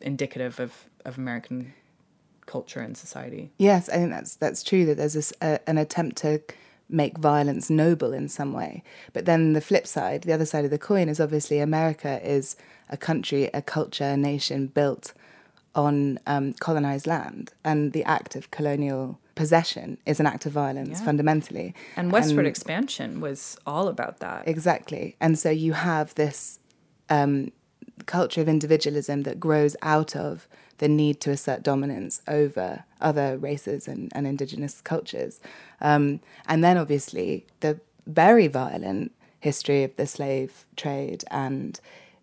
indicative 0.00 0.60
of 0.60 0.88
of 1.04 1.18
American 1.18 1.74
culture 2.46 2.80
and 2.80 2.96
society. 2.96 3.50
Yes, 3.58 3.88
I 3.88 3.94
think 3.94 4.10
that's 4.10 4.36
that's 4.36 4.62
true. 4.62 4.86
That 4.86 4.96
there's 4.96 5.14
this 5.14 5.32
uh, 5.42 5.58
an 5.66 5.78
attempt 5.78 6.16
to 6.18 6.40
make 6.88 7.18
violence 7.18 7.68
noble 7.68 8.12
in 8.12 8.28
some 8.28 8.52
way. 8.52 8.82
But 9.12 9.24
then 9.24 9.54
the 9.54 9.60
flip 9.60 9.88
side, 9.88 10.22
the 10.22 10.32
other 10.32 10.46
side 10.46 10.64
of 10.64 10.70
the 10.70 10.78
coin, 10.78 11.08
is 11.08 11.18
obviously 11.18 11.58
America 11.58 12.20
is 12.22 12.56
a 12.88 12.96
country, 12.96 13.50
a 13.52 13.60
culture, 13.60 14.04
a 14.04 14.16
nation 14.16 14.68
built 14.68 15.12
on 15.76 16.18
um, 16.26 16.54
colonized 16.54 17.06
land, 17.06 17.52
and 17.64 17.92
the 17.92 18.02
act 18.04 18.34
of 18.34 18.50
colonial 18.50 19.20
possession 19.36 19.98
is 20.06 20.18
an 20.18 20.26
act 20.26 20.46
of 20.46 20.52
violence 20.52 20.98
Yeah. 20.98 21.04
fundamentally. 21.04 21.74
And 21.94 22.10
westward 22.10 22.46
expansion 22.46 23.20
was 23.20 23.58
all 23.66 23.86
about 23.86 24.18
that. 24.20 24.48
Exactly. 24.48 25.14
And 25.20 25.38
so 25.38 25.50
you 25.50 25.74
have 25.74 26.14
this 26.14 26.58
um, 27.10 27.52
culture 28.06 28.40
of 28.40 28.48
individualism 28.48 29.22
that 29.24 29.38
grows 29.38 29.76
out 29.82 30.16
of 30.16 30.48
the 30.78 30.88
need 30.88 31.20
to 31.20 31.30
assert 31.30 31.62
dominance 31.62 32.22
over 32.26 32.84
other 33.00 33.36
races 33.36 33.86
and, 33.86 34.10
and 34.14 34.26
indigenous 34.26 34.80
cultures. 34.80 35.40
Um, 35.80 36.20
and 36.46 36.64
then 36.64 36.76
obviously 36.78 37.46
the 37.60 37.80
very 38.06 38.46
violent 38.46 39.12
history 39.40 39.84
of 39.84 39.94
the 39.96 40.06
slave 40.06 40.66
trade 40.76 41.24
and 41.30 41.78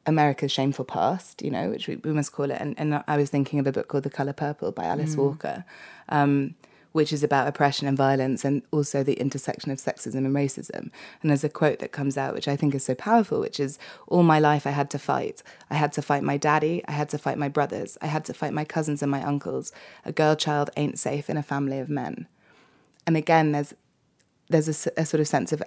America's 0.06 0.51
shameful 0.51 0.86
past, 0.86 1.41
you 1.41 1.51
know, 1.51 1.70
which 1.70 1.88
we, 1.88 1.95
we 1.97 2.12
must 2.12 2.32
call 2.32 2.51
it. 2.51 2.60
And, 2.60 2.78
and 2.78 3.04
I 3.08 3.18
was 3.18 3.30
thinking 3.30 3.60
of 3.60 3.68
a 3.68 3.72
book 3.72 3.88
called 3.88 4.04
The 4.04 4.10
Color 4.10 4.34
Purple 4.34 4.72
by 4.72 4.86
Alice 4.86 5.16
Walker. 5.16 5.66
Um, 6.10 6.56
which 6.93 7.12
is 7.12 7.24
about 7.24 7.47
oppression 7.47 7.88
and 7.88 7.97
violence 7.97 8.45
and 8.45 8.62
also 8.72 9.04
the 9.04 9.16
intersection 9.16 9.72
of 9.72 9.80
sexism 9.80 10.18
and 10.18 10.36
racism. 10.36 10.91
And 11.22 11.30
there's 11.30 11.43
a 11.43 11.49
quote 11.49 11.80
that 11.80 11.91
comes 11.91 12.18
out, 12.18 12.36
which 12.36 12.47
I 12.47 12.56
think 12.56 12.74
is 12.74 12.86
so 12.86 12.95
powerful, 12.95 13.39
which 13.39 13.60
is 13.60 13.80
All 14.08 14.24
my 14.24 14.39
life 14.39 14.66
I 14.66 14.72
had 14.72 14.91
to 14.91 14.99
fight. 14.99 15.41
I 15.70 15.76
had 15.76 15.91
to 15.93 16.01
fight 16.01 16.24
my 16.24 16.38
daddy. 16.38 16.84
I 16.88 16.91
had 16.91 17.10
to 17.10 17.18
fight 17.18 17.39
my 17.39 17.49
brothers. 17.49 17.97
I 18.01 18.06
had 18.06 18.24
to 18.26 18.34
fight 18.34 18.54
my 18.54 18.64
cousins 18.64 19.01
and 19.01 19.12
my 19.12 19.24
uncles. 19.24 19.72
A 20.06 20.12
girl 20.12 20.36
child 20.36 20.70
ain't 20.78 20.99
safe 20.99 21.30
in 21.30 21.38
a 21.38 21.43
family 21.43 21.80
of 21.80 21.89
men. 21.89 22.28
And 23.08 23.18
again, 23.18 23.54
there's, 23.54 23.74
there's 24.49 24.68
a 24.68 25.06
sort 25.06 25.20
of 25.20 25.28
sense 25.28 25.51
of 25.51 25.64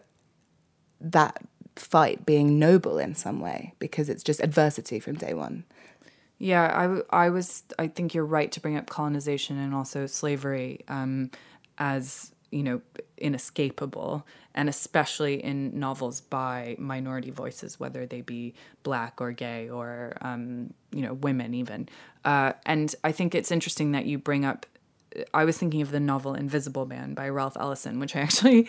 that 1.01 1.45
fight 1.77 2.27
being 2.27 2.59
noble 2.59 2.99
in 2.99 3.15
some 3.15 3.41
way 3.41 3.75
because 3.79 4.09
it's 4.09 4.23
just 4.23 4.41
adversity 4.41 4.99
from 4.99 5.15
day 5.15 5.35
one. 5.35 5.65
Yeah, 6.39 7.01
I, 7.11 7.27
I 7.27 7.31
was. 7.31 7.63
I 7.79 7.89
think 7.89 8.15
you're 8.15 8.27
right 8.27 8.53
to 8.53 8.61
bring 8.61 8.77
up 8.77 8.91
colonization 8.91 9.59
and 9.59 9.75
also 9.75 10.07
slavery 10.07 10.81
um, 10.89 11.31
as 11.79 12.33
you 12.51 12.63
know 12.63 12.83
inescapable, 13.17 14.27
and 14.55 14.69
especially 14.69 15.43
in 15.43 15.79
novels 15.79 16.21
by 16.21 16.77
minority 16.79 17.31
voices, 17.31 17.81
whether 17.81 18.05
they 18.05 18.21
be 18.21 18.55
black 18.83 19.21
or 19.21 19.33
gay 19.33 19.71
or 19.71 20.17
um, 20.21 20.75
you 20.93 21.01
know 21.01 21.15
women 21.15 21.55
even. 21.55 21.89
Uh, 22.25 22.53
and 22.67 22.95
I 23.03 23.13
think 23.13 23.35
it's 23.35 23.51
interesting 23.51 23.93
that 23.93 24.05
you 24.05 24.19
bring 24.19 24.45
up. 24.45 24.67
I 25.33 25.47
was 25.47 25.57
thinking 25.57 25.81
of 25.81 25.91
the 25.91 26.01
novel 26.01 26.35
Invisible 26.35 26.85
Man 26.85 27.15
by 27.15 27.31
Ralph 27.31 27.57
Ellison, 27.59 27.99
which 27.99 28.15
I 28.15 28.21
actually 28.21 28.69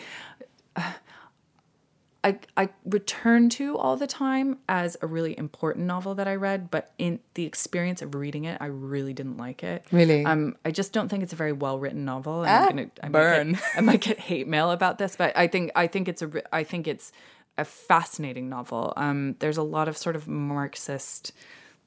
I, 2.24 2.38
I 2.56 2.68
return 2.84 3.48
to 3.50 3.78
all 3.78 3.96
the 3.96 4.08
time 4.08 4.58
as 4.68 4.96
a 5.00 5.06
really 5.06 5.38
important 5.38 5.86
novel 5.86 6.16
that 6.16 6.26
I 6.26 6.34
read, 6.34 6.68
but 6.70 6.92
in 6.98 7.20
the 7.34 7.44
experience 7.44 8.02
of 8.02 8.14
reading 8.14 8.44
it, 8.44 8.58
I 8.60 8.66
really 8.66 9.14
didn't 9.14 9.36
like 9.36 9.62
it. 9.62 9.84
Really? 9.92 10.24
Um, 10.24 10.56
I 10.64 10.72
just 10.72 10.92
don't 10.92 11.08
think 11.08 11.22
it's 11.22 11.32
a 11.32 11.36
very 11.36 11.52
well 11.52 11.78
written 11.78 12.04
novel. 12.04 12.42
And 12.42 12.50
Ah, 12.50 12.66
I'm 12.68 12.76
gonna, 12.76 12.90
I 13.02 13.08
burn. 13.08 13.52
Might 13.52 13.58
get, 13.60 13.70
I 13.76 13.80
might 13.80 14.00
get 14.00 14.18
hate 14.18 14.48
mail 14.48 14.72
about 14.72 14.98
this, 14.98 15.14
but 15.14 15.36
I 15.36 15.46
think 15.46 15.70
I 15.76 15.86
think 15.86 16.08
it's 16.08 16.20
a 16.20 16.42
I 16.52 16.64
think 16.64 16.88
it's 16.88 17.12
a 17.56 17.64
fascinating 17.64 18.48
novel. 18.48 18.92
Um, 18.96 19.36
there's 19.38 19.56
a 19.56 19.62
lot 19.62 19.86
of 19.88 19.96
sort 19.96 20.16
of 20.16 20.26
Marxist 20.26 21.32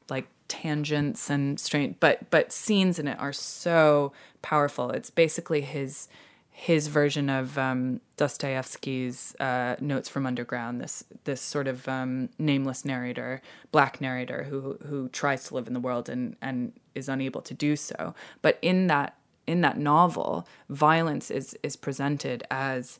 like 0.10 0.28
tangents 0.48 1.30
and 1.30 1.60
strange, 1.60 1.96
but 2.00 2.30
but 2.30 2.54
scenes 2.54 3.00
in 3.00 3.08
it 3.08 3.20
are 3.20 3.34
so 3.34 4.14
powerful. 4.42 4.92
It's 4.92 5.10
basically 5.10 5.62
his 5.62 6.08
his 6.54 6.88
version 6.88 7.30
of 7.30 7.58
um, 7.58 8.02
Dostoevsky's 8.18 9.36
uh, 9.40 9.76
Notes 9.80 10.10
from 10.10 10.26
Underground. 10.26 10.80
This 10.80 11.04
this 11.24 11.42
sort 11.42 11.68
of 11.68 11.88
um, 11.88 12.30
nameless 12.38 12.86
narrator, 12.86 13.42
black 13.72 14.00
narrator 14.00 14.44
who 14.44 14.78
who 14.86 15.10
tries 15.10 15.46
to 15.46 15.56
live 15.56 15.68
in 15.68 15.74
the 15.74 15.80
world 15.80 16.08
and 16.08 16.36
and 16.42 16.74
is 16.94 17.10
unable 17.10 17.42
to 17.42 17.54
do 17.54 17.76
so. 17.76 18.14
But 18.42 18.60
in 18.62 18.88
that 18.88 19.16
in 19.48 19.62
that 19.62 19.78
novel, 19.78 20.48
violence 20.70 21.32
is 21.32 21.58
is 21.64 21.76
presented 21.76 22.44
as 22.52 23.00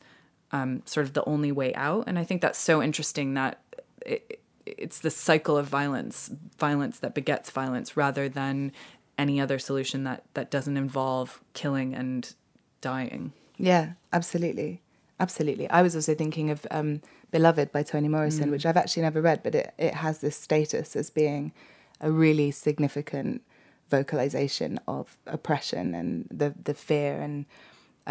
um, 0.52 0.82
sort 0.86 1.06
of 1.06 1.14
the 1.14 1.24
only 1.26 1.52
way 1.52 1.74
out, 1.76 2.06
and 2.08 2.18
I 2.18 2.24
think 2.24 2.42
that's 2.42 2.60
so 2.60 2.82
interesting 2.82 3.34
that. 3.36 3.62
It, 4.06 4.38
it's 4.64 5.00
the 5.00 5.10
cycle 5.10 5.58
of 5.58 5.66
violence, 5.66 6.32
violence 6.58 7.00
that 7.00 7.16
begets 7.16 7.50
violence, 7.50 7.98
rather 7.98 8.30
than 8.30 8.72
any 9.18 9.42
other 9.42 9.58
solution 9.58 10.04
that 10.04 10.24
that 10.36 10.52
doesn't 10.52 10.78
involve 10.78 11.42
killing 11.54 11.94
and 11.96 12.34
dying. 12.80 13.34
Yeah, 13.66 13.94
absolutely. 14.12 14.82
Absolutely. 15.20 15.70
I 15.70 15.84
was 15.84 15.96
also 15.96 16.16
thinking 16.16 16.50
of 16.50 16.66
um, 16.72 17.02
Beloved 17.30 17.72
by 17.72 17.84
Toni 17.84 18.08
Morrison, 18.08 18.50
which 18.50 18.66
I've 18.66 18.76
actually 18.78 19.04
never 19.04 19.22
read, 19.22 19.44
but 19.44 19.54
it, 19.54 19.74
it 19.78 19.94
has 19.94 20.20
this 20.20 20.36
status 20.36 20.96
as 20.96 21.12
being 21.12 21.54
a 22.00 22.12
really 22.12 22.50
significant 22.50 23.44
vocalization 23.90 24.80
of 24.88 25.18
oppression 25.28 25.94
and 25.94 26.28
the, 26.32 26.56
the 26.64 26.74
fear. 26.74 27.22
And 27.22 27.46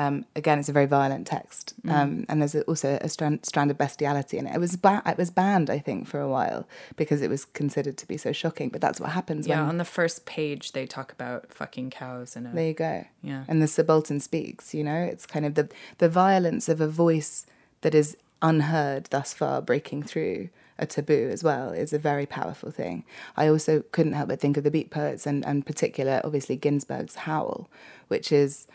um, 0.01 0.25
again, 0.35 0.59
it's 0.59 0.69
a 0.69 0.73
very 0.73 0.87
violent 0.87 1.27
text. 1.27 1.75
Um, 1.89 2.25
and 2.29 2.41
there's 2.41 2.55
also 2.73 2.99
a 3.03 3.09
strand, 3.09 3.45
strand 3.45 3.71
of 3.71 3.77
bestiality 3.77 4.39
in 4.39 4.47
it. 4.47 4.55
It 4.55 4.59
was, 4.59 4.77
ba- 4.77 5.03
it 5.05 5.19
was 5.19 5.31
banned, 5.31 5.69
I 5.69 5.79
think, 5.79 6.07
for 6.09 6.21
a 6.21 6.29
while 6.29 6.67
because 6.97 7.21
it 7.23 7.29
was 7.29 7.45
considered 7.45 7.97
to 7.99 8.07
be 8.09 8.17
so 8.17 8.33
shocking. 8.33 8.69
But 8.71 8.81
that's 8.81 8.99
what 9.01 9.11
happens 9.11 9.47
Yeah, 9.47 9.61
when. 9.61 9.69
on 9.71 9.79
the 9.79 9.85
first 9.85 10.25
page 10.25 10.73
they 10.73 10.87
talk 10.87 11.13
about 11.13 11.53
fucking 11.53 11.91
cows 11.91 12.37
and 12.37 12.47
There 12.57 12.67
you 12.67 12.75
go. 12.75 13.05
Yeah. 13.23 13.45
And 13.49 13.61
the 13.63 13.69
subaltern 13.69 14.21
speaks, 14.21 14.75
you 14.75 14.85
know, 14.85 15.03
it's 15.13 15.27
kind 15.27 15.45
of 15.45 15.55
the 15.55 15.69
the 15.99 16.09
violence 16.09 16.69
of 16.69 16.81
a 16.81 16.89
voice 16.89 17.47
that 17.83 17.95
is 17.95 18.17
unheard 18.43 19.05
thus 19.11 19.35
far 19.35 19.61
breaking 19.61 20.03
through 20.05 20.49
a 20.79 20.87
taboo 20.87 21.29
as 21.31 21.45
well 21.45 21.71
is 21.73 21.93
a 21.93 21.99
very 21.99 22.25
powerful 22.25 22.71
thing. 22.71 23.05
I 23.37 23.49
also 23.49 23.85
couldn't 23.93 24.15
help 24.15 24.29
but 24.31 24.41
think 24.41 24.57
of 24.57 24.65
the 24.65 24.71
beat 24.71 24.91
poets 24.91 25.27
and, 25.27 25.45
and 25.45 25.67
particular 25.67 26.23
obviously 26.25 26.57
Ginsberg's 26.57 27.17
Howl, 27.27 27.69
which 28.09 28.33
is 28.33 28.67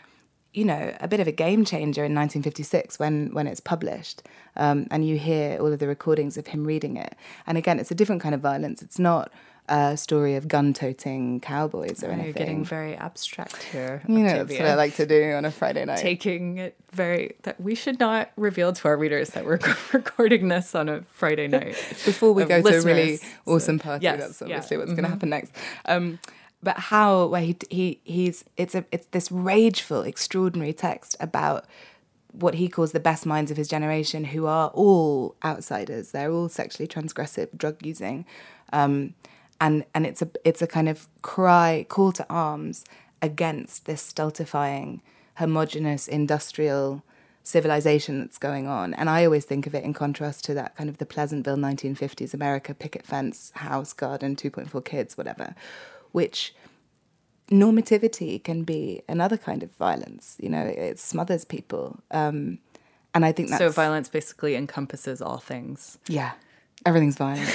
you 0.56 0.64
know, 0.64 0.96
a 1.00 1.06
bit 1.06 1.20
of 1.20 1.28
a 1.28 1.32
game 1.32 1.64
changer 1.64 2.02
in 2.02 2.14
1956 2.14 2.98
when 2.98 3.28
when 3.34 3.46
it's 3.46 3.60
published, 3.60 4.22
um, 4.56 4.86
and 4.90 5.06
you 5.06 5.18
hear 5.18 5.58
all 5.60 5.70
of 5.72 5.78
the 5.78 5.86
recordings 5.86 6.36
of 6.38 6.46
him 6.48 6.64
reading 6.64 6.96
it. 6.96 7.14
And 7.46 7.58
again, 7.58 7.78
it's 7.78 7.90
a 7.90 7.94
different 7.94 8.22
kind 8.22 8.34
of 8.34 8.40
violence. 8.40 8.80
It's 8.82 8.98
not 8.98 9.30
a 9.68 9.96
story 9.96 10.36
of 10.36 10.46
gun-toting 10.46 11.40
cowboys 11.40 12.02
or 12.04 12.06
Oh, 12.06 12.10
anything. 12.12 12.26
You're 12.26 12.32
getting 12.34 12.64
very 12.64 12.94
abstract 12.96 13.62
here. 13.64 14.00
you 14.06 14.20
know, 14.20 14.44
that's 14.44 14.52
what 14.58 14.68
I 14.68 14.76
like 14.76 14.94
to 14.94 15.06
do 15.06 15.32
on 15.32 15.44
a 15.44 15.50
Friday 15.50 15.84
night. 15.84 15.98
Taking 15.98 16.58
it 16.58 16.76
very 16.92 17.34
that 17.42 17.60
we 17.60 17.74
should 17.74 17.98
not 17.98 18.30
reveal 18.36 18.72
to 18.72 18.88
our 18.88 18.96
readers 18.96 19.30
that 19.30 19.44
we're 19.44 19.58
recording 19.92 20.48
this 20.48 20.74
on 20.74 20.88
a 20.88 21.02
Friday 21.02 21.48
night 21.48 21.74
before 22.04 22.32
we 22.32 22.44
of 22.44 22.48
go 22.48 22.62
to 22.62 22.78
a 22.78 22.82
really 22.82 23.18
awesome 23.44 23.78
party. 23.78 24.04
Yes, 24.04 24.20
that's 24.20 24.40
yeah. 24.40 24.56
obviously 24.56 24.76
what's 24.78 24.92
going 24.92 25.04
to 25.04 25.10
happen 25.10 25.30
next. 25.30 25.52
Um, 25.84 26.18
but 26.62 26.78
how 26.78 27.26
where 27.26 27.42
he 27.42 27.56
he 27.70 28.00
he's 28.04 28.44
it's 28.56 28.74
a 28.74 28.84
it's 28.90 29.06
this 29.08 29.30
rageful, 29.30 30.02
extraordinary 30.02 30.72
text 30.72 31.16
about 31.20 31.66
what 32.32 32.54
he 32.54 32.68
calls 32.68 32.92
the 32.92 33.00
best 33.00 33.24
minds 33.24 33.50
of 33.50 33.56
his 33.56 33.68
generation, 33.68 34.24
who 34.24 34.46
are 34.46 34.68
all 34.68 35.36
outsiders. 35.44 36.12
They're 36.12 36.32
all 36.32 36.48
sexually 36.48 36.86
transgressive, 36.86 37.56
drug 37.56 37.84
using, 37.84 38.26
um, 38.72 39.14
and 39.60 39.84
and 39.94 40.06
it's 40.06 40.22
a 40.22 40.28
it's 40.44 40.62
a 40.62 40.66
kind 40.66 40.88
of 40.88 41.08
cry, 41.22 41.86
call 41.88 42.12
to 42.12 42.26
arms 42.28 42.84
against 43.22 43.86
this 43.86 44.02
stultifying, 44.02 45.02
homogenous 45.36 46.08
industrial 46.08 47.02
civilization 47.42 48.18
that's 48.18 48.38
going 48.38 48.66
on. 48.66 48.92
And 48.94 49.08
I 49.08 49.24
always 49.24 49.44
think 49.44 49.68
of 49.68 49.74
it 49.74 49.84
in 49.84 49.94
contrast 49.94 50.44
to 50.46 50.54
that 50.54 50.76
kind 50.76 50.90
of 50.90 50.98
the 50.98 51.06
Pleasantville 51.06 51.56
1950s 51.56 52.34
America 52.34 52.74
picket 52.74 53.06
fence, 53.06 53.52
house, 53.54 53.92
garden, 53.92 54.34
2.4 54.34 54.84
kids, 54.84 55.16
whatever, 55.16 55.54
which 56.16 56.54
normativity 57.50 58.42
can 58.42 58.64
be 58.64 59.02
another 59.08 59.36
kind 59.36 59.62
of 59.62 59.70
violence. 59.76 60.36
You 60.40 60.48
know, 60.48 60.62
it 60.62 60.98
smothers 60.98 61.44
people. 61.44 62.00
Um, 62.10 62.58
and 63.14 63.24
I 63.24 63.32
think 63.32 63.50
that's. 63.50 63.58
so 63.60 63.68
violence 63.70 64.08
basically 64.08 64.56
encompasses 64.56 65.22
all 65.22 65.38
things 65.38 65.98
Yeah, 66.08 66.32
everything's 66.84 67.16
violent 67.16 67.48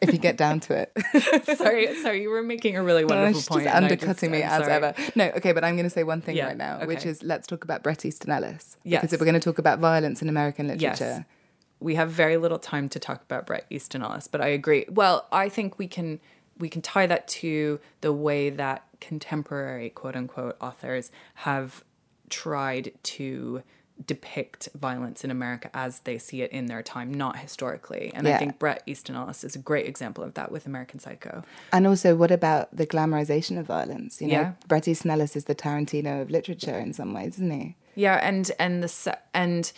if 0.00 0.12
you 0.12 0.18
get 0.18 0.36
down 0.36 0.60
to 0.60 0.74
it. 0.82 0.92
sorry 1.58 1.94
sorry 2.02 2.22
you 2.22 2.30
were 2.30 2.42
making 2.42 2.76
a 2.76 2.82
really 2.82 3.04
No, 3.04 3.14
wonderful 3.14 3.40
she's 3.40 3.48
point 3.48 3.64
just 3.64 3.76
undercutting 3.76 4.30
me 4.30 4.42
I'm 4.42 4.50
as 4.50 4.66
sorry. 4.66 4.72
ever. 4.72 4.94
No, 5.14 5.24
okay, 5.38 5.52
but 5.52 5.62
I'm 5.64 5.74
going 5.76 5.84
to 5.84 5.90
say 5.98 6.04
one 6.04 6.20
thing 6.22 6.36
Yeah, 6.36 6.46
right 6.48 6.56
now, 6.56 6.84
which 6.86 7.04
is 7.04 7.22
let's 7.22 7.46
talk 7.46 7.64
about 7.64 7.82
Bret 7.82 8.04
Easton 8.04 8.30
Ellis. 8.30 8.76
Yes. 8.84 9.00
Because 9.00 9.12
if 9.14 9.20
we're 9.20 9.26
going 9.26 9.40
to 9.40 9.48
talk 9.50 9.58
about 9.58 9.78
violence 9.78 10.22
in 10.22 10.28
American 10.28 10.68
literature, 10.68 11.16
Yes. 11.20 11.24
We 11.80 11.96
have 11.96 12.10
very 12.10 12.38
little 12.38 12.58
time 12.58 12.88
to 12.90 12.98
talk 12.98 13.20
about 13.28 13.46
Bret 13.46 13.66
Easton 13.68 14.02
Ellis, 14.02 14.26
but 14.26 14.40
I 14.40 14.46
agree. 14.60 14.86
Well, 14.88 15.26
I 15.32 15.50
think 15.50 15.78
we 15.78 15.86
can 15.86 16.18
we 16.58 16.68
can 16.68 16.82
tie 16.82 17.06
that 17.06 17.26
to 17.28 17.80
the 18.00 18.12
way 18.12 18.50
that 18.50 18.84
contemporary 19.00 19.90
quote 19.90 20.16
unquote 20.16 20.56
authors 20.60 21.10
have 21.34 21.84
tried 22.30 22.92
to 23.02 23.62
depict 24.04 24.68
violence 24.74 25.22
in 25.22 25.30
America 25.30 25.70
as 25.72 26.00
they 26.00 26.18
see 26.18 26.42
it 26.42 26.50
in 26.50 26.66
their 26.66 26.82
time, 26.82 27.14
not 27.14 27.38
historically. 27.38 28.10
And 28.12 28.26
I 28.26 28.38
think 28.38 28.58
Bret 28.58 28.82
Easton 28.86 29.14
Ellis 29.14 29.44
is 29.44 29.54
a 29.54 29.58
great 29.58 29.86
example 29.86 30.24
of 30.24 30.34
that 30.34 30.50
with 30.50 30.66
American 30.66 30.98
Psycho. 30.98 31.44
And 31.72 31.86
also, 31.86 32.16
what 32.16 32.32
about 32.32 32.76
the 32.76 32.86
glamorization 32.86 33.58
of 33.58 33.66
violence? 33.66 34.20
You 34.20 34.28
know, 34.28 34.34
Yeah. 34.34 34.52
Bret 34.66 34.88
Easton 34.88 35.12
Ellis 35.12 35.36
is 35.36 35.44
the 35.44 35.54
Tarantino 35.54 36.22
of 36.22 36.30
literature 36.30 36.76
in 36.78 36.92
some 36.92 37.14
ways, 37.14 37.34
isn't 37.34 37.50
he? 37.50 37.76
Yeah, 37.94 38.16
and 38.16 38.50
and 38.58 38.82
the 38.82 39.18
and 39.32 39.72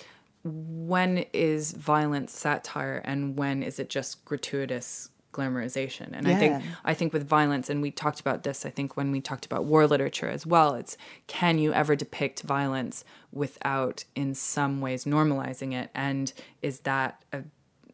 when 0.44 1.26
is 1.32 1.72
violence 1.72 2.32
satire 2.32 3.02
and 3.04 3.36
when 3.36 3.62
is 3.62 3.78
it 3.78 3.90
just 3.90 4.24
gratuitous 4.24 5.10
glamorization. 5.36 6.08
And 6.12 6.26
i 6.26 6.34
think 6.34 6.64
i 6.84 6.94
think 6.94 7.12
with 7.12 7.26
violence 7.28 7.68
and 7.70 7.82
we 7.82 7.90
talked 7.90 8.20
about 8.20 8.42
this 8.42 8.66
i 8.66 8.70
think 8.70 8.96
when 8.96 9.10
we 9.12 9.20
talked 9.20 9.46
about 9.46 9.64
war 9.64 9.86
literature 9.86 10.28
as 10.28 10.44
well 10.46 10.74
it's 10.74 10.96
can 11.26 11.58
you 11.58 11.72
ever 11.72 11.94
depict 11.94 12.42
violence 12.42 13.04
without 13.36 14.04
in 14.14 14.34
some 14.34 14.80
ways 14.80 15.04
normalizing 15.04 15.72
it? 15.72 15.90
And 15.94 16.32
is 16.62 16.80
that 16.80 17.22
a 17.32 17.42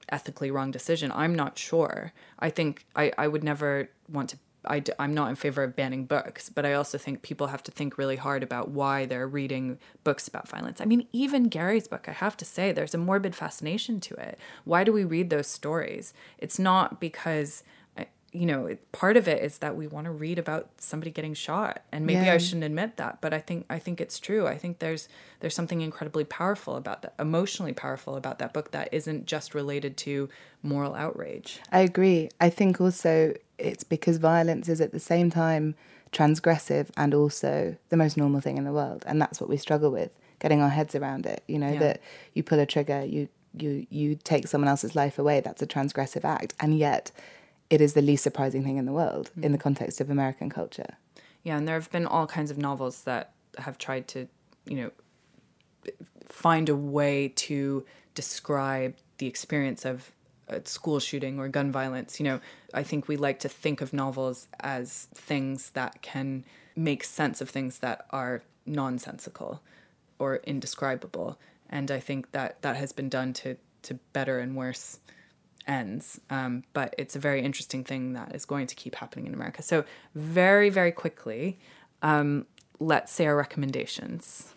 ethically 0.09 0.51
wrong 0.51 0.70
decision? 0.70 1.11
I'm 1.14 1.34
not 1.34 1.59
sure. 1.59 2.12
I 2.38 2.51
think 2.51 2.86
i, 2.97 3.12
I 3.18 3.28
would 3.28 3.45
never 3.45 3.90
want 4.09 4.30
to 4.30 4.38
I, 4.64 4.80
d- 4.80 4.92
I'm 4.98 5.14
not 5.14 5.28
in 5.28 5.36
favor 5.36 5.62
of 5.62 5.74
banning 5.74 6.04
books, 6.04 6.48
but 6.48 6.64
I 6.64 6.72
also 6.74 6.98
think 6.98 7.22
people 7.22 7.48
have 7.48 7.62
to 7.64 7.70
think 7.72 7.98
really 7.98 8.16
hard 8.16 8.42
about 8.42 8.70
why 8.70 9.06
they're 9.06 9.26
reading 9.26 9.78
books 10.04 10.28
about 10.28 10.48
violence. 10.48 10.80
I 10.80 10.84
mean, 10.84 11.06
even 11.12 11.48
Gary's 11.48 11.88
book, 11.88 12.08
I 12.08 12.12
have 12.12 12.36
to 12.38 12.44
say, 12.44 12.72
there's 12.72 12.94
a 12.94 12.98
morbid 12.98 13.34
fascination 13.34 14.00
to 14.00 14.14
it. 14.14 14.38
Why 14.64 14.84
do 14.84 14.92
we 14.92 15.04
read 15.04 15.30
those 15.30 15.46
stories? 15.48 16.14
It's 16.38 16.58
not 16.58 17.00
because, 17.00 17.64
you 18.32 18.46
know, 18.46 18.74
part 18.92 19.18
of 19.18 19.28
it 19.28 19.42
is 19.42 19.58
that 19.58 19.76
we 19.76 19.86
want 19.86 20.06
to 20.06 20.10
read 20.10 20.38
about 20.38 20.70
somebody 20.78 21.10
getting 21.10 21.34
shot, 21.34 21.82
and 21.92 22.06
maybe 22.06 22.24
Yeah. 22.26 22.32
I 22.34 22.38
shouldn't 22.38 22.64
admit 22.64 22.96
that, 22.96 23.20
but 23.20 23.34
I 23.34 23.38
think 23.40 23.66
I 23.68 23.78
think 23.78 24.00
it's 24.00 24.18
true. 24.18 24.46
I 24.46 24.56
think 24.56 24.78
there's 24.78 25.06
there's 25.40 25.54
something 25.54 25.82
incredibly 25.82 26.24
powerful 26.24 26.76
about 26.76 27.02
that, 27.02 27.12
emotionally 27.18 27.74
powerful 27.74 28.16
about 28.16 28.38
that 28.38 28.54
book 28.54 28.70
that 28.70 28.88
isn't 28.90 29.26
just 29.26 29.54
related 29.54 29.96
to 29.98 30.30
moral 30.62 30.94
outrage. 30.94 31.60
I 31.70 31.80
agree. 31.80 32.30
I 32.40 32.48
think 32.48 32.80
also 32.80 33.34
it's 33.58 33.84
because 33.84 34.16
violence 34.16 34.68
is 34.68 34.80
at 34.80 34.92
the 34.92 35.00
same 35.00 35.28
time 35.30 35.74
transgressive 36.10 36.88
and 36.96 37.14
also 37.14 37.76
the 37.88 37.96
most 37.96 38.16
normal 38.16 38.40
thing 38.40 38.56
in 38.56 38.64
the 38.64 38.72
world, 38.72 39.02
and 39.06 39.20
that's 39.20 39.40
what 39.40 39.50
we 39.50 39.56
struggle 39.56 39.90
with 39.90 40.10
getting 40.40 40.60
our 40.60 40.70
heads 40.70 40.94
around 40.94 41.26
it. 41.26 41.42
You 41.46 41.58
know 41.58 41.72
Yeah. 41.72 41.78
that 41.80 42.00
you 42.34 42.42
pull 42.42 42.58
a 42.58 42.66
trigger, 42.66 43.04
you 43.04 43.28
you 43.54 43.86
you 43.90 44.14
take 44.14 44.48
someone 44.48 44.68
else's 44.68 44.96
life 44.96 45.18
away. 45.18 45.40
That's 45.40 45.60
a 45.60 45.66
transgressive 45.66 46.24
act, 46.24 46.54
and 46.58 46.78
yet 46.78 47.12
it 47.72 47.80
is 47.80 47.94
the 47.94 48.02
least 48.02 48.22
surprising 48.22 48.62
thing 48.62 48.76
in 48.76 48.84
the 48.84 48.92
world 48.92 49.30
in 49.40 49.50
the 49.50 49.56
mm. 49.56 49.62
context 49.62 49.98
of 49.98 50.10
American 50.10 50.50
culture. 50.50 50.98
Yeah, 51.42 51.56
and 51.56 51.66
there 51.66 51.74
have 51.74 51.90
been 51.90 52.06
all 52.06 52.26
kinds 52.26 52.50
of 52.50 52.58
novels 52.58 53.04
that 53.04 53.32
have 53.56 53.78
tried 53.78 54.06
to, 54.08 54.28
you 54.66 54.76
know, 54.76 54.90
find 56.26 56.68
a 56.68 56.76
way 56.76 57.32
to 57.34 57.86
describe 58.14 58.94
the 59.16 59.26
experience 59.26 59.86
of 59.86 60.12
a 60.48 60.60
school 60.66 61.00
shooting 61.00 61.38
or 61.38 61.48
gun 61.48 61.72
violence. 61.72 62.20
You 62.20 62.24
know, 62.24 62.40
I 62.74 62.82
think 62.82 63.08
we 63.08 63.16
like 63.16 63.38
to 63.40 63.48
think 63.48 63.80
of 63.80 63.94
novels 63.94 64.48
as 64.60 65.08
things 65.14 65.70
that 65.70 66.02
can 66.02 66.44
make 66.76 67.02
sense 67.02 67.40
of 67.40 67.48
things 67.48 67.78
that 67.78 68.04
are 68.10 68.42
nonsensical 68.66 69.62
or 70.18 70.36
indescribable. 70.44 71.38
And 71.70 71.90
I 71.90 72.00
think 72.00 72.32
that 72.32 72.60
that 72.60 72.76
has 72.76 72.92
been 72.92 73.08
done 73.08 73.32
to, 73.32 73.56
to 73.84 73.94
better 74.12 74.38
and 74.38 74.56
worse 74.56 74.98
ends. 75.66 76.20
Um, 76.30 76.64
but 76.72 76.94
it's 76.98 77.16
a 77.16 77.18
very 77.18 77.42
interesting 77.42 77.84
thing 77.84 78.12
that 78.14 78.34
is 78.34 78.44
going 78.44 78.66
to 78.66 78.74
keep 78.74 78.94
happening 78.96 79.26
in 79.26 79.34
America. 79.34 79.62
So, 79.62 79.84
very, 80.14 80.70
very 80.70 80.92
quickly, 80.92 81.58
um, 82.02 82.46
let's 82.80 83.12
say 83.12 83.26
our 83.26 83.36
recommendations. 83.36 84.52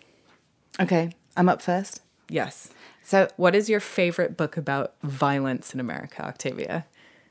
Okay, 0.80 1.12
I'm 1.38 1.50
up 1.50 1.62
first. 1.62 2.02
Yes. 2.30 2.70
So 3.04 3.28
What 3.38 3.54
is 3.56 3.70
your 3.70 3.80
favorite 3.80 4.36
book 4.36 4.58
about 4.58 4.96
violence 5.04 5.74
in 5.74 5.80
America, 5.80 6.26
Octavia? 6.26 6.86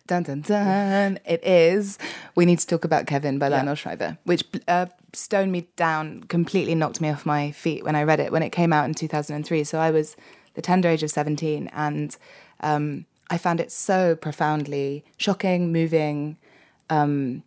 Dun 0.07 0.23
dun 0.23 0.43
dun. 0.43 1.19
It 1.25 1.43
is. 1.45 1.99
We 2.35 2.45
need 2.45 2.59
to 2.59 2.67
talk 2.67 2.85
about 2.85 3.07
Kevin 3.07 3.39
by 3.39 3.49
Lionel 3.49 3.75
Shriver, 3.75 4.19
which 4.25 4.45
uh, 4.69 4.87
stoned 5.15 5.51
me 5.51 5.67
down, 5.77 6.25
completely 6.25 6.75
knocked 6.75 7.01
me 7.01 7.09
off 7.09 7.25
my 7.25 7.51
feet 7.53 7.85
when 7.85 7.97
I 7.97 8.03
read 8.03 8.21
it 8.21 8.31
when 8.31 8.43
it 8.43 8.51
came 8.51 8.73
out 8.73 8.85
in 8.85 8.93
2003. 8.93 9.65
So 9.65 9.79
I 9.79 9.91
was 9.91 10.15
the 10.55 10.63
tender 10.63 10.89
age 10.91 11.03
of 11.03 11.11
17, 11.11 11.69
and 11.73 12.17
um, 12.61 13.07
I 13.31 13.39
found 13.39 13.61
it 13.61 13.73
so 13.73 14.17
profoundly 14.17 15.05
shocking, 15.17 15.73
moving. 15.73 16.37
Um, 16.91 17.43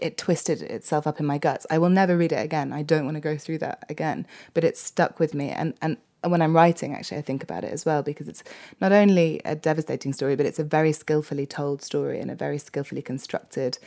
it 0.00 0.16
twisted 0.16 0.62
itself 0.62 1.06
up 1.06 1.20
in 1.20 1.26
my 1.26 1.38
guts. 1.38 1.66
I 1.70 1.78
will 1.78 1.90
never 1.90 2.16
read 2.16 2.32
it 2.32 2.44
again. 2.44 2.72
I 2.72 2.82
don't 2.82 3.04
want 3.04 3.16
to 3.16 3.20
go 3.20 3.36
through 3.36 3.58
that 3.58 3.84
again. 3.88 4.26
But 4.54 4.64
it 4.64 4.76
stuck 4.76 5.18
with 5.18 5.34
me, 5.34 5.50
and 5.50 5.74
and 5.82 5.96
when 6.22 6.42
I'm 6.42 6.54
writing, 6.54 6.94
actually, 6.94 7.18
I 7.18 7.22
think 7.22 7.42
about 7.42 7.64
it 7.64 7.72
as 7.72 7.84
well 7.84 8.02
because 8.02 8.28
it's 8.28 8.42
not 8.80 8.92
only 8.92 9.40
a 9.44 9.54
devastating 9.54 10.12
story, 10.12 10.36
but 10.36 10.46
it's 10.46 10.58
a 10.58 10.64
very 10.64 10.92
skillfully 10.92 11.46
told 11.46 11.82
story 11.82 12.20
and 12.20 12.30
a 12.30 12.34
very 12.34 12.58
skillfully 12.58 13.02
constructed 13.02 13.78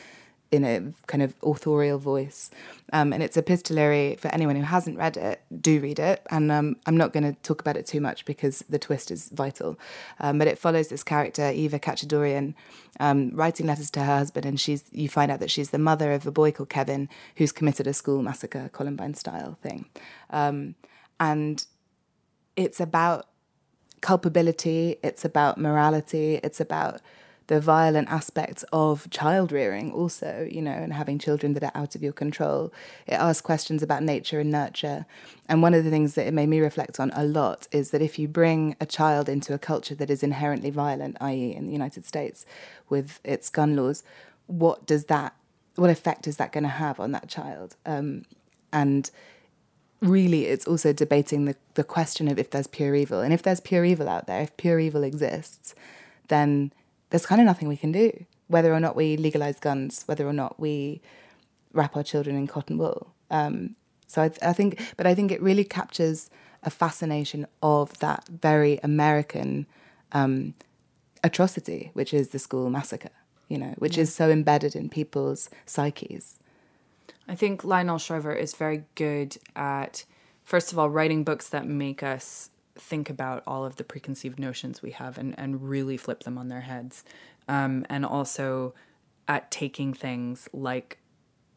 in 0.52 0.66
a 0.66 0.94
kind 1.08 1.24
of 1.24 1.34
authorial 1.42 1.98
voice. 1.98 2.52
Um, 2.92 3.14
and 3.14 3.24
it's 3.24 3.38
epistolary 3.38 4.18
for 4.18 4.28
anyone 4.30 4.58
who 4.58 4.64
hasn't 4.64 4.98
read 4.98 5.16
it, 5.16 5.42
do 5.62 5.80
read 5.80 5.98
it. 5.98 6.22
And 6.30 6.52
um, 6.52 6.76
I'm 6.86 6.98
not 6.98 7.14
going 7.14 7.24
to 7.24 7.40
talk 7.42 7.62
about 7.62 7.78
it 7.78 7.88
too 7.88 8.02
much 8.02 8.26
because 8.26 8.64
the 8.70 8.78
twist 8.78 9.12
is 9.12 9.30
vital. 9.30 9.80
Um, 10.20 10.38
but 10.38 10.48
it 10.48 10.60
follows 10.60 10.90
this 10.90 11.04
character, 11.04 11.50
Eva 11.50 11.80
Khatchadourian, 11.80 12.54
um, 13.00 13.32
writing 13.34 13.66
letters 13.66 13.90
to 13.92 14.02
her 14.02 14.18
husband. 14.18 14.46
And 14.46 14.60
she's 14.60 14.84
you 14.92 15.08
find 15.08 15.32
out 15.32 15.40
that 15.40 15.50
she's 15.50 15.70
the 15.70 15.80
mother 15.80 16.12
of 16.12 16.28
a 16.28 16.32
boy 16.32 16.52
called 16.52 16.70
Kevin 16.70 17.08
who's 17.38 17.54
committed 17.54 17.88
a 17.88 17.94
school 17.94 18.22
massacre, 18.22 18.70
Columbine 18.74 19.14
style 19.14 19.58
thing. 19.62 19.86
Um, 20.30 20.76
and 21.18 21.66
it's 22.58 22.82
about 22.82 23.28
culpability, 24.02 24.98
it's 25.02 25.24
about 25.24 25.58
morality, 25.58 26.42
it's 26.44 26.60
about 26.60 27.00
the 27.48 27.60
violent 27.60 28.10
aspects 28.10 28.64
of 28.72 29.10
child 29.10 29.52
rearing, 29.52 29.92
also, 29.92 30.48
you 30.50 30.62
know, 30.62 30.72
and 30.72 30.94
having 30.94 31.20
children 31.20 31.54
that 31.54 31.64
are 31.64 31.72
out 31.76 31.96
of 31.96 32.04
your 32.04 32.14
control. 32.14 32.72
It 33.08 33.14
asks 33.14 33.42
questions 33.42 33.84
about 33.84 34.04
nature 34.04 34.40
and 34.40 34.52
nurture. 34.52 35.06
And 35.50 35.62
one 35.62 35.74
of 35.74 35.84
the 35.84 35.90
things 35.90 36.16
that 36.16 36.28
it 36.28 36.34
made 36.34 36.50
me 36.50 36.60
reflect 36.60 37.00
on 37.00 37.12
a 37.14 37.26
lot 37.26 37.68
is 37.72 37.92
that 37.92 38.02
if 38.02 38.18
you 38.18 38.28
bring 38.28 38.76
a 38.80 38.86
child 38.86 39.28
into 39.28 39.54
a 39.54 39.60
culture 39.60 39.96
that 39.96 40.10
is 40.10 40.24
inherently 40.24 40.70
violent, 40.70 41.18
i.e., 41.20 41.54
in 41.54 41.66
the 41.66 41.74
United 41.74 42.06
States 42.06 42.46
with 42.90 43.20
its 43.24 43.50
gun 43.50 43.76
laws, 43.76 44.04
what 44.48 44.86
does 44.86 45.06
that, 45.06 45.36
what 45.76 45.90
effect 45.90 46.28
is 46.28 46.38
that 46.38 46.52
going 46.52 46.64
to 46.64 46.70
have 46.70 47.00
on 47.00 47.12
that 47.12 47.28
child? 47.28 47.76
Um, 47.86 48.24
and 48.72 49.12
really 50.02 50.46
it's 50.46 50.68
also 50.68 50.94
debating 50.94 51.46
the, 51.46 51.56
the 51.76 51.84
question 51.84 52.28
of 52.28 52.40
if 52.40 52.50
there's 52.50 52.68
pure 52.68 52.96
evil. 52.96 53.22
And 53.22 53.34
if 53.34 53.44
there's 53.44 53.60
pure 53.60 53.86
evil 53.86 54.10
out 54.10 54.28
there, 54.28 54.42
if 54.42 54.56
pure 54.58 54.80
evil 54.80 55.04
exists, 55.04 55.76
then 56.28 56.72
there's 57.12 57.26
kind 57.26 57.40
of 57.40 57.46
nothing 57.46 57.68
we 57.68 57.78
can 57.78 57.92
do. 57.92 58.26
Whether 58.48 58.74
or 58.74 58.80
not 58.80 58.96
we 58.96 59.16
legalize 59.16 59.60
guns, 59.60 60.04
whether 60.08 60.28
or 60.28 60.34
not 60.34 60.60
we 60.60 61.02
wrap 61.72 61.96
our 61.96 62.04
children 62.04 62.36
in 62.36 62.48
cotton 62.48 62.78
wool. 62.78 63.14
Um, 63.30 63.76
so 64.08 64.24
I, 64.24 64.30
th- 64.30 64.44
I 64.44 64.52
think, 64.52 64.82
but 64.98 65.08
I 65.08 65.16
think 65.16 65.32
it 65.32 65.42
really 65.42 65.64
captures 65.64 66.30
a 66.64 66.70
fascination 66.70 67.48
of 67.64 67.98
that 68.00 68.28
very 68.28 68.80
American 68.84 69.68
um, 70.12 70.54
atrocity, 71.24 71.92
which 71.94 72.14
is 72.14 72.30
the 72.30 72.40
school 72.40 72.70
massacre. 72.70 73.10
You 73.48 73.58
know, 73.58 73.74
which 73.80 73.98
is 73.98 74.16
so 74.16 74.30
embedded 74.30 74.78
in 74.78 74.88
people's 74.88 75.50
psyches. 75.66 76.40
I 77.28 77.36
think 77.36 77.66
Lionel 77.66 77.98
Shriver 77.98 78.34
is 78.34 78.54
very 78.54 78.86
good 78.96 79.38
at, 79.58 80.06
first 80.46 80.72
of 80.72 80.80
all, 80.80 80.90
writing 80.90 81.26
books 81.26 81.50
that 81.50 81.68
make 81.68 82.02
us 82.02 82.51
think 82.76 83.10
about 83.10 83.44
all 83.46 83.66
of 83.66 83.76
the 83.76 83.84
preconceived 83.84 84.40
notions 84.40 84.82
we 84.82 84.92
have 84.92 85.18
and, 85.18 85.38
and 85.38 85.70
really 85.70 85.98
flip 85.98 86.24
them 86.24 86.38
on 86.38 86.48
their 86.48 86.62
heads. 86.62 87.04
Um, 87.48 87.86
and 87.90 88.06
also 88.06 88.74
at 89.28 89.52
taking 89.52 89.94
things 89.94 90.50
like 90.54 91.00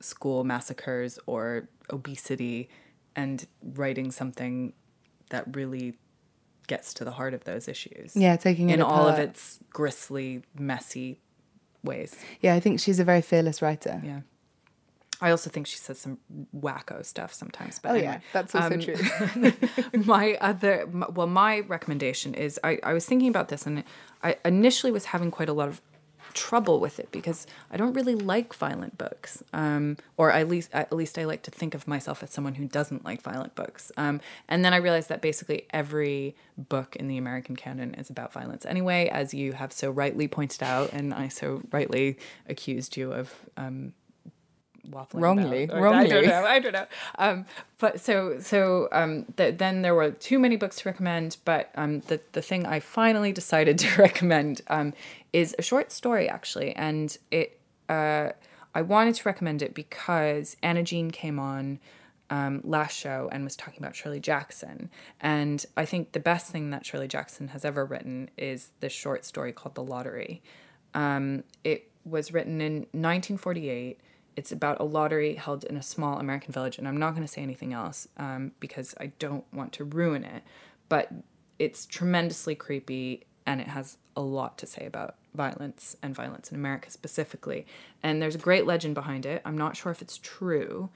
school 0.01 0.45
massacres 0.45 1.19
or 1.27 1.69
obesity 1.91 2.69
and 3.17 3.47
writing 3.63 4.11
something 4.11 4.73
that 5.31 5.57
really 5.57 5.95
gets 6.67 6.95
to 6.95 7.05
the 7.05 7.13
heart 7.13 7.35
of 7.35 7.45
those 7.45 7.69
issues. 7.69 8.17
Yeah, 8.17 8.37
taking 8.37 8.71
it 8.71 8.75
in 8.75 8.83
all 8.83 9.09
of 9.09 9.19
its 9.19 9.59
gristly, 9.71 10.43
messy 10.59 11.21
ways. 11.83 12.17
Yeah, 12.41 12.55
I 12.55 12.61
think 12.61 12.81
she's 12.81 12.99
a 12.99 13.05
very 13.05 13.21
fearless 13.21 13.61
writer. 13.63 14.01
Yeah. 14.05 14.21
I 15.21 15.31
also 15.31 15.49
think 15.51 15.67
she 15.67 15.77
says 15.79 15.99
some 15.99 16.19
wacko 16.57 17.05
stuff 17.05 17.33
sometimes. 17.33 17.79
But 17.79 17.93
Oh, 17.93 17.95
anyway. 17.95 18.13
yeah, 18.15 18.21
that's 18.33 18.55
also 18.55 18.75
Um, 18.75 18.81
true. 18.81 19.53
my 20.05 20.35
other, 20.41 20.83
m- 20.83 21.05
well, 21.15 21.27
my 21.27 21.61
recommendation 21.61 22.35
is 22.35 22.59
I, 22.65 22.79
I 22.83 22.93
was 22.93 23.07
thinking 23.07 23.29
about 23.29 23.49
this 23.49 23.67
and 23.67 23.85
I 24.23 24.37
initially 24.45 24.93
was 24.93 25.07
having 25.07 25.31
quite 25.31 25.49
a 25.49 25.53
lot 25.53 25.69
of 25.69 25.81
trouble 26.33 26.81
with 26.81 26.99
it 26.99 27.13
because 27.13 27.47
I 27.71 27.77
don't 27.77 27.93
really 27.93 28.17
like 28.17 28.55
violent 28.55 28.99
books, 28.99 29.45
um, 29.53 29.97
or 30.17 30.33
at 30.33 30.49
least 30.49 30.69
at 30.73 30.93
least 30.93 31.17
I 31.17 31.25
like 31.27 31.43
to 31.43 31.51
think 31.53 31.75
of 31.77 31.87
myself 31.87 32.25
as 32.25 32.31
someone 32.31 32.55
who 32.57 32.65
doesn't 32.67 33.05
like 33.05 33.23
violent 33.23 33.55
books. 33.55 33.93
Um, 33.97 34.21
and 34.49 34.65
then 34.65 34.75
I 34.75 34.79
realized 34.79 35.09
that 35.11 35.23
basically 35.23 35.67
every 35.71 36.35
book 36.59 36.97
in 36.97 37.07
the 37.07 37.19
American 37.19 37.55
canon 37.55 37.95
is 37.95 38.11
about 38.11 38.33
violence 38.33 38.67
anyway, 38.67 39.09
as 39.13 39.33
you 39.33 39.53
have 39.53 39.73
so 39.73 39.91
rightly 39.91 40.27
pointed 40.27 40.63
out, 40.65 40.93
and 40.93 41.15
I 41.15 41.29
so 41.29 41.63
rightly 41.71 42.19
accused 42.49 42.97
you 42.97 43.13
of. 43.13 43.33
Um, 43.57 43.93
waffling 44.91 45.21
Wrongly, 45.21 45.65
about. 45.65 45.81
Wrongly. 45.81 46.07
I 46.07 46.09
don't 46.09 46.27
know. 46.27 46.45
I 46.45 46.59
don't 46.59 46.73
know. 46.73 46.87
Um, 47.19 47.47
but 47.79 48.01
so 48.01 48.39
so 48.41 48.89
um, 48.93 49.25
th- 49.37 49.59
then 49.59 49.83
there 49.83 49.95
were 49.95 50.11
too 50.11 50.39
many 50.39 50.57
books 50.57 50.77
to 50.81 50.89
recommend. 50.89 51.37
But 51.45 51.71
um, 51.75 52.01
the 52.01 52.21
the 52.33 52.43
thing 52.43 52.67
I 52.67 52.81
finally 52.81 53.33
decided 53.33 53.79
to 53.81 54.01
recommend 54.01 54.63
um, 54.69 54.95
is 55.33 55.55
a 55.59 55.63
short 55.63 55.93
story 55.93 56.29
actually, 56.29 56.75
and 56.77 57.17
it 57.31 57.59
uh, 57.89 58.31
I 58.75 58.83
wanted 58.83 59.15
to 59.17 59.29
recommend 59.29 59.63
it 59.63 59.75
because 59.75 60.57
Anna 60.63 60.83
Jean 60.83 61.11
came 61.11 61.39
on 61.39 61.79
um, 62.31 62.61
last 62.65 62.97
show 62.97 63.29
and 63.31 63.45
was 63.45 63.57
talking 63.57 63.79
about 63.79 63.95
Shirley 63.95 64.21
Jackson. 64.21 64.91
And 65.21 65.65
I 65.77 65.85
think 65.85 66.13
the 66.13 66.21
best 66.21 66.51
thing 66.51 66.71
that 66.71 66.85
Shirley 66.85 67.09
Jackson 67.09 67.49
has 67.49 67.65
ever 67.65 67.85
written 67.85 68.31
is 68.37 68.71
this 68.81 68.93
short 68.93 69.25
story 69.25 69.53
called 69.53 69.75
The 69.75 69.83
Lottery. 69.83 70.43
Um, 70.95 71.45
it 71.63 71.91
was 72.05 72.33
written 72.33 72.61
in 72.61 72.75
1948. 72.93 74.01
It's 74.37 74.53
about 74.53 74.81
a 74.81 74.85
lottery 74.85 75.35
held 75.35 75.65
in 75.65 75.77
a 75.77 75.83
small 75.83 76.19
American 76.19 76.53
village, 76.53 76.79
and 76.79 76.89
I'm 76.89 76.97
not 76.97 77.11
going 77.11 77.27
to 77.27 77.33
say 77.33 77.43
anything 77.43 77.73
else 77.73 78.09
um, 78.17 78.53
because 78.61 78.95
I 78.99 79.07
don't 79.19 79.45
want 79.53 79.73
to 79.75 79.85
ruin 79.85 80.25
it. 80.25 80.43
But 80.89 81.13
it's 81.59 81.87
tremendously 81.87 82.55
creepy, 82.55 83.27
and 83.47 83.61
it 83.61 83.69
has 83.69 83.97
a 84.17 84.21
lot 84.21 84.59
to 84.59 84.67
say 84.67 84.87
about 84.87 85.17
violence 85.35 85.97
and 86.03 86.15
violence 86.15 86.51
in 86.51 86.57
America 86.57 86.91
specifically. 86.91 87.67
And 88.03 88.21
there's 88.21 88.35
a 88.35 88.39
great 88.39 88.67
legend 88.67 88.95
behind 88.95 89.27
it. 89.27 89.43
I'm 89.45 89.59
not 89.59 89.77
sure 89.77 89.93
if 89.93 90.03
it's 90.03 90.19
true, 90.19 90.91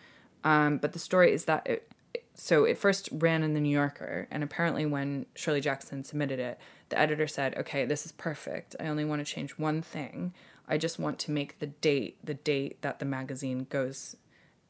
um, 0.45 0.79
but 0.79 0.93
the 0.93 0.99
story 0.99 1.33
is 1.33 1.45
that 1.47 1.67
it, 1.67 1.91
so 2.35 2.65
it 2.65 2.79
first 2.79 3.09
ran 3.13 3.43
in 3.43 3.55
the 3.55 3.61
New 3.61 3.77
Yorker, 3.77 4.29
and 4.31 4.45
apparently 4.45 4.87
when 4.87 5.27
Shirley 5.35 5.61
Jackson 5.61 6.05
submitted 6.05 6.39
it, 6.39 6.59
the 6.89 6.99
editor 6.99 7.27
said, 7.27 7.57
"Okay, 7.57 7.85
this 7.85 8.07
is 8.07 8.13
perfect. 8.13 8.77
I 8.79 8.87
only 8.87 9.05
want 9.05 9.25
to 9.25 9.33
change 9.33 9.53
one 9.53 9.83
thing. 9.83 10.33
I 10.69 10.79
just 10.79 10.99
want 10.99 11.19
to 11.21 11.31
make 11.31 11.59
the 11.59 11.67
date 11.67 12.19
the 12.25 12.35
date 12.35 12.83
that 12.83 12.99
the 12.99 13.05
magazine 13.05 13.67
goes 13.71 14.17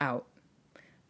out." 0.01 0.27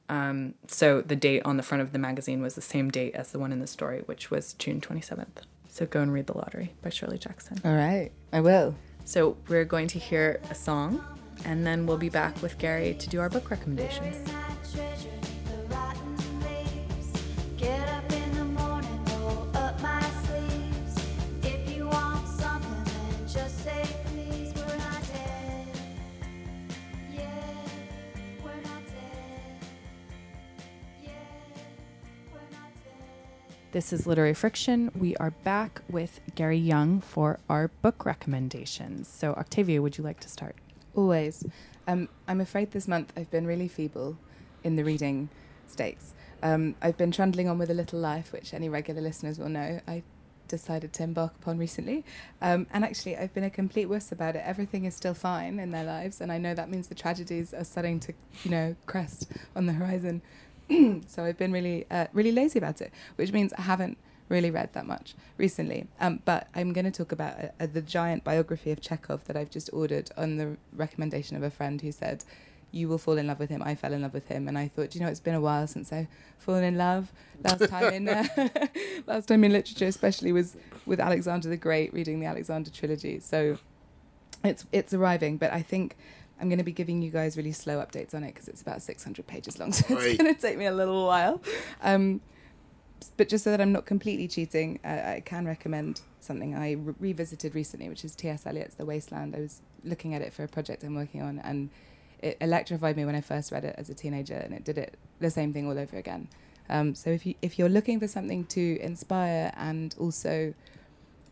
Um, 0.08 0.54
so 0.66 1.02
the 1.02 1.16
date 1.16 1.42
on 1.44 1.58
the 1.58 1.62
front 1.62 1.82
of 1.82 1.92
the 1.92 1.98
magazine 1.98 2.40
was 2.40 2.54
the 2.54 2.62
same 2.62 2.90
date 2.90 3.14
as 3.14 3.32
the 3.32 3.38
one 3.38 3.52
in 3.52 3.60
the 3.60 3.66
story, 3.66 4.02
which 4.06 4.30
was 4.30 4.54
June 4.54 4.80
27th. 4.80 5.42
So 5.68 5.84
go 5.84 6.00
and 6.00 6.12
read 6.12 6.26
The 6.26 6.36
Lottery 6.36 6.72
by 6.80 6.88
Shirley 6.88 7.18
Jackson. 7.18 7.60
All 7.64 7.74
right, 7.74 8.10
I 8.32 8.40
will. 8.40 8.74
So 9.04 9.36
we're 9.48 9.66
going 9.66 9.86
to 9.88 9.98
hear 9.98 10.40
a 10.50 10.54
song, 10.54 11.04
and 11.44 11.66
then 11.66 11.86
we'll 11.86 11.98
be 11.98 12.08
back 12.08 12.40
with 12.42 12.58
Gary 12.58 12.94
to 12.94 13.08
do 13.08 13.20
our 13.20 13.28
book 13.28 13.50
recommendations. 13.50 14.16
This 33.78 33.92
is 33.92 34.08
Literary 34.08 34.34
Friction. 34.34 34.90
We 34.96 35.14
are 35.18 35.30
back 35.30 35.82
with 35.88 36.18
Gary 36.34 36.58
Younge 36.58 37.04
for 37.04 37.38
our 37.48 37.68
book 37.68 38.04
recommendations. 38.04 39.06
So, 39.06 39.34
Octavia, 39.34 39.80
would 39.80 39.96
you 39.96 40.02
like 40.02 40.18
to 40.18 40.28
start? 40.28 40.56
Always. 40.96 41.44
Um, 41.86 42.08
I'm 42.26 42.40
afraid 42.40 42.72
this 42.72 42.88
month 42.88 43.12
I've 43.16 43.30
been 43.30 43.46
really 43.46 43.68
feeble 43.68 44.18
in 44.64 44.74
the 44.74 44.82
reading 44.82 45.28
stakes. 45.68 46.14
Um, 46.42 46.74
I've 46.82 46.96
been 46.96 47.12
trundling 47.12 47.48
on 47.48 47.56
with 47.56 47.70
a 47.70 47.74
little 47.74 48.00
life, 48.00 48.32
which 48.32 48.52
any 48.52 48.68
regular 48.68 49.00
listeners 49.00 49.38
will 49.38 49.48
know. 49.48 49.80
I 49.86 50.02
decided 50.48 50.92
to 50.94 51.04
embark 51.04 51.34
upon 51.40 51.56
recently. 51.56 52.04
Um, 52.42 52.66
and 52.72 52.84
actually, 52.84 53.16
I've 53.16 53.32
been 53.32 53.44
a 53.44 53.50
complete 53.50 53.86
wuss 53.86 54.10
about 54.10 54.34
it. 54.34 54.42
Everything 54.44 54.86
is 54.86 54.96
still 54.96 55.14
fine 55.14 55.60
in 55.60 55.70
their 55.70 55.84
lives, 55.84 56.20
and 56.20 56.32
I 56.32 56.38
know 56.38 56.52
that 56.52 56.68
means 56.68 56.88
the 56.88 56.96
tragedies 56.96 57.54
are 57.54 57.62
starting 57.62 58.00
to, 58.00 58.12
you 58.42 58.50
know, 58.50 58.74
crest 58.86 59.30
on 59.54 59.66
the 59.66 59.74
horizon. 59.74 60.20
so 61.06 61.24
I've 61.24 61.38
been 61.38 61.52
really, 61.52 61.86
uh, 61.90 62.06
really 62.12 62.32
lazy 62.32 62.58
about 62.58 62.80
it, 62.80 62.92
which 63.16 63.32
means 63.32 63.52
I 63.54 63.62
haven't 63.62 63.98
really 64.28 64.50
read 64.50 64.72
that 64.74 64.86
much 64.86 65.14
recently. 65.36 65.86
Um, 66.00 66.20
but 66.24 66.48
I'm 66.54 66.72
going 66.72 66.84
to 66.84 66.90
talk 66.90 67.12
about 67.12 67.38
uh, 67.38 67.48
uh, 67.60 67.66
the 67.72 67.82
giant 67.82 68.24
biography 68.24 68.70
of 68.70 68.80
Chekhov 68.80 69.24
that 69.24 69.36
I've 69.36 69.50
just 69.50 69.70
ordered 69.72 70.10
on 70.16 70.36
the 70.36 70.56
recommendation 70.72 71.36
of 71.36 71.42
a 71.42 71.50
friend 71.50 71.80
who 71.80 71.92
said, 71.92 72.24
"You 72.70 72.88
will 72.88 72.98
fall 72.98 73.18
in 73.18 73.26
love 73.26 73.38
with 73.38 73.50
him." 73.50 73.62
I 73.62 73.74
fell 73.74 73.92
in 73.92 74.02
love 74.02 74.14
with 74.14 74.28
him, 74.28 74.48
and 74.48 74.58
I 74.58 74.68
thought, 74.68 74.94
you 74.94 75.00
know, 75.00 75.08
it's 75.08 75.20
been 75.20 75.34
a 75.34 75.40
while 75.40 75.66
since 75.66 75.92
I've 75.92 76.08
fallen 76.38 76.64
in 76.64 76.76
love. 76.76 77.12
Last 77.42 77.68
time 77.68 77.92
in 77.92 78.08
uh, 78.08 78.26
last 79.06 79.26
time 79.26 79.44
in 79.44 79.52
literature, 79.52 79.86
especially, 79.86 80.32
was 80.32 80.56
with 80.86 81.00
Alexander 81.00 81.48
the 81.48 81.56
Great, 81.56 81.92
reading 81.92 82.20
the 82.20 82.26
Alexander 82.26 82.70
trilogy. 82.70 83.20
So 83.20 83.58
it's 84.44 84.66
it's 84.72 84.92
arriving, 84.92 85.38
but 85.38 85.52
I 85.52 85.62
think 85.62 85.96
I'm 86.40 86.48
going 86.48 86.58
to 86.58 86.64
be 86.64 86.72
giving 86.72 87.02
you 87.02 87.10
guys 87.10 87.36
really 87.36 87.52
slow 87.52 87.78
updates 87.78 88.14
on 88.14 88.22
it 88.22 88.34
because 88.34 88.48
it's 88.48 88.62
about 88.62 88.82
600 88.82 89.26
pages 89.26 89.58
long, 89.58 89.72
so 89.72 89.84
it's 89.88 90.18
going 90.18 90.34
to 90.34 90.40
take 90.40 90.58
me 90.58 90.66
a 90.66 90.72
little 90.72 91.06
while. 91.06 91.40
Um, 91.82 92.20
but 93.16 93.28
just 93.28 93.44
so 93.44 93.50
that 93.50 93.60
I'm 93.60 93.72
not 93.72 93.86
completely 93.86 94.28
cheating, 94.28 94.80
uh, 94.84 94.88
I 94.88 95.22
can 95.24 95.46
recommend 95.46 96.00
something 96.20 96.54
I 96.54 96.72
re- 96.72 96.94
revisited 96.98 97.54
recently, 97.54 97.88
which 97.88 98.04
is 98.04 98.14
T.S. 98.14 98.46
Eliot's 98.46 98.74
The 98.74 98.84
Wasteland. 98.84 99.34
I 99.36 99.40
was 99.40 99.60
looking 99.84 100.14
at 100.14 100.22
it 100.22 100.32
for 100.32 100.44
a 100.44 100.48
project 100.48 100.82
I'm 100.82 100.94
working 100.94 101.22
on, 101.22 101.38
and 101.40 101.70
it 102.20 102.36
electrified 102.40 102.96
me 102.96 103.04
when 103.04 103.14
I 103.14 103.20
first 103.20 103.52
read 103.52 103.64
it 103.64 103.74
as 103.78 103.88
a 103.88 103.94
teenager, 103.94 104.34
and 104.34 104.52
it 104.52 104.64
did 104.64 104.78
it 104.78 104.96
the 105.20 105.30
same 105.30 105.52
thing 105.52 105.66
all 105.66 105.78
over 105.78 105.96
again. 105.96 106.28
Um, 106.68 106.94
so 106.94 107.10
if 107.10 107.24
you 107.24 107.34
if 107.40 107.58
you're 107.58 107.68
looking 107.68 107.98
for 107.98 108.08
something 108.08 108.44
to 108.46 108.78
inspire 108.80 109.52
and 109.56 109.94
also 109.98 110.54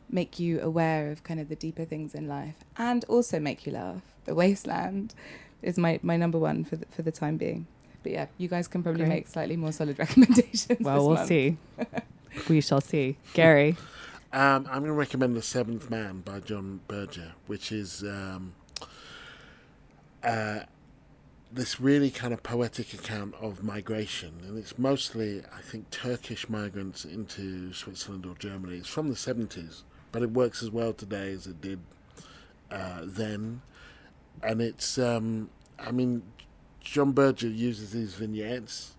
make 0.09 0.39
you 0.39 0.61
aware 0.61 1.11
of 1.11 1.25
kind 1.25 1.41
of 1.41 1.49
the 1.49 1.57
deeper 1.57 1.85
things 1.85 2.15
in 2.15 2.29
life, 2.29 2.65
and 2.77 3.05
also 3.05 3.41
make 3.41 3.67
you 3.67 3.73
laugh, 3.73 4.03
The 4.27 4.35
Wasteland 4.35 5.15
is 5.63 5.79
my, 5.79 5.99
my 6.03 6.17
number 6.17 6.39
one 6.39 6.65
for 6.65 6.77
the, 6.77 6.87
for 6.87 7.03
the 7.03 7.13
time 7.13 7.37
being. 7.37 7.67
But 8.03 8.13
yeah, 8.13 8.27
you 8.39 8.49
guys 8.49 8.69
can 8.69 8.83
probably 8.83 9.05
Great. 9.05 9.15
make 9.15 9.29
slightly 9.29 9.57
more 9.57 9.73
solid 9.73 9.99
recommendations. 9.99 10.81
Well, 10.81 11.07
we'll 11.07 11.17
month. 11.17 11.29
see. 11.29 11.57
we 12.49 12.61
shall 12.61 12.81
see. 12.81 13.17
Gary. 13.35 13.77
Um, 14.33 14.67
I'm 14.71 14.81
going 14.81 14.85
to 14.85 14.93
recommend 14.93 15.35
The 15.35 15.43
Seventh 15.43 15.91
Man 15.91 16.21
by 16.21 16.41
John 16.41 16.81
Berger, 16.89 17.33
which 17.47 17.73
is 17.73 18.03
um, 18.03 18.55
uh, 20.23 20.61
this 21.53 21.81
really 21.81 22.11
kind 22.11 22.35
of 22.35 22.43
poetic 22.43 22.93
account 22.93 23.35
of 23.41 23.63
migration. 23.63 24.41
And 24.47 24.59
it's 24.59 24.79
mostly, 24.79 25.43
I 25.57 25.61
think, 25.63 25.91
Turkish 25.91 26.49
migrants 26.49 27.05
into 27.05 27.73
Switzerland 27.73 28.27
or 28.27 28.35
Germany. 28.35 28.77
It's 28.77 28.89
from 28.89 29.09
the 29.09 29.15
70s, 29.15 29.83
but 30.13 30.23
it 30.23 30.33
works 30.33 30.63
as 30.63 30.71
well 30.71 30.93
today 30.93 31.33
as 31.33 31.47
it 31.47 31.61
did 31.61 31.81
uh, 32.71 33.01
then. 33.05 33.63
And 34.43 34.61
it's, 34.61 34.99
um, 34.99 35.51
I 35.79 35.91
mean, 35.91 36.23
John 36.81 37.13
Berger 37.13 37.49
uses 37.49 37.93
these 37.93 38.15
vignettes 38.15 38.97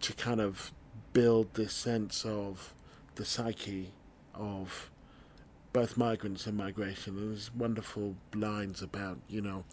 to 0.00 0.12
kind 0.12 0.40
of 0.40 0.72
build 1.12 1.54
this 1.54 1.72
sense 1.72 2.24
of 2.24 2.74
the 3.14 3.24
psyche 3.24 3.92
of 4.34 4.90
both 5.72 5.96
migrants 5.96 6.46
and 6.46 6.56
migration. 6.56 7.16
And 7.16 7.30
there's 7.30 7.54
wonderful 7.54 8.16
lines 8.34 8.82
about, 8.82 9.18
you 9.28 9.40
know, 9.40 9.64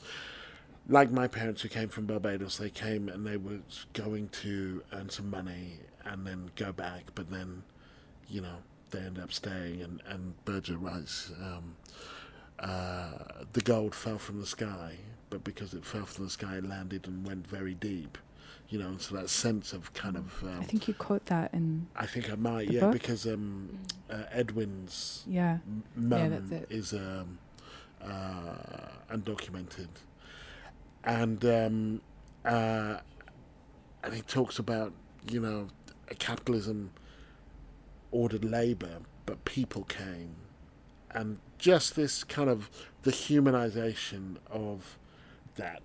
like 0.87 1.11
my 1.11 1.27
parents 1.27 1.61
who 1.61 1.69
came 1.69 1.89
from 1.89 2.05
Barbados, 2.05 2.57
they 2.57 2.69
came 2.69 3.09
and 3.09 3.25
they 3.25 3.37
were 3.37 3.59
going 3.93 4.29
to 4.29 4.83
earn 4.93 5.09
some 5.09 5.29
money 5.29 5.79
and 6.03 6.25
then 6.25 6.51
go 6.55 6.71
back, 6.71 7.05
but 7.15 7.31
then, 7.31 7.63
you 8.29 8.41
know, 8.41 8.57
they 8.91 8.99
end 8.99 9.17
up 9.17 9.33
staying. 9.33 9.81
And, 9.81 10.01
and 10.07 10.45
Berger 10.45 10.77
writes, 10.77 11.31
um, 11.41 11.75
uh, 12.59 13.09
the 13.53 13.61
gold 13.61 13.93
fell 13.95 14.17
from 14.17 14.39
the 14.39 14.45
sky, 14.45 14.95
but 15.29 15.43
because 15.43 15.73
it 15.73 15.85
fell 15.85 16.05
from 16.05 16.25
the 16.25 16.31
sky, 16.31 16.57
it 16.57 16.67
landed 16.67 17.07
and 17.07 17.25
went 17.25 17.47
very 17.47 17.73
deep. 17.73 18.17
You 18.69 18.79
know, 18.79 18.97
so 18.97 19.15
that 19.15 19.29
sense 19.29 19.73
of 19.73 19.93
kind 19.93 20.17
of. 20.17 20.43
Um, 20.43 20.59
I 20.61 20.63
think 20.63 20.87
you 20.87 20.95
quote 20.95 21.27
that 21.27 21.53
in. 21.53 21.87
I 21.95 22.07
think 22.07 22.31
I 22.31 22.35
might, 22.35 22.69
yeah, 22.69 22.81
book? 22.81 22.93
because 22.93 23.27
um, 23.27 23.77
uh, 24.09 24.23
Edwin's 24.31 25.23
yeah. 25.27 25.59
mum 25.95 26.49
yeah, 26.51 26.59
is 26.69 26.93
um, 26.93 27.37
uh, 28.03 28.55
undocumented, 29.11 29.89
and 31.03 31.45
um, 31.45 32.01
uh, 32.43 32.97
and 34.03 34.13
he 34.13 34.21
talks 34.21 34.57
about 34.57 34.93
you 35.29 35.39
know 35.39 35.67
capitalism 36.17 36.91
ordered 38.11 38.45
labor, 38.45 38.99
but 39.25 39.43
people 39.45 39.83
came, 39.83 40.35
and 41.15 41.39
just 41.57 41.95
this 41.95 42.23
kind 42.23 42.49
of 42.49 42.69
the 43.03 43.11
humanization 43.11 44.35
of 44.51 44.97
that 45.55 45.81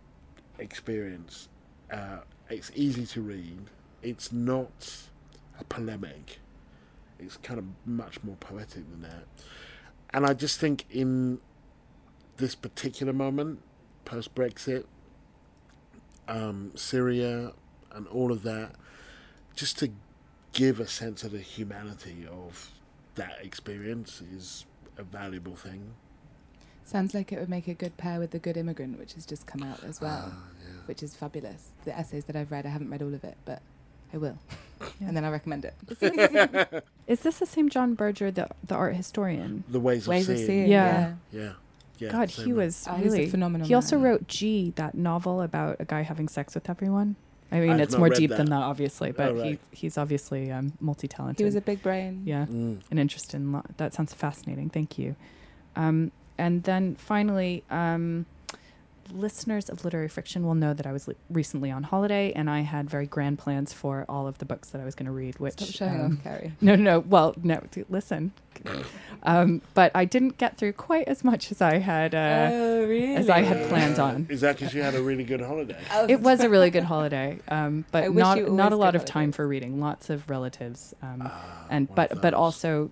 experience. 0.58 1.48
Uh, 1.90 2.18
it's 2.48 2.72
easy 2.74 3.06
to 3.06 3.22
read. 3.22 3.60
It's 4.02 4.32
not 4.32 5.08
a 5.58 5.64
polemic. 5.64 6.40
It's 7.18 7.36
kind 7.36 7.58
of 7.58 7.64
much 7.86 8.22
more 8.24 8.36
poetic 8.36 8.90
than 8.90 9.02
that. 9.02 9.26
And 10.12 10.26
I 10.26 10.34
just 10.34 10.58
think 10.58 10.84
in 10.90 11.38
this 12.38 12.54
particular 12.54 13.12
moment, 13.12 13.60
post 14.04 14.34
Brexit, 14.34 14.84
um, 16.26 16.72
Syria, 16.74 17.52
and 17.92 18.08
all 18.08 18.32
of 18.32 18.42
that, 18.42 18.72
just 19.54 19.78
to 19.78 19.90
give 20.52 20.80
a 20.80 20.88
sense 20.88 21.22
of 21.22 21.30
the 21.30 21.40
humanity 21.40 22.26
of 22.28 22.72
that 23.14 23.38
experience 23.42 24.22
is 24.34 24.64
a 25.00 25.04
valuable 25.04 25.56
thing. 25.56 25.94
Sounds 26.84 27.14
like 27.14 27.32
it 27.32 27.38
would 27.38 27.48
make 27.48 27.68
a 27.68 27.74
good 27.74 27.96
pair 27.96 28.18
with 28.18 28.30
The 28.30 28.38
Good 28.38 28.56
Immigrant, 28.56 28.98
which 28.98 29.14
has 29.14 29.24
just 29.24 29.46
come 29.46 29.62
out 29.62 29.82
as 29.84 30.00
well, 30.00 30.26
uh, 30.26 30.30
yeah. 30.60 30.80
which 30.86 31.02
is 31.02 31.14
fabulous. 31.14 31.70
The 31.84 31.96
essays 31.96 32.24
that 32.24 32.36
I've 32.36 32.50
read, 32.50 32.66
I 32.66 32.70
haven't 32.70 32.90
read 32.90 33.02
all 33.02 33.14
of 33.14 33.24
it, 33.24 33.36
but 33.44 33.62
I 34.12 34.18
will. 34.18 34.38
Yeah. 34.80 34.86
And 35.08 35.16
then 35.16 35.26
I 35.26 35.30
recommend 35.30 35.66
it. 35.66 35.74
is 37.06 37.20
this 37.20 37.38
the 37.38 37.44
same 37.44 37.68
John 37.68 37.94
Berger, 37.94 38.30
the 38.30 38.48
the 38.66 38.74
art 38.74 38.96
historian? 38.96 39.64
The 39.68 39.78
Ways, 39.78 40.08
Ways 40.08 40.28
of, 40.28 40.36
seeing. 40.36 40.40
of 40.40 40.46
Seeing. 40.46 40.70
Yeah. 40.70 41.14
Yeah. 41.30 41.52
yeah. 41.98 42.10
God, 42.10 42.30
he 42.30 42.54
was 42.54 42.86
oh, 42.88 42.96
really 42.98 43.28
phenomenal. 43.28 43.66
He 43.66 43.74
also 43.74 43.98
wrote 43.98 44.26
G, 44.26 44.72
that 44.76 44.94
novel 44.94 45.42
about 45.42 45.76
a 45.80 45.84
guy 45.84 46.00
having 46.00 46.28
sex 46.28 46.54
with 46.54 46.70
everyone. 46.70 47.16
I 47.52 47.60
mean, 47.60 47.70
I've 47.70 47.80
it's 47.80 47.96
more 47.96 48.08
deep 48.08 48.30
that. 48.30 48.36
than 48.36 48.46
that, 48.50 48.62
obviously, 48.62 49.10
but 49.12 49.30
Oh, 49.30 49.34
right. 49.34 49.58
he, 49.72 49.76
he's 49.76 49.98
obviously 49.98 50.50
um, 50.52 50.72
multi 50.80 51.08
talented. 51.08 51.38
He 51.40 51.44
was 51.44 51.56
a 51.56 51.60
big 51.60 51.82
brain. 51.82 52.22
yeah, 52.24 52.46
Mm. 52.46 52.80
an 52.90 52.98
interest 52.98 53.34
in 53.34 53.52
lo- 53.52 53.64
that 53.76 53.92
sounds 53.94 54.14
fascinating. 54.14 54.70
Thank 54.70 54.98
you. 54.98 55.16
Um, 55.76 56.12
and 56.38 56.62
then 56.62 56.94
finally, 56.96 57.64
um, 57.70 58.26
listeners 59.12 59.68
of 59.68 59.84
Literary 59.84 60.08
Friction 60.08 60.44
will 60.46 60.54
know 60.54 60.72
that 60.74 60.86
I 60.86 60.92
was 60.92 61.08
li- 61.08 61.14
recently 61.28 61.70
on 61.70 61.82
holiday 61.82 62.32
and 62.32 62.48
I 62.48 62.60
had 62.60 62.88
very 62.88 63.06
grand 63.06 63.38
plans 63.38 63.72
for 63.72 64.04
all 64.08 64.26
of 64.26 64.38
the 64.38 64.44
books 64.44 64.70
that 64.70 64.80
I 64.80 64.84
was 64.84 64.94
going 64.94 65.06
to 65.06 65.12
read. 65.12 65.38
Which 65.38 65.54
Stop 65.54 65.68
showing 65.68 66.00
um, 66.00 66.16
off, 66.18 66.24
Carrie. 66.24 66.52
no, 66.60 66.74
no, 66.76 66.82
no. 66.82 66.98
Well, 67.00 67.34
no. 67.42 67.60
d- 67.70 67.84
Listen, 67.88 68.32
um, 69.22 69.62
but 69.74 69.90
I 69.94 70.04
didn't 70.04 70.38
get 70.38 70.56
through 70.56 70.72
quite 70.74 71.08
as 71.08 71.24
much 71.24 71.50
as 71.50 71.60
I 71.62 71.78
had 71.78 72.14
uh, 72.14 72.50
oh, 72.52 72.86
really? 72.86 73.16
as 73.16 73.28
I 73.30 73.40
had 73.40 73.68
planned 73.68 73.98
on. 73.98 74.26
Is 74.30 74.40
that 74.42 74.58
because 74.58 74.74
you 74.74 74.82
had 74.82 74.94
a 74.94 75.02
really 75.02 75.24
good 75.24 75.40
holiday? 75.40 75.78
Oh, 75.92 76.06
It 76.08 76.20
was 76.20 76.40
a 76.40 76.48
really 76.48 76.70
good 76.70 76.84
holiday, 76.84 77.38
um, 77.48 77.84
but 77.90 78.14
not 78.14 78.38
not 78.50 78.72
a 78.72 78.76
lot 78.76 78.92
did 78.92 79.00
of 79.00 79.04
time 79.06 79.32
for 79.32 79.46
reading. 79.46 79.80
Lots 79.80 80.08
of 80.10 80.28
relatives, 80.30 80.94
um, 81.02 81.22
Ah, 81.24 81.66
and 81.70 81.92
but 81.94 82.20
but 82.20 82.32
also 82.34 82.90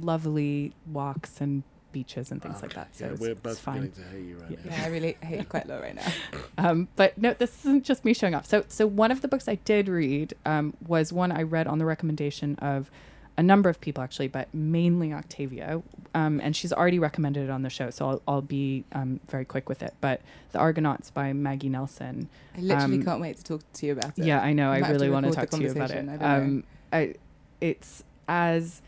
lovely 0.00 0.72
walks 0.90 1.40
and 1.40 1.62
beaches 1.92 2.30
and 2.30 2.42
things 2.42 2.62
like 2.62 2.74
that. 2.74 2.94
So 2.96 3.04
yeah, 3.06 3.12
it's, 3.12 3.20
we're 3.20 3.30
it's 3.32 3.40
both 3.40 3.58
fine. 3.58 3.90
to 3.90 4.02
hate 4.04 4.24
you 4.24 4.36
right 4.38 4.50
Yeah. 4.50 4.56
now. 4.64 4.76
Yeah, 4.76 4.84
I 4.84 4.88
really 4.88 5.16
hate 5.22 5.38
you 5.40 5.44
quite 5.44 5.66
a 5.66 5.68
lot 5.68 5.82
right 5.82 5.94
now. 5.94 6.06
Um, 6.58 6.88
but 6.96 7.16
no, 7.18 7.34
this 7.34 7.60
isn't 7.60 7.84
just 7.84 8.04
me 8.04 8.12
showing 8.14 8.34
off. 8.34 8.46
So, 8.46 8.64
so 8.68 8.86
one 8.86 9.10
of 9.10 9.20
the 9.22 9.28
books 9.28 9.48
I 9.48 9.54
did 9.56 9.88
read 9.88 10.34
um, 10.46 10.74
was 10.86 11.12
one 11.12 11.32
I 11.32 11.42
read 11.42 11.66
on 11.66 11.78
the 11.78 11.84
recommendation 11.84 12.56
of 12.56 12.90
a 13.38 13.42
number 13.42 13.70
of 13.70 13.80
people, 13.80 14.02
actually, 14.04 14.28
but 14.28 14.52
mainly 14.52 15.12
Octavia. 15.12 15.82
Um, 16.14 16.40
and 16.42 16.54
she's 16.54 16.72
already 16.72 16.98
recommended 16.98 17.44
it 17.44 17.50
on 17.50 17.62
the 17.62 17.70
show, 17.70 17.88
so 17.88 18.08
I'll, 18.10 18.22
I'll 18.28 18.42
be 18.42 18.84
um, 18.92 19.18
very 19.30 19.46
quick 19.46 19.68
with 19.70 19.82
it. 19.82 19.94
But 20.02 20.20
The 20.52 20.58
Argonauts 20.58 21.10
by 21.10 21.32
Maggie 21.32 21.70
Nelson. 21.70 22.28
I 22.56 22.60
literally 22.60 22.98
Um, 22.98 23.02
can't 23.04 23.20
wait 23.22 23.38
to 23.38 23.42
talk 23.44 23.62
to 23.72 23.86
you 23.86 23.92
about 23.92 24.18
it. 24.18 24.24
Yeah, 24.24 24.40
I 24.42 24.52
know. 24.52 24.70
We 24.70 24.76
I 24.76 24.80
might 24.80 24.86
have 24.88 24.96
really 24.96 25.10
want 25.10 25.26
to 25.26 25.32
talk 25.32 25.48
to 25.50 25.62
you 25.62 25.70
about 25.70 25.90
it. 25.90 26.06
I. 26.20 26.36
Um, 26.36 26.64
I, 26.92 27.14
it's 27.62 28.04
as 28.28 28.82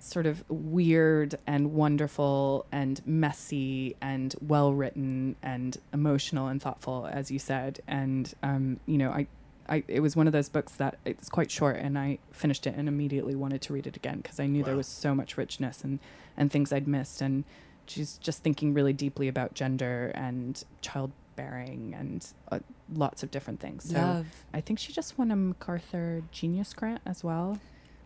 sort 0.00 0.26
of 0.26 0.44
weird 0.48 1.36
and 1.46 1.72
wonderful 1.72 2.66
and 2.72 3.00
messy 3.06 3.96
and 4.00 4.34
well 4.40 4.72
written 4.72 5.36
and 5.42 5.76
emotional 5.92 6.48
and 6.48 6.60
thoughtful, 6.60 7.08
as 7.10 7.30
you 7.30 7.38
said. 7.38 7.80
And 7.86 8.32
um, 8.42 8.80
you 8.86 8.98
know, 8.98 9.10
I, 9.10 9.26
I, 9.68 9.84
it 9.86 10.00
was 10.00 10.16
one 10.16 10.26
of 10.26 10.32
those 10.32 10.48
books 10.48 10.72
that 10.74 10.98
it's 11.04 11.28
quite 11.28 11.50
short, 11.50 11.76
and 11.76 11.98
I 11.98 12.18
finished 12.32 12.66
it 12.66 12.74
and 12.76 12.88
immediately 12.88 13.34
wanted 13.34 13.62
to 13.62 13.72
read 13.72 13.86
it 13.86 13.96
again 13.96 14.20
because 14.20 14.40
I 14.40 14.46
knew 14.46 14.64
there 14.64 14.76
was 14.76 14.88
so 14.88 15.14
much 15.14 15.36
richness 15.36 15.84
and 15.84 15.98
and 16.36 16.50
things 16.50 16.72
I'd 16.72 16.88
missed. 16.88 17.20
And 17.20 17.44
she's 17.86 18.18
just 18.18 18.42
thinking 18.42 18.72
really 18.72 18.92
deeply 18.92 19.28
about 19.28 19.54
gender 19.54 20.12
and 20.14 20.62
childbearing 20.80 21.94
and 21.98 22.26
uh, 22.50 22.60
lots 22.94 23.22
of 23.22 23.30
different 23.30 23.60
things. 23.60 23.90
So 23.90 23.96
Love. 23.96 24.26
I 24.54 24.60
think 24.60 24.78
she 24.78 24.92
just 24.92 25.18
won 25.18 25.30
a 25.30 25.36
MacArthur 25.36 26.22
Genius 26.30 26.72
Grant 26.72 27.00
as 27.04 27.24
well, 27.24 27.58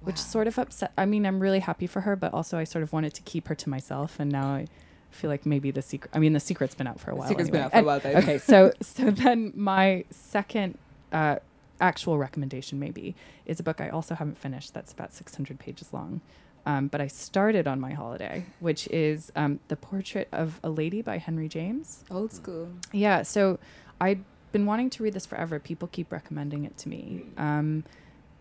which 0.04 0.18
sort 0.18 0.46
of 0.46 0.58
upset. 0.58 0.92
I 0.96 1.06
mean, 1.06 1.26
I'm 1.26 1.40
really 1.40 1.60
happy 1.60 1.86
for 1.86 2.02
her, 2.02 2.16
but 2.16 2.32
also 2.32 2.58
I 2.58 2.64
sort 2.64 2.82
of 2.82 2.92
wanted 2.92 3.14
to 3.14 3.22
keep 3.22 3.48
her 3.48 3.54
to 3.54 3.68
myself, 3.68 4.18
and 4.20 4.30
now 4.30 4.48
I 4.54 4.66
feel 5.10 5.30
like 5.30 5.44
maybe 5.46 5.70
the 5.70 5.82
secret. 5.82 6.10
I 6.14 6.18
mean, 6.18 6.32
the 6.32 6.40
secret's 6.40 6.74
been 6.74 6.86
out 6.86 7.00
for 7.00 7.10
a 7.10 7.14
The 7.14 7.18
while. 7.20 7.28
secret's 7.28 7.50
been 7.50 7.62
out 7.62 7.72
for 7.72 7.78
a 7.78 7.82
while. 7.82 8.00
Okay, 8.04 8.38
so 8.38 8.72
so 8.82 9.10
then 9.10 9.52
my 9.54 10.04
second 10.10 10.78
uh, 11.12 11.36
actual 11.80 12.18
recommendation 12.18 12.78
maybe 12.78 13.14
is 13.46 13.60
a 13.60 13.62
book 13.62 13.80
I 13.80 13.88
also 13.88 14.14
haven't 14.14 14.38
finished. 14.38 14.74
That's 14.74 14.92
about 14.92 15.12
600 15.12 15.58
pages 15.58 15.92
long. 15.92 16.20
Um, 16.66 16.88
but 16.88 17.00
I 17.02 17.08
started 17.08 17.68
on 17.68 17.78
my 17.78 17.92
holiday, 17.92 18.46
which 18.60 18.86
is 18.88 19.30
um, 19.36 19.60
The 19.68 19.76
Portrait 19.76 20.28
of 20.32 20.60
a 20.64 20.70
Lady 20.70 21.02
by 21.02 21.18
Henry 21.18 21.46
James. 21.46 22.04
Old 22.10 22.32
school. 22.32 22.70
Yeah, 22.90 23.22
so 23.22 23.58
I'd 24.00 24.24
been 24.50 24.64
wanting 24.64 24.88
to 24.90 25.02
read 25.02 25.12
this 25.12 25.26
forever. 25.26 25.58
People 25.58 25.88
keep 25.88 26.10
recommending 26.10 26.64
it 26.64 26.78
to 26.78 26.88
me. 26.88 27.26
Um, 27.36 27.84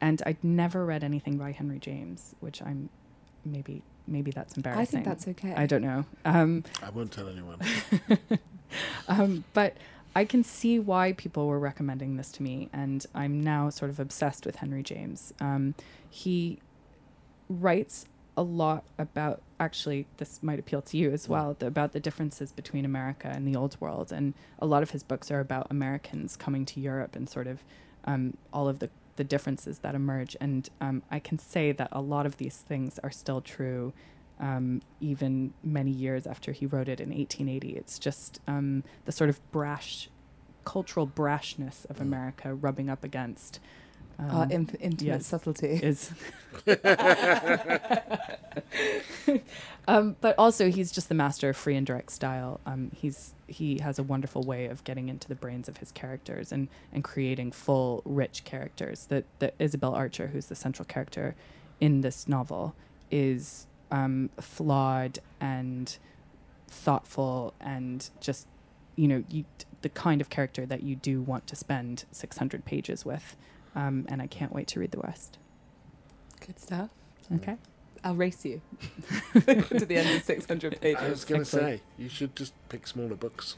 and 0.03 0.21
I'd 0.25 0.43
never 0.43 0.85
read 0.85 1.01
anything 1.01 1.37
by 1.37 1.53
Henry 1.53 1.79
James, 1.79 2.35
which 2.41 2.61
I'm 2.61 2.89
maybe 3.45 3.81
maybe 4.05 4.31
that's 4.31 4.57
embarrassing. 4.57 4.81
I 4.81 4.85
think 4.85 5.05
that's 5.05 5.27
okay. 5.29 5.53
I 5.55 5.65
don't 5.65 5.81
know. 5.81 6.03
Um, 6.25 6.65
I 6.83 6.89
won't 6.89 7.13
tell 7.13 7.29
anyone. 7.29 7.57
um, 9.07 9.45
but 9.53 9.77
I 10.13 10.25
can 10.25 10.43
see 10.43 10.77
why 10.77 11.13
people 11.13 11.47
were 11.47 11.57
recommending 11.57 12.17
this 12.17 12.33
to 12.33 12.43
me, 12.43 12.69
and 12.73 13.05
I'm 13.15 13.41
now 13.41 13.69
sort 13.69 13.89
of 13.91 13.99
obsessed 14.01 14.45
with 14.45 14.57
Henry 14.57 14.83
James. 14.83 15.33
Um, 15.39 15.73
he 16.09 16.59
writes 17.47 18.05
a 18.35 18.43
lot 18.43 18.83
about 18.97 19.41
actually 19.57 20.05
this 20.17 20.43
might 20.43 20.59
appeal 20.59 20.81
to 20.81 20.97
you 20.97 21.11
as 21.11 21.29
well 21.29 21.55
the, 21.59 21.67
about 21.67 21.93
the 21.93 21.99
differences 21.99 22.51
between 22.51 22.83
America 22.83 23.29
and 23.33 23.47
the 23.47 23.57
old 23.57 23.79
world, 23.79 24.11
and 24.11 24.33
a 24.59 24.65
lot 24.65 24.83
of 24.83 24.91
his 24.91 25.01
books 25.01 25.31
are 25.31 25.39
about 25.39 25.67
Americans 25.69 26.35
coming 26.35 26.65
to 26.65 26.81
Europe 26.81 27.15
and 27.15 27.29
sort 27.29 27.47
of 27.47 27.63
um, 28.03 28.35
all 28.51 28.67
of 28.67 28.79
the 28.79 28.89
the 29.15 29.23
differences 29.23 29.79
that 29.79 29.95
emerge. 29.95 30.35
And 30.41 30.69
um, 30.81 31.03
I 31.11 31.19
can 31.19 31.39
say 31.39 31.71
that 31.71 31.89
a 31.91 32.01
lot 32.01 32.25
of 32.25 32.37
these 32.37 32.57
things 32.57 32.99
are 33.03 33.11
still 33.11 33.41
true 33.41 33.93
um, 34.39 34.81
even 34.99 35.53
many 35.63 35.91
years 35.91 36.25
after 36.25 36.51
he 36.51 36.65
wrote 36.65 36.89
it 36.89 36.99
in 36.99 37.09
1880. 37.09 37.75
It's 37.75 37.99
just 37.99 38.41
um, 38.47 38.83
the 39.05 39.11
sort 39.11 39.29
of 39.29 39.39
brash, 39.51 40.09
cultural 40.65 41.07
brashness 41.07 41.85
of 41.89 41.97
Mm. 41.97 42.01
America 42.01 42.53
rubbing 42.53 42.89
up 42.89 43.03
against. 43.03 43.59
Um, 44.19 44.31
Our 44.31 44.43
in- 44.43 44.69
intimate 44.79 45.01
yes. 45.01 45.25
subtlety. 45.25 45.67
is. 45.67 46.11
um, 49.87 50.15
but 50.21 50.35
also, 50.37 50.69
he's 50.69 50.91
just 50.91 51.09
the 51.09 51.15
master 51.15 51.49
of 51.49 51.57
free 51.57 51.75
and 51.75 51.85
direct 51.85 52.11
style. 52.11 52.59
Um, 52.65 52.91
he's 52.95 53.33
he 53.47 53.79
has 53.79 53.99
a 53.99 54.03
wonderful 54.03 54.43
way 54.43 54.65
of 54.65 54.83
getting 54.83 55.09
into 55.09 55.27
the 55.27 55.35
brains 55.35 55.67
of 55.67 55.77
his 55.77 55.91
characters 55.91 56.51
and 56.51 56.67
and 56.91 57.03
creating 57.03 57.51
full, 57.51 58.01
rich 58.05 58.43
characters. 58.43 59.07
That 59.07 59.25
that 59.39 59.55
Isabel 59.59 59.93
Archer, 59.95 60.27
who's 60.27 60.45
the 60.47 60.55
central 60.55 60.85
character 60.85 61.35
in 61.79 62.01
this 62.01 62.27
novel, 62.27 62.75
is 63.11 63.67
um, 63.91 64.29
flawed 64.39 65.19
and 65.39 65.97
thoughtful 66.67 67.53
and 67.61 68.09
just 68.19 68.47
you 68.95 69.07
know 69.07 69.23
you 69.29 69.45
the 69.83 69.89
kind 69.89 70.21
of 70.21 70.29
character 70.29 70.65
that 70.65 70.81
you 70.81 70.95
do 70.95 71.21
want 71.21 71.45
to 71.45 71.55
spend 71.55 72.05
600 72.11 72.65
pages 72.65 73.05
with 73.05 73.35
um, 73.75 74.05
and 74.09 74.21
i 74.21 74.27
can't 74.27 74.53
wait 74.53 74.67
to 74.67 74.79
read 74.79 74.91
the 74.91 74.99
rest 74.99 75.37
Good 76.45 76.59
stuff. 76.59 76.89
okay 77.35 77.57
I'll 78.05 78.15
race 78.15 78.43
you 78.43 78.59
to 79.33 79.85
the 79.85 79.95
end 79.95 80.17
of 80.17 80.23
600 80.23 80.81
pages. 80.81 81.01
I 81.01 81.09
was 81.09 81.23
going 81.23 81.39
to 81.39 81.45
say, 81.45 81.79
you 81.97 82.09
should 82.09 82.35
just 82.35 82.51
pick 82.67 82.85
smaller 82.85 83.15
books. 83.15 83.55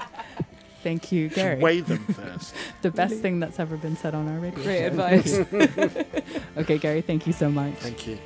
thank 0.82 1.12
you 1.12 1.24
You 1.24 1.28
should 1.28 1.34
gary 1.36 1.60
weigh 1.60 1.80
them 1.82 1.98
first. 2.06 2.54
the 2.80 2.90
best 2.90 3.16
thing 3.16 3.38
that's 3.38 3.58
ever 3.60 3.76
been 3.76 3.94
said 3.96 4.14
on 4.14 4.28
our 4.28 4.38
radio 4.38 4.62
Great 4.64 4.78
show. 4.78 4.86
advice. 4.86 6.32
okay 6.56 6.78
gary 6.78 7.02
thank 7.02 7.26
you 7.26 7.34
so 7.34 7.50
much 7.50 7.74
Thank 7.74 8.06
you. 8.06 8.18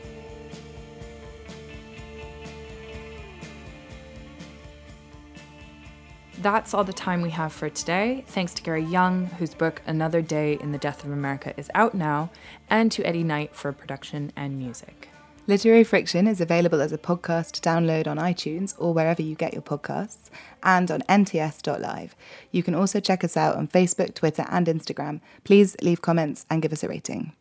That's 6.40 6.72
all 6.72 6.84
the 6.84 6.92
time 6.94 7.20
we 7.20 7.28
have 7.30 7.52
for 7.52 7.68
today. 7.68 8.24
Thanks 8.28 8.54
to 8.54 8.62
Gary 8.62 8.82
Younge, 8.82 9.28
whose 9.32 9.52
book 9.52 9.82
Another 9.86 10.22
Day 10.22 10.56
in 10.58 10.72
the 10.72 10.78
Death 10.78 11.04
of 11.04 11.12
America 11.12 11.52
is 11.58 11.70
out 11.74 11.92
now, 11.92 12.30
and 12.70 12.90
to 12.92 13.04
Eddie 13.04 13.24
Knight 13.24 13.54
for 13.54 13.70
production 13.72 14.32
and 14.34 14.58
music. 14.58 15.10
Literary 15.46 15.84
Friction 15.84 16.26
is 16.26 16.40
available 16.40 16.80
as 16.80 16.92
a 16.92 16.98
podcast 16.98 17.52
to 17.52 17.60
download 17.60 18.06
on 18.06 18.16
iTunes 18.16 18.74
or 18.78 18.94
wherever 18.94 19.20
you 19.20 19.34
get 19.34 19.52
your 19.52 19.60
podcasts 19.60 20.30
and 20.62 20.90
on 20.90 21.02
nts.live. 21.02 22.16
You 22.50 22.62
can 22.62 22.74
also 22.74 23.00
check 23.00 23.22
us 23.22 23.36
out 23.36 23.56
on 23.56 23.68
Facebook, 23.68 24.14
Twitter, 24.14 24.46
and 24.48 24.66
Instagram. 24.66 25.20
Please 25.44 25.76
leave 25.82 26.00
comments 26.00 26.46
and 26.48 26.62
give 26.62 26.72
us 26.72 26.82
a 26.82 26.88
rating. 26.88 27.34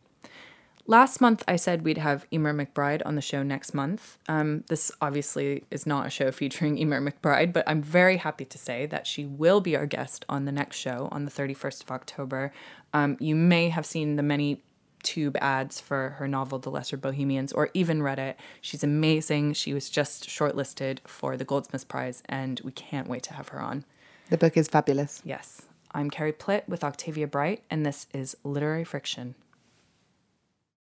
Last 0.90 1.20
month, 1.20 1.44
I 1.46 1.54
said 1.54 1.84
we'd 1.84 1.98
have 1.98 2.26
Eimear 2.32 2.66
McBride 2.66 3.00
on 3.06 3.14
the 3.14 3.22
show 3.22 3.44
next 3.44 3.74
month. 3.74 4.18
Um, 4.28 4.64
this 4.66 4.90
obviously 5.00 5.62
is 5.70 5.86
not 5.86 6.08
a 6.08 6.10
show 6.10 6.32
featuring 6.32 6.78
Eimear 6.78 7.00
McBride, 7.00 7.52
but 7.52 7.62
I'm 7.68 7.80
very 7.80 8.16
happy 8.16 8.44
to 8.46 8.58
say 8.58 8.86
that 8.86 9.06
she 9.06 9.24
will 9.24 9.60
be 9.60 9.76
our 9.76 9.86
guest 9.86 10.24
on 10.28 10.46
the 10.46 10.50
next 10.50 10.78
show 10.78 11.08
on 11.12 11.26
the 11.26 11.30
31st 11.30 11.84
of 11.84 11.92
October. 11.92 12.52
Um, 12.92 13.16
you 13.20 13.36
may 13.36 13.68
have 13.68 13.86
seen 13.86 14.16
the 14.16 14.24
many 14.24 14.64
tube 15.04 15.36
ads 15.40 15.80
for 15.80 16.16
her 16.18 16.26
novel 16.26 16.58
The 16.58 16.72
Lesser 16.72 16.96
Bohemians 16.96 17.52
or 17.52 17.70
even 17.72 18.02
read 18.02 18.18
it. 18.18 18.36
She's 18.60 18.82
amazing. 18.82 19.52
She 19.52 19.72
was 19.72 19.90
just 19.90 20.28
shortlisted 20.28 20.98
for 21.06 21.36
the 21.36 21.44
Goldsmiths 21.44 21.84
Prize, 21.84 22.24
and 22.28 22.60
we 22.64 22.72
can't 22.72 23.06
wait 23.06 23.22
to 23.22 23.34
have 23.34 23.50
her 23.50 23.60
on. 23.60 23.84
The 24.28 24.38
book 24.38 24.56
is 24.56 24.66
fabulous. 24.66 25.22
Yes, 25.24 25.66
I'm 25.92 26.10
Carrie 26.10 26.32
Plitt 26.32 26.66
with 26.66 26.82
Octavia 26.82 27.28
Bright, 27.28 27.62
and 27.70 27.86
this 27.86 28.08
is 28.12 28.36
Literary 28.42 28.82
Friction. 28.82 29.36